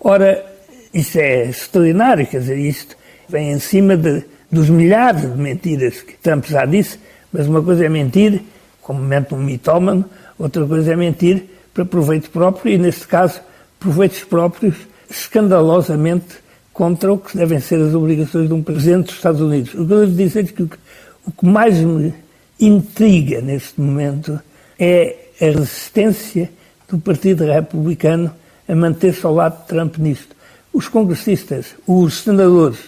Ora, 0.00 0.44
isso 0.92 1.16
é 1.18 1.44
extraordinário, 1.46 2.26
quer 2.26 2.40
dizer, 2.40 2.58
isto 2.58 2.96
vem 3.28 3.52
em 3.52 3.60
cima 3.60 3.96
de, 3.96 4.24
dos 4.50 4.68
milhares 4.68 5.22
de 5.22 5.38
mentiras 5.38 6.02
que 6.02 6.14
Trump 6.14 6.44
já 6.46 6.64
disse, 6.64 6.98
mas 7.32 7.46
uma 7.46 7.62
coisa 7.62 7.84
é 7.84 7.88
mentir, 7.88 8.42
como 8.82 9.00
mente 9.00 9.32
um 9.32 9.38
mitómano, 9.38 10.04
outra 10.36 10.66
coisa 10.66 10.92
é 10.92 10.96
mentir 10.96 11.44
para 11.72 11.84
proveito 11.84 12.30
próprio, 12.30 12.74
e 12.74 12.78
neste 12.78 13.06
caso, 13.06 13.40
proveitos 13.78 14.24
próprios 14.24 14.74
escandalosamente 15.08 16.47
contra 16.78 17.12
o 17.12 17.18
que 17.18 17.36
devem 17.36 17.58
ser 17.58 17.82
as 17.82 17.92
obrigações 17.92 18.46
de 18.46 18.54
um 18.54 18.62
presidente 18.62 19.06
dos 19.06 19.16
Estados 19.16 19.40
Unidos. 19.40 19.74
O 19.74 19.84
que 19.84 19.92
eu 19.92 20.06
devo 20.06 20.12
dizer 20.12 20.44
é 20.44 20.46
que 20.46 20.62
o 20.62 21.32
que 21.32 21.44
mais 21.44 21.76
me 21.76 22.14
intriga 22.60 23.40
neste 23.40 23.80
momento 23.80 24.38
é 24.78 25.16
a 25.40 25.46
resistência 25.46 26.48
do 26.88 26.96
Partido 27.00 27.44
Republicano 27.44 28.32
a 28.68 28.76
manter-se 28.76 29.26
ao 29.26 29.34
lado 29.34 29.60
de 29.62 29.66
Trump 29.66 29.98
nisto. 29.98 30.36
Os 30.72 30.86
congressistas, 30.86 31.74
os 31.84 32.22
senadores 32.22 32.78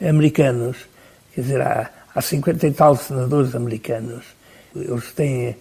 americanos, 0.00 0.78
quer 1.34 1.42
dizer, 1.42 1.60
há, 1.60 1.90
há 2.14 2.22
50 2.22 2.66
e 2.66 2.72
tal 2.72 2.96
senadores 2.96 3.54
americanos, 3.54 4.24
eles 4.74 5.12
têm 5.12 5.54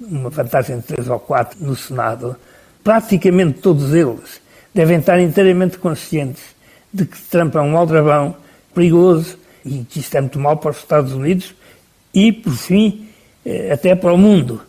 uma 0.00 0.30
vantagem 0.30 0.78
de 0.78 0.84
3 0.84 1.10
ou 1.10 1.18
4 1.18 1.58
no 1.60 1.76
Senado, 1.76 2.34
praticamente 2.82 3.58
todos 3.58 3.92
eles 3.92 4.40
devem 4.72 5.00
estar 5.00 5.20
inteiramente 5.20 5.76
conscientes 5.76 6.55
de 6.96 7.04
que 7.04 7.20
Trump 7.22 7.54
é 7.54 7.60
um 7.60 7.76
aldrabão 7.76 8.36
perigoso 8.74 9.36
e 9.64 9.84
que 9.84 10.00
isto 10.00 10.16
é 10.16 10.20
muito 10.20 10.38
mal 10.38 10.56
para 10.56 10.70
os 10.70 10.78
Estados 10.78 11.12
Unidos 11.12 11.54
e, 12.12 12.32
por 12.32 12.52
fim, 12.52 13.08
eh, 13.44 13.72
até 13.72 13.94
para 13.94 14.12
o 14.12 14.18
mundo. 14.18 14.62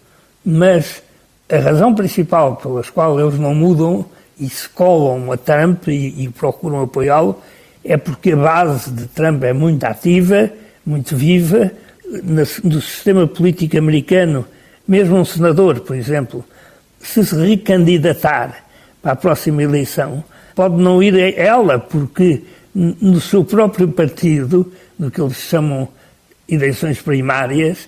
Mas 0.45 1.01
a 1.49 1.57
razão 1.57 1.95
principal 1.95 2.57
pelas 2.57 2.89
qual 2.89 3.19
eles 3.19 3.39
não 3.39 3.55
mudam 3.55 4.05
e 4.39 4.49
se 4.49 4.67
colam 4.67 5.31
a 5.31 5.37
Trump 5.37 5.87
e, 5.87 6.23
e 6.23 6.29
procuram 6.29 6.81
apoiá-lo 6.81 7.41
é 7.83 7.95
porque 7.95 8.33
a 8.33 8.35
base 8.35 8.91
de 8.91 9.07
Trump 9.07 9.43
é 9.43 9.53
muito 9.53 9.83
ativa, 9.85 10.51
muito 10.85 11.15
viva. 11.15 11.71
No 12.23 12.81
sistema 12.81 13.27
político 13.27 13.77
americano, 13.77 14.45
mesmo 14.87 15.17
um 15.17 15.25
senador, 15.25 15.81
por 15.81 15.95
exemplo, 15.95 16.43
se 16.99 17.25
se 17.25 17.35
recandidatar 17.35 18.63
para 19.01 19.11
a 19.11 19.15
próxima 19.15 19.63
eleição, 19.63 20.23
pode 20.57 20.81
não 20.81 21.03
ir 21.03 21.37
ela, 21.37 21.77
porque 21.77 22.41
no 22.73 23.21
seu 23.21 23.45
próprio 23.45 23.89
partido, 23.89 24.73
no 24.97 25.11
que 25.11 25.21
eles 25.21 25.37
chamam 25.37 25.87
eleições 26.49 26.99
primárias, 26.99 27.87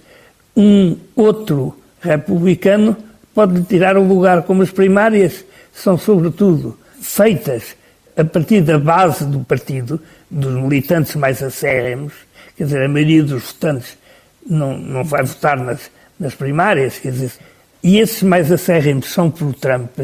um 0.55 0.95
outro 1.15 1.76
republicano 1.99 2.95
pode 3.34 3.63
tirar 3.63 3.97
o 3.97 4.07
lugar, 4.07 4.43
como 4.43 4.61
as 4.61 4.70
primárias. 4.70 5.43
São, 5.74 5.97
sobretudo, 5.97 6.78
feitas 7.01 7.76
a 8.15 8.24
partir 8.24 8.61
da 8.61 8.78
base 8.78 9.26
do 9.26 9.39
partido, 9.39 9.99
dos 10.30 10.53
militantes 10.53 11.15
mais 11.15 11.41
acérrimos, 11.41 12.13
quer 12.55 12.65
dizer, 12.65 12.84
a 12.84 12.88
maioria 12.88 13.24
dos 13.24 13.45
votantes 13.45 13.97
não, 14.47 14.78
não 14.78 15.03
vai 15.03 15.24
votar 15.24 15.57
nas, 15.57 15.89
nas 16.20 16.36
primárias, 16.36 16.99
quer 16.99 17.13
dizer, 17.13 17.32
e 17.82 17.97
esses 17.97 18.22
mais 18.22 18.51
acérrimos 18.51 19.07
são 19.07 19.32
pro 19.32 19.53
Trump, 19.53 20.01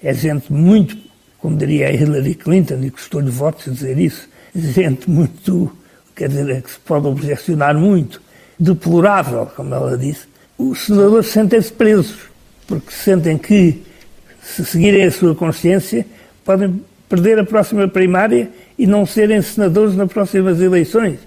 é 0.00 0.14
gente 0.14 0.52
muito, 0.52 1.05
como 1.46 1.56
diria 1.56 1.86
a 1.86 1.92
Hillary 1.92 2.34
Clinton, 2.34 2.80
e 2.82 2.90
custou-lhe 2.90 3.30
votos 3.30 3.72
dizer 3.72 3.96
isso, 4.00 4.28
gente 4.52 5.08
muito, 5.08 5.70
quer 6.12 6.28
dizer, 6.28 6.60
que 6.60 6.72
se 6.72 6.78
pode 6.80 7.06
objecionar 7.06 7.78
muito, 7.78 8.20
deplorável, 8.58 9.46
como 9.54 9.72
ela 9.72 9.96
disse, 9.96 10.26
os 10.58 10.86
senadores 10.86 11.28
sentem-se 11.28 11.72
presos, 11.72 12.18
porque 12.66 12.90
sentem 12.90 13.38
que, 13.38 13.80
se 14.42 14.64
seguirem 14.64 15.04
a 15.04 15.10
sua 15.12 15.36
consciência, 15.36 16.04
podem 16.44 16.82
perder 17.08 17.38
a 17.38 17.44
próxima 17.44 17.86
primária 17.86 18.50
e 18.76 18.84
não 18.84 19.06
serem 19.06 19.40
senadores 19.40 19.94
nas 19.94 20.12
próximas 20.12 20.60
eleições. 20.60 21.20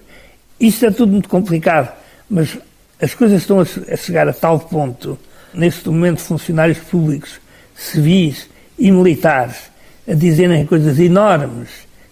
Isto 0.60 0.84
é 0.84 0.90
tudo 0.90 1.12
muito 1.12 1.30
complicado, 1.30 1.96
mas 2.28 2.58
as 3.00 3.14
coisas 3.14 3.40
estão 3.40 3.58
a 3.60 3.96
chegar 3.96 4.28
a 4.28 4.34
tal 4.34 4.60
ponto, 4.60 5.18
neste 5.54 5.88
momento, 5.88 6.20
funcionários 6.20 6.76
públicos, 6.76 7.40
civis 7.74 8.50
e 8.78 8.90
militares, 8.92 9.69
a 10.08 10.14
dizerem 10.14 10.66
coisas 10.66 10.98
enormes 10.98 11.68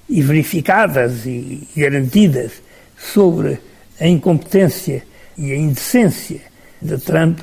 e 0.08 0.22
verificadas 0.22 1.26
e 1.26 1.66
garantidas 1.76 2.52
sobre 2.96 3.58
a 4.00 4.06
incompetência 4.06 5.02
e 5.36 5.52
a 5.52 5.56
indecência 5.56 6.40
de 6.80 6.98
Trump, 6.98 7.40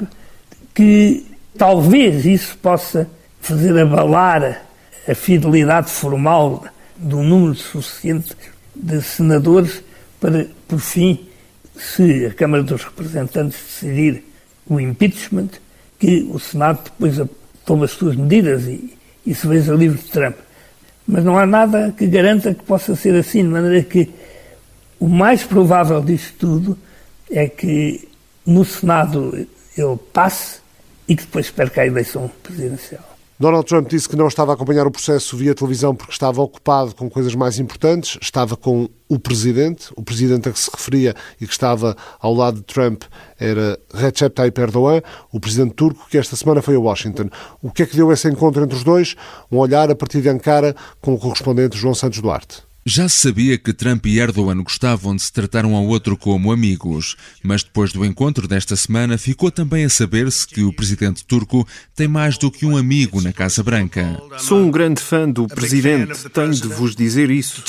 que 0.73 1.25
talvez 1.57 2.25
isso 2.25 2.57
possa 2.57 3.09
fazer 3.41 3.77
abalar 3.77 4.65
a 5.07 5.15
fidelidade 5.15 5.89
formal 5.89 6.65
de 6.97 7.15
um 7.15 7.23
número 7.23 7.55
suficiente 7.55 8.35
de 8.75 9.01
senadores 9.01 9.83
para, 10.19 10.47
por 10.67 10.79
fim, 10.79 11.27
se 11.77 12.25
a 12.25 12.33
Câmara 12.33 12.63
dos 12.63 12.83
Representantes 12.83 13.59
decidir 13.59 14.23
o 14.67 14.79
impeachment, 14.79 15.49
que 15.99 16.27
o 16.31 16.39
Senado 16.39 16.83
depois 16.85 17.21
tome 17.65 17.85
as 17.85 17.91
suas 17.91 18.15
medidas 18.15 18.63
e, 18.63 18.93
se 19.33 19.47
veja 19.47 19.73
livre 19.73 19.97
de 19.97 20.09
Trump. 20.09 20.35
Mas 21.07 21.23
não 21.23 21.37
há 21.37 21.45
nada 21.45 21.93
que 21.97 22.07
garanta 22.07 22.53
que 22.53 22.63
possa 22.63 22.95
ser 22.95 23.15
assim, 23.15 23.43
de 23.43 23.49
maneira 23.49 23.83
que 23.83 24.11
o 24.99 25.07
mais 25.07 25.43
provável 25.43 26.01
disto 26.01 26.33
tudo 26.37 26.77
é 27.29 27.47
que 27.47 28.07
no 28.45 28.63
Senado 28.63 29.35
ele 29.77 29.97
passe 30.13 30.59
e 31.07 31.15
que 31.15 31.23
depois 31.23 31.49
perca 31.49 31.81
a 31.81 31.87
eleição 31.87 32.29
presidencial. 32.41 33.14
Donald 33.37 33.65
Trump 33.67 33.89
disse 33.89 34.07
que 34.07 34.15
não 34.15 34.29
estava 34.29 34.53
a 34.53 34.55
acompanhar 34.55 34.87
o 34.87 34.91
processo 34.91 35.35
via 35.35 35.53
televisão 35.53 35.93
porque 35.93 36.13
estava 36.13 36.41
ocupado 36.41 36.95
com 36.95 37.09
coisas 37.09 37.35
mais 37.35 37.59
importantes, 37.59 38.17
estava 38.21 38.55
com 38.55 38.87
o 39.09 39.19
presidente, 39.19 39.89
o 39.97 40.01
presidente 40.01 40.47
a 40.47 40.53
que 40.53 40.59
se 40.59 40.71
referia 40.71 41.13
e 41.39 41.45
que 41.45 41.51
estava 41.51 41.97
ao 42.17 42.33
lado 42.33 42.57
de 42.57 42.63
Trump 42.63 43.03
era 43.37 43.77
Recep 43.93 44.33
Tayyip 44.33 44.61
Erdogan, 44.61 45.01
o 45.33 45.39
presidente 45.39 45.73
turco, 45.73 46.07
que 46.09 46.17
esta 46.17 46.35
semana 46.37 46.61
foi 46.61 46.75
a 46.75 46.79
Washington. 46.79 47.29
O 47.61 47.69
que 47.69 47.83
é 47.83 47.85
que 47.85 47.97
deu 47.97 48.09
esse 48.13 48.29
encontro 48.29 48.63
entre 48.63 48.77
os 48.77 48.85
dois? 48.85 49.17
Um 49.51 49.57
olhar 49.57 49.91
a 49.91 49.95
partir 49.95 50.21
de 50.21 50.29
Ankara 50.29 50.73
com 51.01 51.13
o 51.13 51.19
correspondente 51.19 51.77
João 51.77 51.93
Santos 51.93 52.21
Duarte. 52.21 52.64
Já 52.87 53.09
se 53.09 53.17
sabia 53.17 53.57
que 53.57 53.73
Trump 53.73 54.05
e 54.05 54.19
Erdogan 54.19 54.61
gostavam 54.61 55.15
de 55.15 55.23
se 55.23 55.33
tratar 55.33 55.65
um 55.65 55.75
ao 55.75 55.87
outro 55.87 56.15
como 56.15 56.51
amigos, 56.51 57.15
mas 57.41 57.63
depois 57.63 57.91
do 57.91 58.05
encontro 58.05 58.47
desta 58.47 58.75
semana 58.75 59.17
ficou 59.17 59.49
também 59.49 59.85
a 59.85 59.89
saber-se 59.89 60.45
que 60.45 60.61
o 60.61 60.71
presidente 60.71 61.25
turco 61.25 61.67
tem 61.95 62.07
mais 62.07 62.37
do 62.37 62.51
que 62.51 62.63
um 62.63 62.77
amigo 62.77 63.19
na 63.21 63.33
Casa 63.33 63.63
Branca. 63.63 64.21
Sou 64.37 64.59
um 64.59 64.69
grande 64.69 65.01
fã 65.01 65.27
do 65.27 65.47
presidente, 65.47 66.29
tenho 66.29 66.51
de 66.51 66.67
vos 66.67 66.95
dizer 66.95 67.31
isso. 67.31 67.63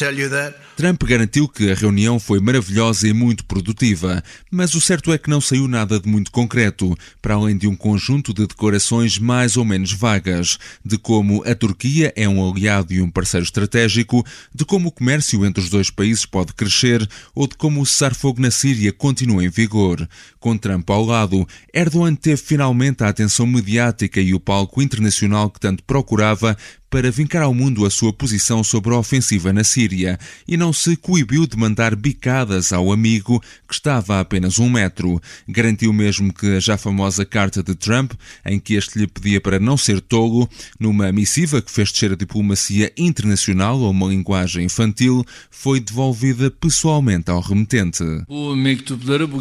Trump 0.77 1.03
garantiu 1.05 1.49
que 1.49 1.71
a 1.71 1.75
reunião 1.75 2.21
foi 2.21 2.39
maravilhosa 2.39 3.09
e 3.09 3.15
muito 3.15 3.47
produtiva, 3.47 4.23
mas 4.51 4.75
o 4.75 4.81
certo 4.83 5.11
é 5.11 5.17
que 5.17 5.31
não 5.31 5.41
saiu 5.41 5.67
nada 5.67 5.99
de 5.99 6.07
muito 6.07 6.31
concreto, 6.31 6.95
para 7.23 7.35
além 7.35 7.57
de 7.57 7.67
um 7.67 7.75
conjunto 7.75 8.35
de 8.35 8.47
declarações 8.47 9.19
mais 9.19 9.57
ou 9.57 9.65
menos 9.65 9.95
vagas, 9.95 10.59
de 10.85 10.99
como 10.99 11.43
a 11.47 11.55
Turquia 11.55 12.13
é 12.15 12.29
um 12.29 12.47
aliado 12.47 12.93
e 12.93 13.01
um 13.01 13.11
parceiro 13.11 13.45
estratégico, 13.45 14.23
de 14.55 14.67
como 14.67 14.89
o 14.89 14.93
comércio 15.07 15.47
entre 15.47 15.63
os 15.63 15.71
dois 15.71 15.89
países 15.89 16.27
pode 16.27 16.53
crescer 16.53 17.09
ou 17.33 17.47
de 17.47 17.57
como 17.57 17.81
o 17.81 17.87
cessar-fogo 17.87 18.41
na 18.41 18.51
Síria 18.51 18.93
continua 18.93 19.45
em 19.45 19.49
vigor. 19.49 20.05
Com 20.41 20.59
Trump 20.59 20.91
ao 20.91 21.05
lado, 21.05 21.47
Erdogan 21.73 22.17
teve 22.17 22.39
finalmente 22.39 23.05
a 23.05 23.09
atenção 23.09 23.47
mediática 23.47 24.21
e 24.21 24.35
o 24.35 24.41
palco 24.41 24.83
internacional 24.83 25.49
que 25.49 25.61
tanto 25.61 25.85
procurava 25.85 26.57
para 26.91 27.11
vincar 27.11 27.43
ao 27.43 27.53
mundo 27.53 27.85
a 27.85 27.91
sua 27.91 28.13
posição 28.13 28.63
sobre 28.63 28.95
a 28.95 28.99
ofensiva 28.99 29.53
na 29.53 29.65
Síria 29.65 30.19
e 30.47 30.57
não 30.57 30.73
se 30.73 30.97
coibiu 30.97 31.47
de 31.47 31.57
mandar 31.57 31.95
bicadas 31.97 32.73
ao 32.73 32.93
amigo 32.93 33.43
que 33.69 33.75
estava 33.75 34.17
a 34.17 34.21
apenas 34.21 34.59
um 34.59 34.69
metro. 34.69 35.21
Garantiu 35.49 35.93
mesmo 35.93 36.33
que 36.33 36.57
a 36.57 36.61
já 36.61 36.77
famosa 36.77 37.25
carta 37.25 37.63
de 37.63 37.75
Trump, 37.75 38.13
em 38.45 38.59
que 38.59 38.75
este 38.75 38.99
lhe 38.99 39.07
pedia 39.07 39.41
para 39.41 39.59
não 39.59 39.77
ser 39.77 40.01
tolo, 40.01 40.49
numa 40.79 41.11
missiva 41.13 41.61
que 41.61 41.71
fez 41.71 41.91
descer 41.91 42.13
a 42.13 42.17
diplomacia 42.17 42.93
internacional 42.97 43.85
a 43.85 43.91
uma 43.91 44.07
linguagem 44.07 44.65
infantil, 44.65 45.25
foi 45.51 45.81
devolvida 45.81 46.51
pessoalmente 46.51 47.31
ao 47.31 47.41
remetente. 47.41 48.03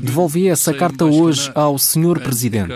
Devolvi 0.06 0.48
essa 0.48 0.74
carta 0.74 1.06
hoje 1.06 1.52
ao 1.54 1.78
Sr. 1.78 2.20
Presidente. 2.22 2.74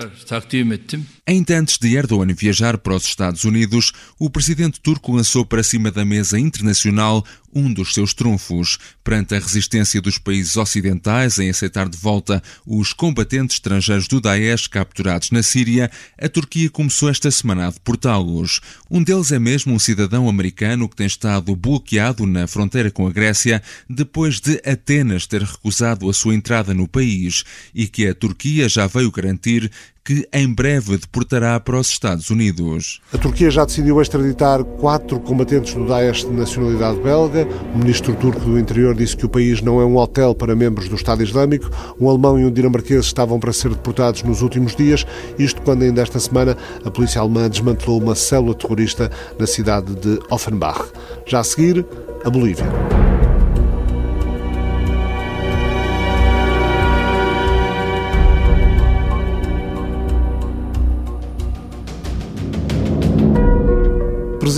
Ainda 1.30 1.60
antes 1.60 1.78
de 1.78 1.96
Erdogan 1.96 2.34
viajar 2.34 2.76
para 2.80 2.96
os 2.96 3.06
Estados 3.06 3.44
Unidos, 3.44 3.92
o 4.18 4.32
presidente 4.32 4.80
turco 4.80 5.12
lançou 5.12 5.46
para 5.46 5.62
cima 5.62 5.92
da 5.92 6.04
mesa 6.04 6.40
internacional 6.40 7.24
um 7.54 7.72
dos 7.72 7.94
seus 7.94 8.16
trunfos. 8.16 8.80
Perante 9.04 9.36
a 9.36 9.40
resistência 9.40 10.02
dos 10.02 10.18
países 10.18 10.58
ocidentais 10.58 11.38
em 11.38 11.48
aceitar 11.48 11.88
de 11.88 12.00
volta 12.00 12.42
os 12.66 12.94
combatentes 12.94 13.58
estrangeiros 13.58 14.08
do 14.08 14.20
Daesh 14.20 14.66
capturados 14.66 15.30
na 15.30 15.44
Síria, 15.44 15.92
a 16.20 16.28
Turquia 16.28 16.68
começou 16.68 17.10
esta 17.10 17.30
semana 17.30 17.68
a 17.68 17.70
deportá-los. 17.70 18.60
Um 18.90 19.04
deles 19.04 19.32
é 19.32 19.38
mesmo 19.38 19.72
um 19.72 19.80
cidadão 19.80 20.28
americano 20.28 20.90
que 20.90 20.96
tem 20.96 21.06
estado 21.06 21.56
bloqueado 21.56 22.26
na 22.26 22.48
fronteira 22.48 22.90
com 22.90 23.06
a 23.06 23.12
Grécia 23.12 23.62
depois 23.88 24.40
de 24.40 24.60
Atenas 24.66 25.28
ter 25.28 25.44
recusado 25.44 26.10
a 26.10 26.14
sua 26.14 26.34
entrada 26.34 26.74
no 26.74 26.88
país 26.88 27.44
e 27.74 27.88
que 27.88 28.08
a 28.08 28.16
Turquia 28.16 28.68
já 28.68 28.88
veio 28.88 29.12
garantir 29.12 29.72
que 30.10 30.28
em 30.34 30.52
breve 30.52 30.98
deportará 30.98 31.60
para 31.60 31.78
os 31.78 31.88
Estados 31.88 32.32
Unidos. 32.32 33.00
A 33.14 33.18
Turquia 33.20 33.52
já 33.52 33.64
decidiu 33.64 34.02
extraditar 34.02 34.64
quatro 34.64 35.20
combatentes 35.20 35.76
do 35.76 35.86
Daesh 35.86 36.26
de 36.26 36.32
nacionalidade 36.32 37.00
belga. 37.00 37.48
O 37.76 37.78
ministro 37.78 38.16
turco 38.16 38.40
do 38.40 38.58
Interior 38.58 38.96
disse 38.96 39.16
que 39.16 39.28
o 39.28 39.30
país 39.30 39.62
não 39.62 39.80
é 39.80 39.86
um 39.86 39.98
hotel 39.98 40.34
para 40.34 40.56
membros 40.56 40.90
do 40.90 40.96
Estado 40.96 41.22
Islâmico. 41.22 41.70
Um 42.02 42.10
alemão 42.10 42.40
e 42.40 42.44
um 42.44 42.52
dinamarquês 42.52 43.06
estavam 43.06 43.40
para 43.40 43.54
ser 43.54 43.70
deportados 43.70 44.24
nos 44.24 44.42
últimos 44.42 44.76
dias, 44.76 45.06
isto 45.38 45.62
quando 45.62 45.84
ainda 45.84 46.02
esta 46.02 46.20
semana 46.20 46.58
a 46.84 46.90
polícia 46.90 47.22
alemã 47.22 47.48
desmantelou 47.48 48.02
uma 48.02 48.16
célula 48.16 48.56
terrorista 48.56 49.12
na 49.38 49.46
cidade 49.46 49.94
de 49.94 50.20
Offenbach. 50.32 50.90
Já 51.28 51.42
a 51.42 51.44
seguir, 51.44 51.86
a 52.26 52.32
Bolívia. 52.32 52.66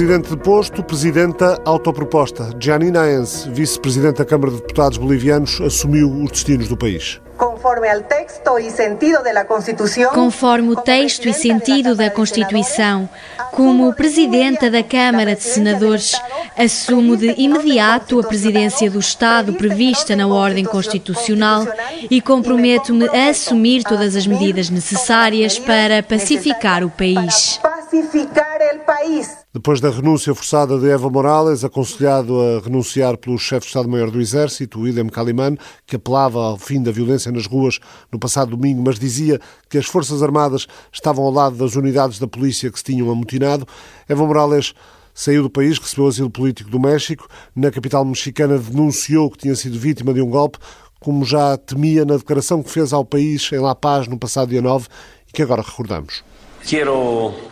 Presidente 0.02 0.32
deposto, 0.32 0.84
Presidenta 0.84 1.62
autoproposta. 1.64 2.50
Janina 2.60 3.08
Enz, 3.08 3.46
Vice-Presidente 3.46 4.18
da 4.18 4.26
Câmara 4.26 4.50
de 4.50 4.58
Deputados 4.58 4.98
bolivianos, 4.98 5.62
assumiu 5.62 6.10
os 6.10 6.32
destinos 6.32 6.68
do 6.68 6.76
país. 6.76 7.22
Conforme 7.38 7.88
o 7.96 8.02
texto 8.02 8.58
e 8.58 8.72
sentido 8.72 9.24
da 9.24 9.46
Constituição. 9.46 10.12
Conforme 10.12 10.72
o 10.72 10.76
texto 10.76 11.30
e 11.30 11.34
sentido 11.34 11.96
da 11.96 12.10
Constituição, 12.10 13.08
como 13.52 13.94
Presidenta 13.94 14.72
da 14.72 14.82
Câmara 14.82 15.36
de 15.36 15.44
Senadores, 15.44 16.20
assumo 16.58 17.16
de 17.16 17.36
imediato 17.40 18.20
a 18.20 18.24
presidência 18.24 18.90
do 18.90 18.98
Estado 18.98 19.54
prevista 19.54 20.16
na 20.16 20.26
ordem 20.26 20.66
constitucional 20.66 21.68
e 22.10 22.20
comprometo-me 22.20 23.08
a 23.08 23.30
assumir 23.30 23.84
todas 23.84 24.16
as 24.16 24.26
medidas 24.26 24.72
necessárias 24.72 25.60
para 25.60 26.02
pacificar 26.02 26.84
o 26.84 26.90
país. 26.90 27.60
Pacificar 27.92 28.60
o 28.74 28.86
país. 28.86 29.46
Depois 29.54 29.82
da 29.82 29.90
renúncia 29.90 30.34
forçada 30.34 30.80
de 30.80 30.88
Evo 30.88 31.12
Morales, 31.12 31.66
aconselhado 31.66 32.40
a 32.40 32.62
renunciar 32.62 33.18
pelo 33.18 33.38
chefe 33.38 33.62
de 33.62 33.68
Estado-Maior 33.68 34.10
do 34.10 34.22
Exército, 34.22 34.80
William 34.80 35.08
Kaliman, 35.08 35.58
que 35.86 35.98
apelava 35.98 36.40
ao 36.40 36.58
fim 36.58 36.82
da 36.82 36.90
violência 36.92 37.32
nas 37.32 37.46
ruas 37.46 37.80
no 38.10 38.18
passado 38.18 38.52
domingo, 38.52 38.82
mas 38.82 38.98
dizia 38.98 39.40
que 39.70 39.78
as 39.78 39.86
Forças 39.86 40.24
Armadas 40.24 40.68
estavam 40.92 41.26
ao 41.26 41.32
lado 41.32 41.58
das 41.58 41.76
unidades 41.76 42.18
da 42.18 42.28
polícia 42.28 42.72
que 42.72 42.78
se 42.78 42.86
tinham 42.86 43.12
amotinado, 43.12 43.68
Evo 44.08 44.26
Morales 44.26 44.74
saiu 45.14 45.44
do 45.44 45.50
país, 45.50 45.78
recebeu 45.78 46.08
asilo 46.08 46.30
político 46.30 46.70
do 46.70 46.80
México. 46.80 47.28
Na 47.54 47.70
capital 47.70 48.06
mexicana 48.06 48.58
denunciou 48.58 49.30
que 49.30 49.40
tinha 49.40 49.56
sido 49.56 49.78
vítima 49.78 50.14
de 50.14 50.22
um 50.22 50.30
golpe, 50.30 50.58
como 51.02 51.26
já 51.26 51.58
temia 51.58 52.06
na 52.06 52.16
declaração 52.16 52.64
que 52.64 52.70
fez 52.70 52.94
ao 52.94 53.04
país 53.04 53.52
em 53.52 53.60
La 53.60 53.76
Paz 53.76 54.08
no 54.08 54.18
passado 54.18 54.50
dia 54.50 54.62
9 54.62 54.88
e 55.28 55.34
que 55.34 55.42
agora 55.42 55.62
recordamos. 55.62 56.24
Quero 56.64 57.51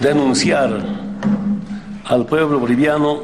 denunciar 0.00 0.70
ao 2.04 2.24
povo 2.24 2.58
boliviano 2.58 3.22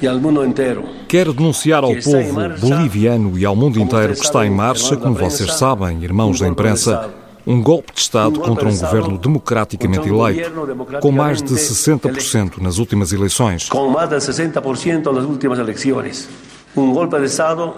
e 0.00 0.06
ao 0.06 0.18
mundo 0.20 0.44
inteiro. 0.44 0.84
Quero 1.08 1.32
denunciar 1.32 1.82
ao 1.82 1.90
povo 1.96 2.48
boliviano 2.60 3.36
e 3.36 3.44
ao 3.44 3.56
mundo 3.56 3.80
inteiro 3.80 4.14
que 4.14 4.24
está 4.24 4.46
em 4.46 4.50
marcha, 4.50 4.96
como 4.96 5.16
vocês 5.16 5.52
sabem, 5.54 6.02
irmãos 6.02 6.38
da 6.38 6.46
imprensa, 6.46 7.10
um 7.44 7.60
golpe 7.60 7.92
de 7.92 8.00
Estado 8.00 8.38
contra 8.38 8.68
um 8.68 8.78
governo 8.78 9.18
democraticamente 9.18 10.08
eleito, 10.08 10.50
com 11.00 11.10
mais 11.10 11.42
de 11.42 11.52
60% 11.54 12.58
nas 12.58 12.78
últimas 12.78 13.12
eleições. 13.12 13.68
Com 13.68 13.90
mais 13.90 14.08
de 14.08 14.16
60% 14.16 15.12
nas 15.12 15.24
últimas 15.24 15.58
eleições. 15.58 16.28
Um 16.76 16.92
golpe 16.92 17.18
de 17.18 17.26
Estado 17.26 17.74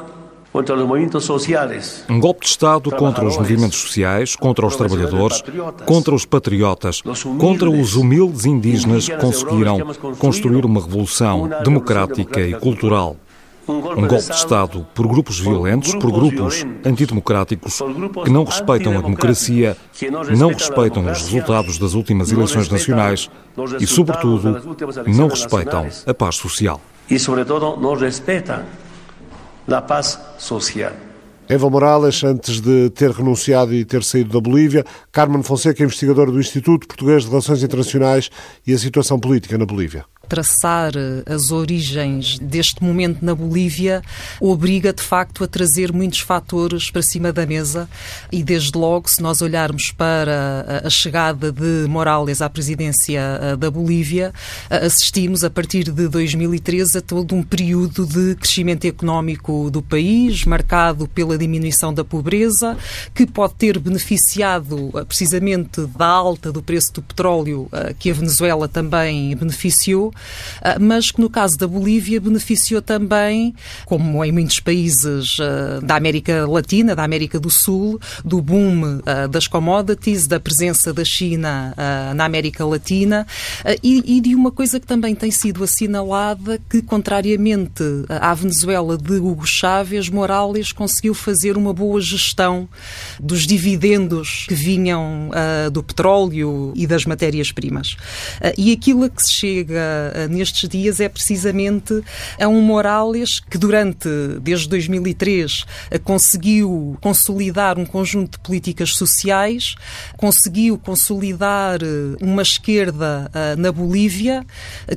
contra 0.57 0.75
os 0.75 0.87
movimentos 0.87 1.25
sociais. 1.25 2.05
Um 2.09 2.19
golpe 2.19 2.41
de 2.41 2.47
Estado 2.47 2.91
contra 2.91 3.27
os 3.27 3.37
movimentos 3.37 3.79
sociais, 3.79 4.35
contra 4.35 4.67
os 4.67 4.75
trabalhadores, 4.75 5.45
contra 5.85 6.15
os 6.15 6.25
patriotas, 6.25 7.03
contra 7.39 7.69
os 7.69 7.95
humildes 7.95 8.47
indígenas 8.47 9.07
que 9.07 9.17
conseguiram 9.19 9.81
construir 10.19 10.65
uma 10.65 10.81
revolução 10.81 11.47
democrática 11.63 12.41
e 12.41 12.55
cultural. 12.55 13.17
Um 13.69 14.07
golpe 14.07 14.29
de 14.29 14.35
Estado 14.35 14.87
por 14.95 15.07
grupos 15.07 15.41
violentos, 15.41 15.95
por 15.97 16.11
grupos 16.11 16.65
antidemocráticos 16.87 17.83
que 18.25 18.31
não 18.31 18.45
respeitam 18.45 18.97
a 18.97 19.03
democracia, 19.03 19.77
não 20.35 20.49
respeitam 20.49 21.05
os 21.05 21.21
resultados 21.21 21.77
das 21.79 21.93
últimas 21.93 22.33
eleições 22.33 22.71
nacionais 22.71 23.29
e, 23.79 23.87
sobretudo, 23.87 24.77
não 25.07 25.29
respeitam 25.29 25.87
a 26.07 26.15
paz 26.15 26.37
social. 26.37 26.81
E, 27.11 27.19
sobretudo, 27.19 27.77
não 27.77 27.95
respeitam 27.95 28.65
a 29.75 29.83
paz 29.83 30.19
social. 30.39 30.93
Evo 31.49 31.71
Morales, 31.71 32.25
antes 32.25 32.61
de 32.61 32.91
ter 32.91 33.11
renunciado 33.11 33.73
e 33.73 33.85
ter 33.85 34.03
saído 34.03 34.33
da 34.33 34.41
Bolívia, 34.41 34.85
Carmen 35.13 35.43
Fonseca, 35.43 35.83
investigador 35.83 36.31
do 36.31 36.41
Instituto 36.41 36.89
Português 36.89 37.23
de 37.23 37.31
Relações 37.31 37.63
Internacionais 37.63 38.31
e 38.67 38.73
a 38.73 38.79
situação 38.79 39.19
política 39.19 39.57
na 39.57 39.65
Bolívia 39.65 40.05
traçar 40.27 40.93
eh, 40.97 41.23
as 41.27 41.51
origens 41.51 42.39
deste 42.39 42.83
momento 42.83 43.25
na 43.25 43.35
Bolívia 43.35 44.03
obriga 44.41 44.93
de 44.93 45.03
facto 45.03 45.45
a 45.45 45.47
trazer 45.47 45.93
muitos 45.93 46.21
fatores 46.21 46.91
para 46.91 47.03
cima 47.03 47.33
da 47.33 47.47
mesa. 47.47 47.89
E 48.31 48.43
desde 48.43 48.77
logo 48.77 49.09
se 49.09 49.23
nós 49.23 49.41
olharmos 49.41 49.91
para 49.91 50.83
a 50.85 50.91
chegada 50.91 51.53
de 51.53 51.87
Morales 51.89 52.43
à 52.43 52.51
presidência 52.51 53.21
eh, 53.41 53.57
da 53.57 53.71
Bolívia 53.71 54.33
assistimos 54.69 55.45
a 55.45 55.51
partir 55.51 55.91
de 55.91 56.09
2013 56.09 56.99
a 56.99 57.01
todo 57.01 57.35
um 57.35 57.43
período 57.43 58.07
de 58.07 58.35
crescimento 58.35 58.87
económico 58.87 59.71
do 59.71 59.83
país 59.83 60.45
marcado 60.45 61.09
pela 61.09 61.39
diminuição 61.39 61.93
da 61.93 62.05
pobreza 62.05 62.77
que 63.15 63.27
pode 63.27 63.55
ter 63.55 63.79
beneficiado 63.79 64.91
eh, 64.95 65.05
precisamente 65.05 65.87
da 65.87 66.07
alta 66.07 66.51
do 66.53 66.63
preço 66.63 66.93
do 66.95 67.03
petróleo 67.03 67.69
que 67.99 68.11
a 68.11 68.15
Venezuela 68.15 68.69
também 68.69 69.35
beneficiou 69.37 70.13
mas 70.81 71.11
que 71.11 71.21
no 71.21 71.31
caso 71.31 71.57
da 71.57 71.67
Bolívia 71.67 72.21
beneficiou 72.21 72.83
também, 72.83 73.55
como 73.85 74.25
em 74.25 74.33
muitos 74.33 74.61
países 74.61 75.37
ah, 75.41 75.81
da 75.83 75.97
América 75.97 76.47
Latina, 76.47 76.95
da 76.95 77.05
América 77.05 77.39
do 77.39 77.51
Sul, 77.51 78.01
do 78.25 78.41
boom 78.41 79.01
ah, 79.05 79.27
das 79.27 79.47
commodities, 79.47 80.27
da 80.27 80.39
presença 80.41 80.93
da 80.93 81.05
China 81.05 81.75
na 82.15 82.25
América 82.25 82.65
Latina 82.65 83.27
e 83.83 84.21
de 84.21 84.35
uma 84.35 84.51
coisa 84.51 84.79
que 84.79 84.87
também 84.87 85.15
tem 85.15 85.31
sido 85.31 85.63
assinalada 85.63 86.61
que, 86.69 86.83
contrariamente 86.83 87.83
à 88.09 88.33
Venezuela 88.35 88.97
de 88.97 89.15
Hugo 89.15 89.47
Chávez, 89.47 90.09
Morales 90.09 90.73
conseguiu 90.73 91.15
fazer 91.15 91.57
uma 91.57 91.73
boa 91.73 92.01
gestão 92.01 92.69
dos 93.21 93.47
dividendos 93.47 94.47
que 94.49 94.55
vinham 94.55 95.31
do 95.73 95.83
petróleo 95.83 96.73
e 96.75 96.87
das 96.87 97.05
matérias-primas. 97.05 97.97
E 98.57 98.73
aquilo 98.73 99.05
a 99.05 99.09
que 99.09 99.23
se 99.23 99.33
chega 99.33 100.06
nestes 100.29 100.69
dias 100.69 101.01
é 101.01 101.09
precisamente 101.09 102.03
a 102.41 102.49
um 102.49 102.61
Morales 102.61 103.41
que 103.41 103.59
durante, 103.59 104.09
desde 104.41 104.69
2003, 104.69 105.63
uh, 105.63 106.01
conseguiu 106.03 106.97
consolidar 107.01 107.79
um 107.79 107.87
conjunto 107.87 108.33
de 108.33 108.39
políticas 108.39 108.91
sociais, 108.95 109.75
conseguiu 110.17 110.79
consolidar 110.79 111.83
uh, 111.83 112.17
uma 112.21 112.43
esquerda 112.43 113.31
na 113.59 113.71
Bolívia, 113.71 114.45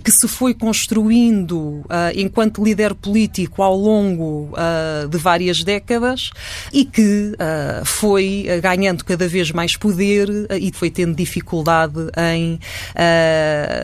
que 0.03 0.11
se 0.11 0.27
foi 0.27 0.53
construindo 0.53 1.83
enquanto 2.15 2.63
líder 2.63 2.93
político 2.93 3.61
ao 3.61 3.75
longo 3.75 4.53
de 5.09 5.17
várias 5.17 5.63
décadas 5.63 6.29
e 6.71 6.85
que 6.85 7.33
foi 7.85 8.45
ganhando 8.61 9.03
cada 9.03 9.27
vez 9.27 9.51
mais 9.51 9.75
poder 9.75 10.29
e 10.59 10.71
foi 10.73 10.89
tendo 10.89 11.15
dificuldade 11.15 12.09
em 12.17 12.59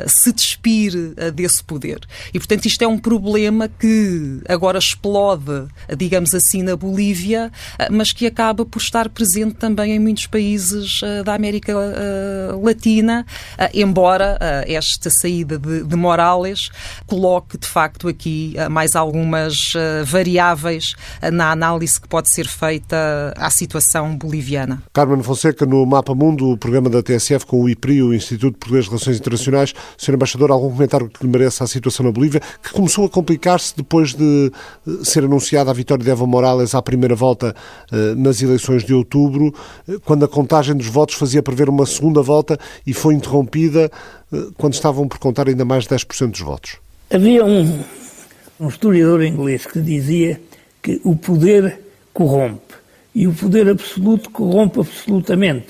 se 0.07 0.31
despir 0.31 0.93
desse 1.33 1.63
poder. 1.63 1.99
E, 2.33 2.39
portanto, 2.39 2.65
isto 2.65 2.81
é 2.83 2.87
um 2.87 2.97
problema 2.97 3.67
que 3.67 4.41
agora 4.47 4.77
explode, 4.77 5.67
digamos 5.97 6.33
assim, 6.33 6.63
na 6.63 6.75
Bolívia, 6.75 7.51
mas 7.91 8.11
que 8.11 8.25
acaba 8.25 8.65
por 8.65 8.79
estar 8.79 9.09
presente 9.09 9.55
também 9.55 9.93
em 9.93 9.99
muitos 9.99 10.27
países 10.27 11.01
eh, 11.03 11.23
da 11.23 11.33
América 11.33 11.71
eh, 11.71 12.55
Latina, 12.61 13.25
embora 13.73 14.37
esta 14.67 15.09
saída 15.09 15.57
de, 15.57 15.83
de 15.83 15.95
Morales 15.95 16.69
coloque, 17.05 17.57
de 17.57 17.67
facto, 17.67 18.07
aqui 18.07 18.55
mais 18.69 18.95
algumas 18.95 19.73
variáveis 20.05 20.95
na 21.31 21.51
análise 21.51 21.99
que 21.99 22.07
pode 22.07 22.31
ser 22.31 22.47
feita 22.47 23.33
à 23.37 23.49
situação 23.49 24.15
boliviana. 24.17 24.81
Carmen 24.93 25.21
Fonseca, 25.23 25.65
no 25.65 25.85
Mapa 25.85 26.13
Mundo, 26.13 26.51
o 26.51 26.57
programa 26.57 26.89
da 26.89 27.01
TSF 27.01 27.45
com 27.45 27.61
o 27.61 27.69
IPRI, 27.69 28.01
o 28.03 28.13
Instituto 28.13 28.57
Português 28.57 28.85
de 28.85 28.89
Relações 28.91 29.17
Internacionais. 29.17 29.73
Sr. 29.97 30.13
Embaixador, 30.13 30.51
algum 30.51 30.69
comentário 30.69 31.04
que 31.09 31.25
lhe 31.25 31.31
mereça 31.31 31.63
a 31.63 31.67
situação 31.67 32.05
na 32.05 32.11
Bolívia, 32.11 32.41
que 32.61 32.71
começou 32.71 33.05
a 33.05 33.09
complicar-se 33.09 33.75
depois 33.75 34.13
de 34.13 34.51
eh, 34.87 34.91
ser 35.03 35.23
anunciada 35.23 35.71
a 35.71 35.73
vitória 35.73 36.03
de 36.03 36.09
Evo 36.09 36.27
Morales 36.27 36.75
à 36.75 36.81
primeira 36.81 37.15
volta 37.15 37.55
eh, 37.91 38.15
nas 38.15 38.41
eleições 38.41 38.83
de 38.83 38.93
outubro, 38.93 39.53
eh, 39.87 39.97
quando 40.03 40.25
a 40.25 40.27
contagem 40.27 40.75
dos 40.75 40.87
votos 40.87 41.15
fazia 41.15 41.41
prever 41.41 41.69
uma 41.69 41.85
segunda 41.85 42.21
volta 42.21 42.57
e 42.85 42.93
foi 42.93 43.13
interrompida 43.13 43.91
quando 44.57 44.73
estavam 44.73 45.07
por 45.07 45.17
contar 45.17 45.47
ainda 45.47 45.63
mais 45.63 45.85
de 45.85 45.95
10% 45.95 46.31
dos 46.31 46.41
votos. 46.41 46.77
Havia 47.09 47.45
um, 47.45 47.83
um 48.59 48.67
historiador 48.67 49.23
inglês 49.23 49.65
que 49.65 49.79
dizia 49.79 50.41
que 50.81 50.99
o 51.03 51.15
poder 51.15 51.79
corrompe 52.13 52.73
e 53.13 53.27
o 53.27 53.33
poder 53.33 53.69
absoluto 53.69 54.29
corrompe 54.29 54.79
absolutamente. 54.81 55.67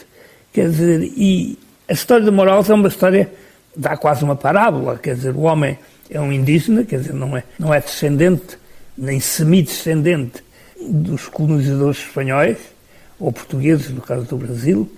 Quer 0.51 0.69
dizer, 0.69 1.03
e 1.15 1.59
a 1.88 1.93
história 1.93 2.25
de 2.25 2.31
Morales 2.31 2.69
é 2.69 2.73
uma 2.73 2.88
história 2.88 3.31
dá 3.76 3.97
quase 3.97 4.23
uma 4.23 4.36
parábola, 4.36 4.97
quer 4.97 5.15
dizer, 5.15 5.36
o 5.36 5.41
homem 5.41 5.78
é 6.09 6.19
um 6.19 6.32
indígena, 6.32 6.84
quer 6.84 6.99
dizer, 6.99 7.13
não 7.13 7.36
é, 7.36 7.43
não 7.59 7.73
é 7.73 7.80
descendente, 7.80 8.57
nem 8.97 9.19
semi-descendente 9.19 10.43
dos 10.89 11.28
colonizadores 11.28 11.97
espanhóis, 11.97 12.57
ou 13.19 13.32
portugueses, 13.32 13.89
no 13.91 14.01
caso 14.01 14.26
do 14.26 14.38
Brasil, 14.38 14.89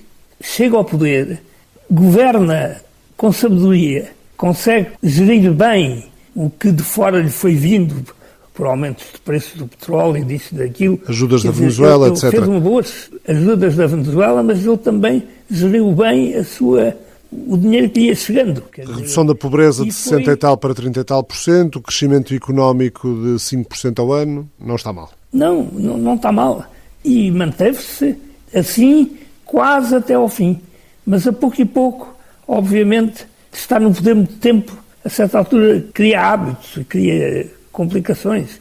chega 0.41 0.75
ao 0.75 0.84
poder, 0.84 1.41
governa 1.89 2.82
com 3.15 3.32
sabedoria, 3.32 4.11
consegue 4.36 4.91
gerir 5.01 5.51
bem 5.51 6.05
o 6.36 6.49
que 6.49 6.71
de 6.71 6.84
fora 6.84 7.19
lhe 7.19 7.30
foi 7.30 7.55
vindo 7.55 8.05
por 8.53 8.65
aumentos 8.65 9.05
de 9.13 9.19
preços 9.19 9.53
do 9.53 9.67
petróleo, 9.67 10.25
disso 10.25 10.55
e 10.55 10.57
daquilo. 10.57 10.99
Ajudas 11.07 11.43
da 11.43 11.51
Venezuela, 11.51 12.07
ele, 12.07 12.15
ele 12.15 12.25
etc. 12.25 12.32
Fez 12.32 12.47
uma 12.47 12.59
boas 12.59 13.09
ajudas 13.28 13.75
da 13.75 13.86
Venezuela, 13.86 14.43
mas 14.43 14.65
ele 14.65 14.78
também 14.78 15.23
geriu 15.49 15.91
bem 15.91 16.36
a 16.36 16.43
sua 16.43 16.95
o 17.32 17.57
dinheiro 17.57 17.89
que 17.89 18.01
ia 18.01 18.15
chegando. 18.15 18.63
Dizer, 18.75 18.95
Redução 18.95 19.25
da 19.25 19.36
pobreza 19.36 19.84
de 19.84 19.91
60 19.91 20.23
foi... 20.23 20.34
e 20.34 20.38
tal 20.38 20.57
para 20.57 20.73
30 20.73 20.99
e 20.99 21.03
tal 21.03 21.23
por 21.23 21.36
cento, 21.36 21.82
crescimento 21.82 22.34
económico 22.34 23.07
de 23.07 23.36
5% 23.36 23.99
ao 23.99 24.13
ano, 24.13 24.49
não 24.59 24.75
está 24.75 24.93
mal. 24.93 25.11
Não, 25.32 25.63
não, 25.63 25.97
não 25.97 26.15
está 26.15 26.32
mal. 26.32 26.65
E 27.03 27.30
manteve-se 27.32 28.15
assim 28.53 29.17
quase 29.45 29.95
até 29.95 30.13
ao 30.13 30.30
fim. 30.30 30.61
Mas 31.05 31.28
a 31.28 31.34
pouco 31.34 31.61
e 31.61 31.65
pouco, 31.65 32.15
obviamente, 32.47 33.25
está 33.51 33.80
no 33.80 33.93
poder 33.93 34.15
muito 34.15 34.36
tempo, 34.36 34.75
a 35.03 35.09
certa 35.09 35.38
altura 35.38 35.86
cria 35.93 36.21
hábitos, 36.21 36.80
cria 36.88 37.49
complicações. 37.71 38.59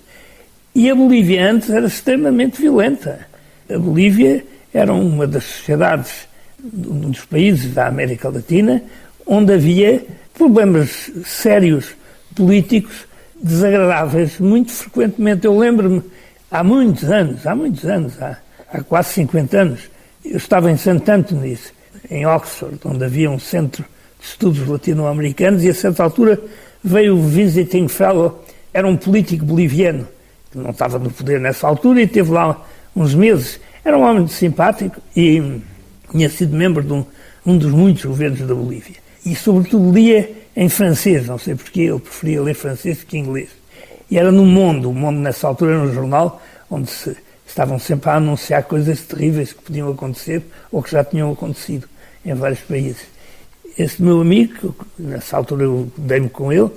E 0.75 0.91
a 0.91 0.95
Bolívia 0.95 1.51
antes 1.51 1.71
era 1.71 1.87
extremamente 1.87 2.61
violenta. 2.61 3.27
A 3.69 3.79
Bolívia 3.79 4.45
era 4.73 4.93
uma 4.93 5.27
das 5.27 5.45
sociedades 5.45 6.29
um 6.75 7.11
dos 7.11 7.25
países 7.25 7.75
da 7.75 7.87
América 7.87 8.29
Latina 8.29 8.83
onde 9.27 9.53
havia 9.53 10.05
problemas 10.35 11.11
sérios 11.25 11.95
políticos 12.35 13.07
desagradáveis 13.43 14.39
muito 14.39 14.71
frequentemente. 14.71 15.47
Eu 15.47 15.59
lembro-me, 15.59 16.03
há 16.51 16.63
muitos 16.63 17.11
anos, 17.11 17.47
há 17.47 17.55
muitos 17.55 17.85
anos, 17.85 18.23
há, 18.23 18.39
há 18.73 18.83
quase 18.83 19.15
50 19.15 19.59
anos, 19.59 19.81
eu 20.25 20.37
estava 20.37 20.71
em 20.71 20.77
St. 20.77 21.11
Anthony's, 21.11 21.73
em 22.11 22.25
Oxford, 22.25 22.79
onde 22.85 23.05
havia 23.05 23.31
um 23.31 23.39
centro 23.39 23.85
de 24.21 24.27
estudos 24.27 24.67
latino-americanos, 24.67 25.65
e 25.65 25.71
a 25.71 25.75
certa 25.75 26.05
altura 26.05 26.41
veio 26.83 27.17
o 27.17 27.23
visiting 27.23 27.89
fellow, 27.89 28.45
era 28.73 28.87
um 28.87 28.97
político 28.97 29.45
boliviano, 29.45 30.07
que 30.51 30.59
não 30.59 30.71
estava 30.71 30.99
no 30.99 31.11
poder 31.11 31.41
nessa 31.41 31.67
altura, 31.67 32.03
e 32.03 32.07
teve 32.07 32.31
lá 32.31 32.65
uns 32.95 33.15
meses. 33.15 33.61
Era 33.85 33.97
um 33.97 34.03
homem 34.03 34.27
simpático 34.27 35.01
e 35.15 35.61
tinha 36.11 36.29
sido 36.29 36.57
membro 36.57 36.83
de 36.83 36.93
um, 36.93 37.05
um 37.45 37.57
dos 37.57 37.71
muitos 37.73 38.05
governos 38.05 38.41
da 38.41 38.55
Bolívia. 38.55 38.97
E, 39.25 39.35
sobretudo, 39.35 39.93
lia 39.93 40.31
em 40.57 40.69
francês, 40.69 41.27
não 41.27 41.39
sei 41.39 41.55
porquê, 41.55 41.83
eu 41.83 42.01
preferia 42.01 42.43
ler 42.43 42.55
francês 42.55 43.05
que 43.05 43.19
inglês. 43.19 43.51
E 44.11 44.19
era 44.19 44.31
no 44.31 44.45
Mundo, 44.45 44.91
o 44.91 44.95
Mundo 44.95 45.19
nessa 45.19 45.49
altura 45.49 45.75
era 45.75 45.83
um 45.83 45.93
jornal 45.93 46.41
onde 46.71 46.91
se 46.91 47.17
estavam 47.47 47.79
sempre 47.79 48.11
a 48.11 48.15
anunciar 48.15 48.65
coisas 48.65 49.01
terríveis 49.03 49.53
que 49.53 49.63
podiam 49.63 49.91
acontecer 49.91 50.43
ou 50.71 50.83
que 50.83 50.91
já 50.91 51.05
tinham 51.05 51.33
acontecido 51.33 51.89
em 52.25 52.35
vários 52.35 52.61
países. 52.61 53.07
Esse 53.79 54.03
meu 54.03 54.21
amigo, 54.21 54.75
nessa 54.99 55.37
altura 55.37 55.65
eu 55.65 55.91
dei-me 55.97 56.29
com 56.29 56.53
ele, 56.53 56.71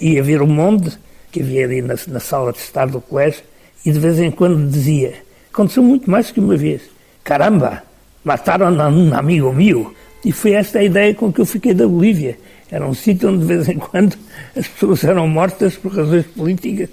ia 0.00 0.22
ver 0.22 0.40
o 0.42 0.46
Mundo, 0.46 0.92
que 1.30 1.42
havia 1.42 1.64
ali 1.64 1.82
na, 1.82 1.94
na 2.08 2.20
sala 2.20 2.52
de 2.52 2.58
estar 2.58 2.86
do 2.86 3.00
colégio, 3.00 3.42
e 3.84 3.92
de 3.92 3.98
vez 3.98 4.18
em 4.18 4.30
quando 4.30 4.70
dizia, 4.70 5.14
aconteceu 5.52 5.82
muito 5.82 6.10
mais 6.10 6.30
que 6.30 6.40
uma 6.40 6.56
vez, 6.56 6.82
caramba, 7.22 7.82
mataram 8.26 8.66
um 8.66 9.14
amigo 9.14 9.52
meu. 9.52 9.94
E 10.24 10.32
foi 10.32 10.52
esta 10.52 10.80
a 10.80 10.82
ideia 10.82 11.14
com 11.14 11.32
que 11.32 11.40
eu 11.40 11.46
fiquei 11.46 11.72
da 11.72 11.86
Bolívia. 11.86 12.36
Era 12.68 12.84
um 12.84 12.92
sítio 12.92 13.28
onde 13.28 13.38
de 13.38 13.44
vez 13.44 13.68
em 13.68 13.78
quando 13.78 14.16
as 14.56 14.66
pessoas 14.66 15.04
eram 15.04 15.28
mortas 15.28 15.76
por 15.76 15.94
razões 15.94 16.26
políticas. 16.26 16.88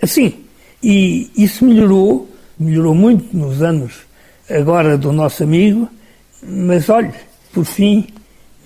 Assim. 0.00 0.42
E 0.82 1.30
isso 1.36 1.64
melhorou, 1.64 2.30
melhorou 2.58 2.94
muito 2.94 3.36
nos 3.36 3.62
anos 3.62 4.06
agora 4.48 4.96
do 4.96 5.12
nosso 5.12 5.42
amigo, 5.42 5.88
mas 6.42 6.88
olhe, 6.88 7.12
por 7.52 7.64
fim, 7.64 8.06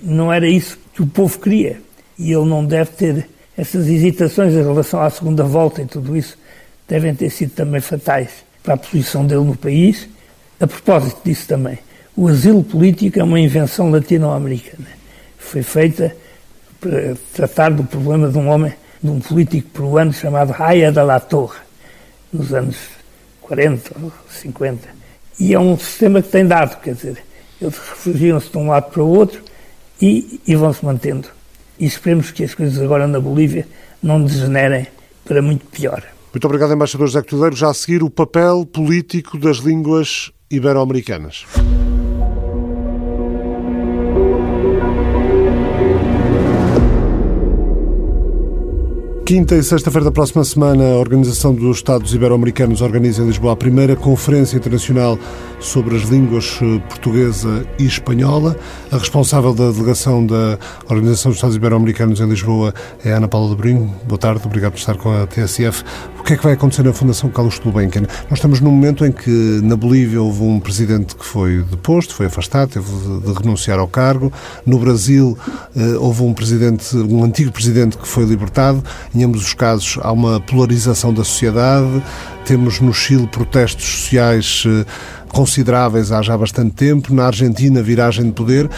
não 0.03 0.33
era 0.33 0.49
isso 0.49 0.79
que 0.95 1.03
o 1.03 1.07
povo 1.07 1.39
queria. 1.39 1.81
E 2.19 2.33
ele 2.33 2.45
não 2.45 2.65
deve 2.65 2.91
ter 2.93 3.29
essas 3.57 3.89
hesitações 3.89 4.53
em 4.55 4.63
relação 4.63 5.01
à 5.01 5.11
segunda 5.11 5.43
volta 5.43 5.83
e 5.83 5.87
tudo 5.87 6.17
isso 6.17 6.37
devem 6.87 7.15
ter 7.15 7.31
sido 7.31 7.51
também 7.51 7.81
fatais 7.81 8.45
para 8.63 8.75
a 8.75 8.77
posição 8.77 9.27
dele 9.27 9.45
no 9.45 9.57
país. 9.57 10.09
A 10.61 10.67
propósito 10.67 11.23
disso 11.25 11.49
também, 11.49 11.79
o 12.15 12.29
asilo 12.29 12.63
político 12.63 13.19
é 13.19 13.25
uma 13.25 13.41
invenção 13.41 13.91
latino-americana. 13.91 14.89
Foi 15.39 15.63
feita 15.63 16.15
para 16.79 17.15
tratar 17.33 17.71
do 17.71 17.83
problema 17.83 18.29
de 18.29 18.37
um 18.37 18.47
homem, 18.47 18.75
de 19.03 19.11
um 19.11 19.21
político 19.21 19.71
peruano 19.71 20.13
chamado 20.13 20.55
Haya 20.59 20.93
de 20.93 21.03
la 21.03 21.19
Torre, 21.19 21.59
nos 22.31 22.53
anos 22.53 22.77
40 23.41 23.97
ou 24.03 24.13
50. 24.29 24.87
E 25.39 25.55
é 25.55 25.59
um 25.59 25.79
sistema 25.79 26.21
que 26.21 26.29
tem 26.29 26.47
dado, 26.47 26.79
quer 26.83 26.95
dizer, 26.95 27.25
eles 27.59 27.79
refugiam-se 27.79 28.51
de 28.51 28.59
um 28.59 28.69
lado 28.69 28.91
para 28.91 29.03
o 29.03 29.09
outro 29.09 29.43
e, 30.01 30.43
e 30.47 30.55
vão-se 30.55 30.85
mantendo. 30.85 31.29
E 31.79 31.87
esperemos 31.87 32.31
que 32.31 32.45
as 32.45 32.55
coisas 32.55 32.79
agora 32.83 33.07
na 33.07 33.19
Bolívia 33.19 33.67
não 34.03 34.23
degenerem 34.23 34.87
para 35.25 35.41
muito 35.41 35.65
pior. 35.67 36.05
Muito 36.35 36.45
obrigado, 36.45 36.75
embaixador 36.75 37.07
José 37.07 37.23
Cotudeiro. 37.23 37.57
Já 37.57 37.71
a 37.71 37.75
seguir, 37.75 38.03
o 38.03 38.11
papel 38.11 38.67
político 38.67 39.39
das 39.39 39.57
línguas 39.57 40.31
ibero-americanas. 40.51 41.47
Quinta 49.31 49.55
e 49.55 49.63
sexta-feira 49.63 50.07
da 50.07 50.11
próxima 50.11 50.43
semana, 50.43 50.83
a 50.83 50.97
Organização 50.97 51.55
dos 51.55 51.77
Estados 51.77 52.13
Ibero-Americanos 52.13 52.81
organiza 52.81 53.23
em 53.23 53.27
Lisboa 53.27 53.53
a 53.53 53.57
primeira 53.57 53.95
Conferência 53.95 54.57
Internacional 54.57 55.17
sobre 55.61 55.95
as 55.95 56.03
Línguas 56.03 56.59
eh, 56.61 56.81
Portuguesa 56.89 57.65
e 57.79 57.87
Espanhola. 57.87 58.57
A 58.91 58.99
responsável 58.99 59.55
da 59.55 59.71
delegação 59.71 60.27
da 60.27 60.59
Organização 60.89 61.31
dos 61.31 61.37
Estados 61.37 61.55
Ibero-Americanos 61.55 62.19
em 62.19 62.29
Lisboa 62.29 62.75
é 63.05 63.13
Ana 63.13 63.29
Paula 63.29 63.51
de 63.51 63.55
Brinho. 63.55 63.95
Boa 64.09 64.19
tarde, 64.19 64.43
obrigado 64.45 64.73
por 64.73 64.79
estar 64.79 64.97
com 64.97 65.13
a 65.13 65.29
TSF. 65.29 65.85
O 66.19 66.25
que 66.25 66.33
é 66.33 66.37
que 66.37 66.43
vai 66.43 66.55
acontecer 66.55 66.83
na 66.83 66.93
Fundação 66.93 67.31
Carlos 67.31 67.59
Gulbenkian? 67.61 68.03
Nós 68.29 68.39
estamos 68.39 68.61
num 68.61 68.71
momento 68.71 69.07
em 69.07 69.13
que 69.13 69.61
na 69.63 69.77
Bolívia 69.77 70.21
houve 70.21 70.43
um 70.43 70.59
presidente 70.59 71.15
que 71.15 71.25
foi 71.25 71.63
deposto, 71.71 72.15
foi 72.15 72.27
afastado, 72.27 72.71
teve 72.71 72.87
de 73.21 73.33
renunciar 73.33 73.79
ao 73.79 73.87
cargo. 73.87 74.33
No 74.67 74.79
Brasil 74.79 75.39
eh, 75.77 75.97
houve 76.01 76.23
um 76.25 76.35
presidente, 76.35 76.97
um 76.97 77.23
antigo 77.23 77.53
presidente 77.53 77.97
que 77.97 78.09
foi 78.09 78.25
libertado. 78.25 78.83
Em 79.15 79.20
ambos 79.25 79.43
os 79.43 79.55
casos 79.55 79.99
há 80.03 80.13
uma 80.13 80.41
polarização 80.41 81.13
da 81.13 81.25
sociedade. 81.25 82.03
Temos 82.45 82.81
no 82.81 82.93
Chile 82.93 83.27
protestos 83.27 83.85
sociais 83.85 84.65
eh, 84.67 84.85
consideráveis 85.29 86.13
há 86.13 86.23
já 86.23 86.37
bastante 86.37 86.75
tempo. 86.75 87.15
Na 87.15 87.27
Argentina, 87.27 87.83
viragem 87.83 88.27
de 88.27 88.33
poder. 88.33 88.69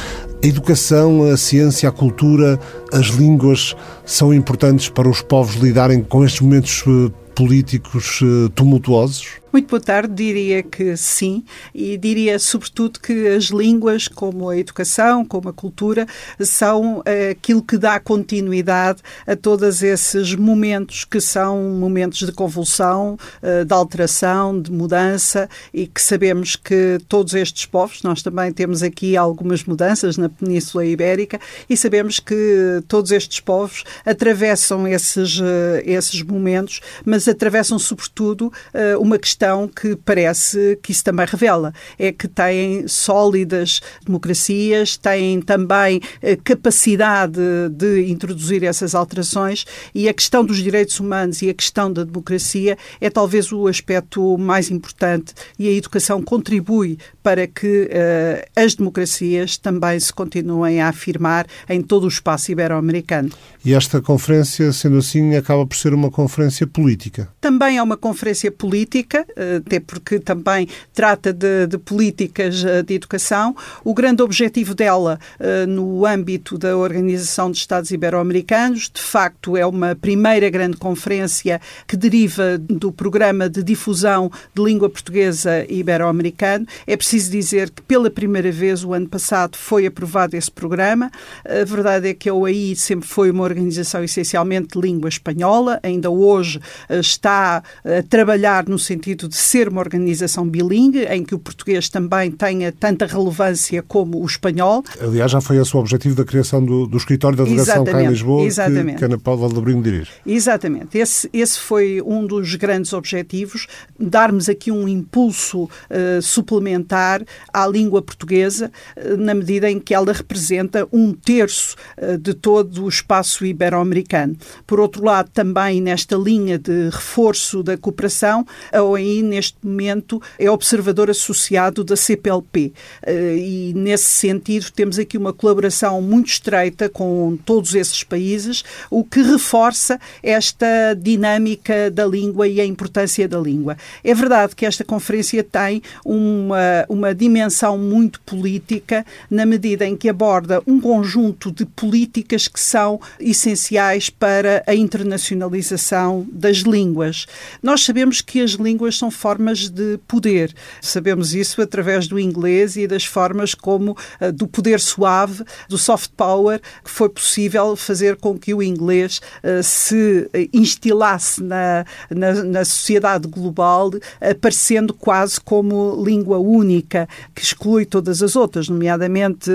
A 0.43 0.47
educação, 0.47 1.25
a 1.25 1.37
ciência, 1.37 1.89
a 1.89 1.93
cultura, 1.93 2.59
as 2.93 3.07
línguas 3.07 3.77
são 4.05 4.33
importantes 4.33 4.89
para 4.89 5.09
os 5.09 5.23
povos 5.23 5.57
lidarem 5.57 6.03
com 6.03 6.25
estes 6.25 6.41
momentos 6.41 6.83
eh, 6.87 7.13
políticos 7.35 8.21
eh, 8.23 8.49
tumultuosos? 8.55 9.42
Muito 9.53 9.69
boa 9.69 9.81
tarde, 9.83 10.15
diria 10.15 10.63
que 10.63 10.97
sim, 10.97 11.45
e 11.75 11.99
diria 11.99 12.39
sobretudo 12.39 12.99
que 12.99 13.29
as 13.29 13.45
línguas, 13.45 14.09
como 14.09 14.49
a 14.49 14.57
educação, 14.57 15.27
como 15.27 15.51
a 15.51 15.53
cultura, 15.53 16.07
são 16.41 17.03
eh, 17.05 17.33
aquilo 17.33 17.63
que 17.63 17.77
dá 17.77 18.01
continuidade 18.01 19.03
a 19.27 19.37
todos 19.37 19.83
esses 19.83 20.35
momentos 20.35 21.05
que 21.05 21.21
são 21.21 21.63
momentos 21.79 22.21
de 22.21 22.33
convulsão, 22.33 23.19
eh, 23.43 23.63
de 23.63 23.75
alteração, 23.75 24.59
de 24.59 24.73
mudança, 24.73 25.51
e 25.75 25.87
que 25.87 26.01
sabemos 26.01 26.57
que 26.57 26.99
todos 27.07 27.35
estes 27.35 27.67
povos, 27.67 28.03
nós 28.03 28.23
também 28.23 28.51
temos 28.55 28.83
aqui 28.83 29.19
algumas 29.19 29.65
mudanças 29.65 30.17
na 30.17 30.31
Península 30.31 30.87
Ibérica, 30.87 31.39
e 31.69 31.77
sabemos 31.77 32.19
que 32.19 32.83
todos 32.89 33.13
estes 33.13 33.39
povos 33.41 33.85
atravessam 34.07 34.89
esses, 34.89 35.39
esses 35.85 36.23
momentos, 36.23 36.81
mas 37.05 37.29
atravessam 37.29 37.79
sobretudo 37.79 38.51
uma 38.99 39.19
questão 39.19 39.42
questão 39.43 39.67
que 39.67 39.97
parece 39.97 40.79
que 40.81 40.93
isso 40.93 41.03
também 41.03 41.27
revela 41.27 41.75
é 41.99 42.13
que 42.13 42.29
têm 42.29 42.87
sólidas 42.87 43.81
democracias, 44.05 44.97
têm 44.97 45.41
também 45.41 46.01
eh, 46.23 46.37
capacidade 46.37 47.41
de 47.73 48.09
introduzir 48.09 48.63
essas 48.63 48.95
alterações 48.95 49.65
e 49.93 50.09
a 50.09 50.15
questão 50.15 50.45
dos 50.45 50.59
direitos 50.59 51.01
humanos 51.01 51.43
e 51.43 51.51
a 51.51 51.55
questão 51.55 51.93
da 51.93 52.05
democracia 52.05 52.79
é 53.01 53.11
talvez 53.11 53.51
o 53.51 53.67
aspecto 53.67 54.39
mais 54.39 54.71
importante 54.71 55.35
e 55.59 55.67
a 55.69 55.73
educação 55.73 56.23
contribui 56.23 56.99
para 57.21 57.47
que 57.47 57.89
uh, 57.89 58.51
as 58.55 58.75
democracias 58.75 59.57
também 59.57 59.99
se 59.99 60.13
continuem 60.13 60.81
a 60.81 60.89
afirmar 60.89 61.47
em 61.69 61.83
todo 61.83 62.05
o 62.05 62.09
espaço 62.09 62.53
ibero-americano. 62.53 63.31
E 63.65 63.75
esta 63.75 64.01
conferência, 64.01 64.73
sendo 64.73 64.99
assim, 64.99 65.37
acaba 65.37 65.65
por 65.67 65.77
ser 65.77 65.95
uma 65.95 66.11
conferência 66.11 66.67
política? 66.67 67.29
Também 67.41 67.79
é 67.79 67.83
uma 67.83 67.97
conferência 67.97 68.51
política, 68.51 69.25
até 69.65 69.81
porque 69.81 70.19
também 70.19 70.69
trata 70.93 71.33
de, 71.33 71.67
de 71.67 71.79
políticas 71.79 72.65
eh, 72.65 72.83
de 72.83 72.95
educação. 72.95 73.55
O 73.85 73.95
grande 73.95 74.23
objetivo 74.23 74.75
dela, 74.75 75.19
eh, 75.39 75.67
no 75.67 76.07
âmbito 76.07 76.59
da 76.59 76.77
Organização 76.77 77.51
de 77.51 77.59
Estados 77.59 77.91
Ibero-Americanos, 77.91 78.91
de 78.93 79.01
facto 79.01 79.57
é 79.57 79.65
uma 79.67 79.95
primeira 79.95 80.49
grande 80.51 80.77
conferência 80.77 81.61
que 81.87 81.97
deriva 81.97 82.59
do 82.59 82.93
programa 82.93 83.49
de 83.49 83.63
difusão 83.63 84.31
de 84.55 84.63
língua 84.63 84.89
portuguesa 84.89 85.65
ibero-americano. 85.69 86.67
É 86.87 86.97
preciso 86.97 87.31
dizer 87.31 87.71
que 87.71 87.83
pela 87.83 88.11
primeira 88.11 88.51
vez 88.51 88.85
o 88.85 88.93
ano 88.93 89.09
passado 89.09 89.57
foi 89.57 89.87
aprovado 89.87 90.37
esse 90.37 90.51
programa. 90.51 91.11
A 91.45 91.65
verdade 91.65 92.09
é 92.09 92.15
que 92.15 92.29
a 92.29 92.35
OAI 92.35 92.75
sempre 92.77 93.09
foi 93.09 93.31
uma 93.31 93.45
organização 93.45 94.03
essencialmente 94.05 94.69
de 94.69 94.81
língua 94.81 95.09
espanhola, 95.09 95.81
ainda 95.83 96.11
hoje 96.11 96.61
está 96.89 97.63
a 97.85 98.03
trabalhar 98.09 98.69
no 98.69 98.79
sentido 98.79 99.22
de 99.29 99.37
ser 99.37 99.69
uma 99.69 99.81
organização 99.81 100.49
bilingue, 100.49 101.05
em 101.05 101.25
que 101.25 101.35
o 101.35 101.39
português 101.39 101.89
também 101.89 102.31
tenha 102.31 102.73
tanta 102.73 103.07
relevância 103.07 103.83
como 103.83 104.23
o 104.23 104.27
espanhol. 104.27 104.83
Aliás, 105.01 105.31
já 105.31 105.41
foi 105.41 105.57
esse 105.59 105.77
o 105.77 105.81
objetivo 105.81 106.15
da 106.15 106.25
criação 106.25 106.65
do, 106.65 106.87
do 106.87 106.97
escritório 106.97 107.37
da 107.37 107.45
delegação 107.45 107.85
cá 107.85 108.03
em 108.03 108.09
Lisboa, 108.09 108.45
exatamente. 108.45 108.99
que, 108.99 109.05
Ana 109.05 109.19
Paula 109.19 109.53
Labrinho 109.53 109.83
dirige. 109.83 110.11
Exatamente. 110.27 110.99
Esse, 110.99 111.29
esse 111.33 111.59
foi 111.59 112.03
um 112.03 112.27
dos 112.27 112.55
grandes 112.55 112.93
objetivos, 112.93 113.67
darmos 113.99 114.49
aqui 114.49 114.71
um 114.71 114.89
impulso 114.89 115.65
uh, 115.65 116.23
suplementar 116.23 117.23
à 117.53 117.67
língua 117.67 118.03
portuguesa, 118.03 118.71
uh, 118.97 119.17
na 119.17 119.35
medida 119.35 119.71
em 119.71 119.79
que 119.79 119.95
ela 119.95 120.13
representa 120.13 120.87
um 120.93 121.13
terço 121.13 121.77
uh, 121.99 122.19
de 122.19 122.35
todo 122.35 122.85
o 122.85 122.89
espaço 122.89 123.45
ibero-americano. 123.45 124.37
Por 124.67 124.81
outro 124.81 125.05
lado, 125.05 125.31
também 125.31 125.81
nesta 125.81 126.17
linha 126.17 126.59
de 126.59 126.89
reforço 126.91 127.63
da 127.63 127.77
cooperação, 127.77 128.47
a 128.73 128.83
ONI 128.83 129.12
neste 129.21 129.57
momento, 129.63 130.23
é 130.39 130.49
observador 130.49 131.11
associado 131.11 131.83
da 131.83 131.97
CPLP. 131.97 132.73
Eh, 133.03 133.37
e, 133.37 133.75
nesse 133.75 134.05
sentido, 134.05 134.71
temos 134.71 134.99
aqui 134.99 135.19
uma 135.19 135.33
colaboração 135.33 136.01
muito 136.01 136.29
estreita 136.29 136.89
com 136.89 137.37
todos 137.45 137.75
esses 137.75 138.05
países, 138.05 138.63
o 138.91 139.05
que 139.05 139.23
reforça 139.23 139.99
esta 140.23 140.95
dinâmica 140.95 141.91
da 141.91 142.07
língua 142.07 142.47
e 142.47 142.61
a 142.61 142.65
importância 142.65 143.29
da 143.29 143.39
língua. 143.39 143.77
É 144.05 144.15
verdade 144.15 144.55
que 144.55 144.65
esta 144.65 144.85
conferência 144.85 145.43
tem 145.43 145.83
uma, 146.05 146.87
uma 146.89 147.15
dimensão 147.15 147.77
muito 147.77 148.21
política, 148.21 149.05
na 149.31 149.45
medida 149.45 149.87
em 149.87 149.97
que 149.97 150.09
aborda 150.09 150.63
um 150.67 150.81
conjunto 150.81 151.51
de 151.51 151.67
políticas 151.67 152.47
que 152.47 152.61
são 152.61 153.01
essenciais 153.19 154.09
para 154.11 154.63
a 154.67 154.75
internacionalização 154.75 156.27
das 156.31 156.59
línguas. 156.59 157.27
Nós 157.63 157.85
sabemos 157.85 158.21
que 158.21 158.41
as 158.41 158.53
línguas 158.53 158.92
são 158.97 159.11
formas 159.11 159.69
de 159.69 159.99
poder. 160.07 160.53
Sabemos 160.81 161.35
isso 161.35 161.61
através 161.61 162.07
do 162.07 162.19
inglês 162.19 162.77
e 162.77 162.87
das 162.87 163.05
formas 163.05 163.55
como 163.55 163.93
uh, 163.93 164.33
do 164.33 164.47
poder 164.47 164.81
suave, 164.81 165.45
do 165.69 165.79
soft 165.79 166.11
power, 166.17 166.61
que 166.85 166.91
foi 166.91 167.09
possível 167.09 167.77
fazer 167.77 168.17
com 168.17 168.39
que 168.39 168.55
o 168.55 168.63
inglês 168.63 169.21
uh, 169.43 169.63
se 169.63 170.29
instilasse 170.53 171.43
na, 171.43 171.85
na, 172.11 172.45
na 172.45 172.65
sociedade 172.65 173.29
global, 173.29 173.91
aparecendo 174.21 174.95
quase 174.95 175.41
como 175.41 176.03
língua 176.05 176.39
única, 176.39 177.09
que 177.35 177.43
exclui 177.43 177.85
todas 177.85 178.23
as 178.23 178.37
outras, 178.37 178.69
nomeadamente 178.69 179.51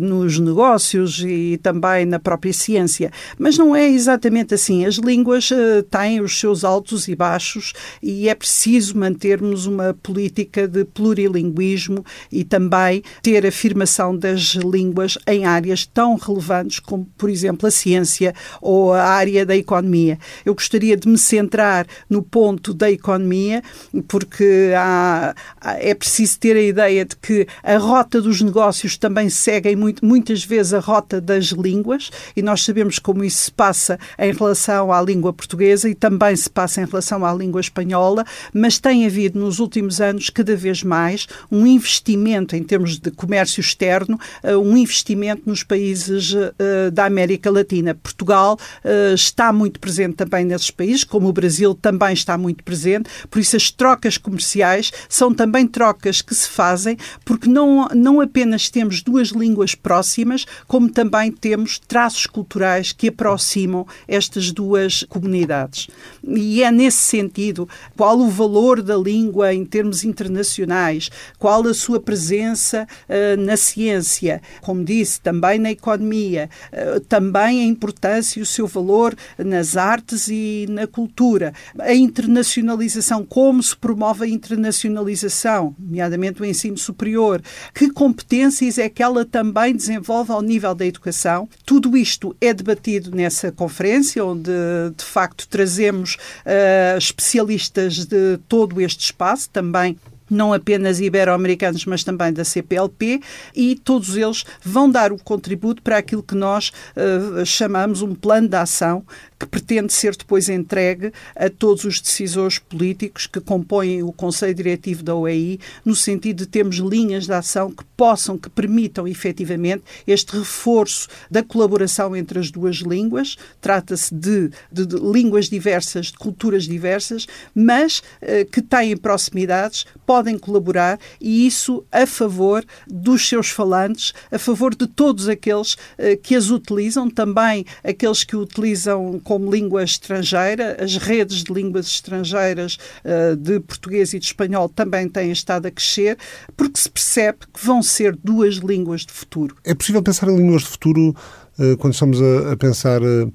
nos 0.00 0.38
negócios 0.38 1.22
e 1.24 1.58
também 1.62 2.04
na 2.04 2.18
própria 2.18 2.52
ciência. 2.52 3.10
Mas 3.38 3.56
não 3.56 3.74
é 3.74 3.88
exatamente 3.88 4.54
assim. 4.54 4.84
As 4.84 4.96
línguas 4.96 5.50
têm 5.90 6.20
os 6.20 6.38
seus 6.38 6.64
altos 6.64 7.08
e 7.08 7.14
baixos 7.14 7.72
e 8.02 8.28
é 8.28 8.34
preciso 8.38 8.96
mantermos 8.96 9.66
uma 9.66 9.92
política 9.92 10.68
de 10.68 10.84
plurilinguismo 10.84 12.04
e 12.30 12.44
também 12.44 13.02
ter 13.22 13.46
afirmação 13.46 14.16
das 14.16 14.54
línguas 14.54 15.18
em 15.26 15.44
áreas 15.44 15.84
tão 15.84 16.16
relevantes 16.16 16.78
como, 16.78 17.06
por 17.16 17.28
exemplo, 17.28 17.66
a 17.66 17.70
ciência 17.70 18.34
ou 18.60 18.92
a 18.92 19.02
área 19.02 19.44
da 19.44 19.56
economia. 19.56 20.18
Eu 20.44 20.54
gostaria 20.54 20.96
de 20.96 21.08
me 21.08 21.18
centrar 21.18 21.86
no 22.08 22.22
ponto 22.22 22.72
da 22.72 22.90
economia, 22.90 23.62
porque 24.06 24.72
há, 24.76 25.34
é 25.78 25.94
preciso 25.94 26.38
ter 26.38 26.56
a 26.56 26.62
ideia 26.62 27.04
de 27.04 27.16
que 27.16 27.46
a 27.62 27.76
rota 27.78 28.20
dos 28.20 28.40
negócios 28.40 28.96
também 28.96 29.28
seguem 29.28 29.76
muito, 29.76 30.04
muitas 30.04 30.44
vezes 30.44 30.72
a 30.72 30.78
rota 30.78 31.20
das 31.20 31.46
línguas 31.46 32.10
e 32.36 32.42
nós 32.42 32.64
sabemos 32.64 32.98
como 32.98 33.24
isso 33.24 33.44
se 33.44 33.52
passa 33.52 33.98
em 34.18 34.32
relação 34.32 34.92
à 34.92 35.00
língua 35.02 35.32
portuguesa 35.32 35.88
e 35.88 35.94
também 35.94 36.36
se 36.36 36.48
passa 36.48 36.82
em 36.82 36.84
relação 36.86 37.24
à 37.24 37.32
língua 37.32 37.60
espanhola, 37.60 38.24
mas 38.52 38.78
tem 38.78 39.06
havido 39.06 39.38
nos 39.38 39.58
últimos 39.58 40.00
anos 40.00 40.30
cada 40.30 40.56
vez 40.56 40.82
mais 40.82 41.26
um 41.50 41.66
investimento 41.66 42.56
em 42.56 42.62
termos 42.62 42.98
de 42.98 43.10
comércio 43.10 43.60
externo, 43.60 44.18
eh, 44.42 44.56
um 44.56 44.76
investimento 44.76 45.42
nos 45.46 45.62
países 45.62 46.34
eh, 46.34 46.90
da 46.90 47.04
América 47.04 47.50
Latina. 47.50 47.94
Portugal 47.94 48.58
eh, 48.84 49.14
está 49.14 49.52
muito 49.52 49.80
presente 49.80 50.16
também 50.16 50.44
nesses 50.44 50.70
países, 50.70 51.04
como 51.04 51.28
o 51.28 51.32
Brasil 51.32 51.74
também 51.74 52.12
está 52.12 52.36
muito 52.36 52.64
presente, 52.64 53.08
por 53.30 53.38
isso 53.38 53.56
as 53.56 53.70
trocas 53.70 54.18
comerciais 54.18 54.92
são 55.08 55.32
também 55.32 55.66
trocas 55.66 56.22
que 56.22 56.34
se 56.34 56.48
fazem 56.48 56.96
porque 57.24 57.48
não, 57.48 57.88
não 57.94 58.20
apenas 58.20 58.68
temos 58.68 59.02
duas 59.02 59.28
línguas 59.28 59.74
próximas, 59.74 60.46
como 60.66 60.90
também 60.90 61.30
temos 61.30 61.78
traços 61.78 62.26
culturais 62.26 62.92
que 62.92 63.08
aproximam 63.08 63.86
estas 64.06 64.50
duas 64.50 65.04
comunidades. 65.04 65.88
E 66.26 66.62
é 66.62 66.70
nesse 66.70 66.98
sentido 66.98 67.68
qual 67.96 68.17
o 68.18 68.28
valor 68.28 68.82
da 68.82 68.96
língua 68.96 69.54
em 69.54 69.64
termos 69.64 70.04
internacionais, 70.04 71.10
qual 71.38 71.66
a 71.66 71.74
sua 71.74 72.00
presença 72.00 72.86
uh, 73.08 73.40
na 73.40 73.56
ciência, 73.56 74.42
como 74.60 74.84
disse, 74.84 75.20
também 75.20 75.58
na 75.58 75.70
economia, 75.70 76.50
uh, 76.72 77.00
também 77.00 77.62
a 77.62 77.64
importância 77.64 78.40
e 78.40 78.42
o 78.42 78.46
seu 78.46 78.66
valor 78.66 79.14
nas 79.38 79.76
artes 79.76 80.28
e 80.28 80.66
na 80.68 80.86
cultura, 80.86 81.52
a 81.78 81.94
internacionalização, 81.94 83.24
como 83.24 83.62
se 83.62 83.76
promove 83.76 84.24
a 84.24 84.28
internacionalização, 84.28 85.74
nomeadamente 85.78 86.42
o 86.42 86.44
ensino 86.44 86.76
superior, 86.76 87.42
que 87.74 87.90
competências 87.90 88.78
é 88.78 88.88
que 88.88 89.02
ela 89.02 89.24
também 89.24 89.74
desenvolve 89.74 90.32
ao 90.32 90.42
nível 90.42 90.74
da 90.74 90.86
educação. 90.86 91.48
Tudo 91.64 91.96
isto 91.96 92.36
é 92.40 92.52
debatido 92.52 93.10
nessa 93.14 93.52
conferência, 93.52 94.24
onde 94.24 94.50
de 94.96 95.04
facto 95.04 95.46
trazemos 95.48 96.14
uh, 96.14 96.98
especialistas 96.98 98.06
de 98.08 98.38
todo 98.48 98.80
este 98.80 99.04
espaço, 99.04 99.48
também 99.50 99.96
não 100.30 100.52
apenas 100.52 101.00
ibero-americanos, 101.00 101.84
mas 101.86 102.04
também 102.04 102.32
da 102.32 102.44
CPLP, 102.44 103.20
e 103.54 103.76
todos 103.76 104.16
eles 104.16 104.44
vão 104.62 104.90
dar 104.90 105.12
o 105.12 105.18
contributo 105.18 105.82
para 105.82 105.98
aquilo 105.98 106.22
que 106.22 106.34
nós 106.34 106.70
uh, 106.96 107.44
chamamos 107.46 108.02
um 108.02 108.14
plano 108.14 108.48
de 108.48 108.56
ação 108.56 109.04
que 109.38 109.46
pretende 109.46 109.92
ser 109.92 110.16
depois 110.16 110.48
entregue 110.48 111.12
a 111.36 111.48
todos 111.48 111.84
os 111.84 112.00
decisores 112.00 112.58
políticos 112.58 113.26
que 113.26 113.40
compõem 113.40 114.02
o 114.02 114.12
Conselho 114.12 114.54
Diretivo 114.54 115.02
da 115.02 115.14
OEI, 115.14 115.60
no 115.84 115.94
sentido 115.94 116.38
de 116.38 116.46
termos 116.46 116.76
linhas 116.76 117.26
de 117.26 117.32
ação 117.32 117.70
que 117.70 117.84
possam, 117.96 118.36
que 118.36 118.50
permitam 118.50 119.06
efetivamente 119.06 119.82
este 120.06 120.36
reforço 120.36 121.08
da 121.30 121.42
colaboração 121.42 122.16
entre 122.16 122.38
as 122.38 122.50
duas 122.50 122.76
línguas. 122.76 123.36
Trata-se 123.60 124.14
de, 124.14 124.50
de, 124.72 124.86
de, 124.86 124.96
línguas 124.96 125.48
diversas, 125.48 126.06
de 126.06 126.18
culturas 126.18 126.64
diversas, 126.64 127.26
mas 127.54 128.02
eh, 128.20 128.44
que 128.44 128.60
têm 128.62 128.96
proximidades, 128.96 129.86
podem 130.06 130.38
colaborar 130.38 130.98
e 131.20 131.46
isso 131.46 131.84
a 131.92 132.06
favor 132.06 132.64
dos 132.86 133.28
seus 133.28 133.50
falantes, 133.50 134.12
a 134.30 134.38
favor 134.38 134.74
de 134.74 134.86
todos 134.86 135.28
aqueles 135.28 135.76
eh, 135.96 136.16
que 136.16 136.34
as 136.34 136.50
utilizam, 136.50 137.08
também 137.08 137.64
aqueles 137.84 138.24
que 138.24 138.36
utilizam 138.36 139.20
como 139.28 139.52
língua 139.52 139.84
estrangeira. 139.84 140.82
As 140.82 140.96
redes 140.96 141.44
de 141.44 141.52
línguas 141.52 141.86
estrangeiras 141.86 142.78
uh, 143.04 143.36
de 143.36 143.60
português 143.60 144.14
e 144.14 144.18
de 144.18 144.24
espanhol 144.24 144.70
também 144.70 145.06
têm 145.06 145.30
estado 145.30 145.66
a 145.66 145.70
crescer, 145.70 146.16
porque 146.56 146.80
se 146.80 146.88
percebe 146.88 147.40
que 147.52 147.62
vão 147.62 147.82
ser 147.82 148.16
duas 148.16 148.54
línguas 148.54 149.02
de 149.02 149.12
futuro. 149.12 149.54
É 149.64 149.74
possível 149.74 150.02
pensar 150.02 150.30
em 150.30 150.36
línguas 150.38 150.62
de 150.62 150.68
futuro 150.68 151.14
uh, 151.58 151.76
quando 151.76 151.92
estamos 151.92 152.18
a, 152.22 152.56
pensar 152.56 153.02
uh, 153.02 153.30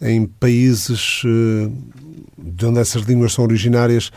em 0.00 0.24
países 0.24 1.22
de 2.38 2.66
onde 2.66 2.80
essas 2.80 3.02
línguas 3.02 3.32
são 3.32 3.44
originárias, 3.44 4.10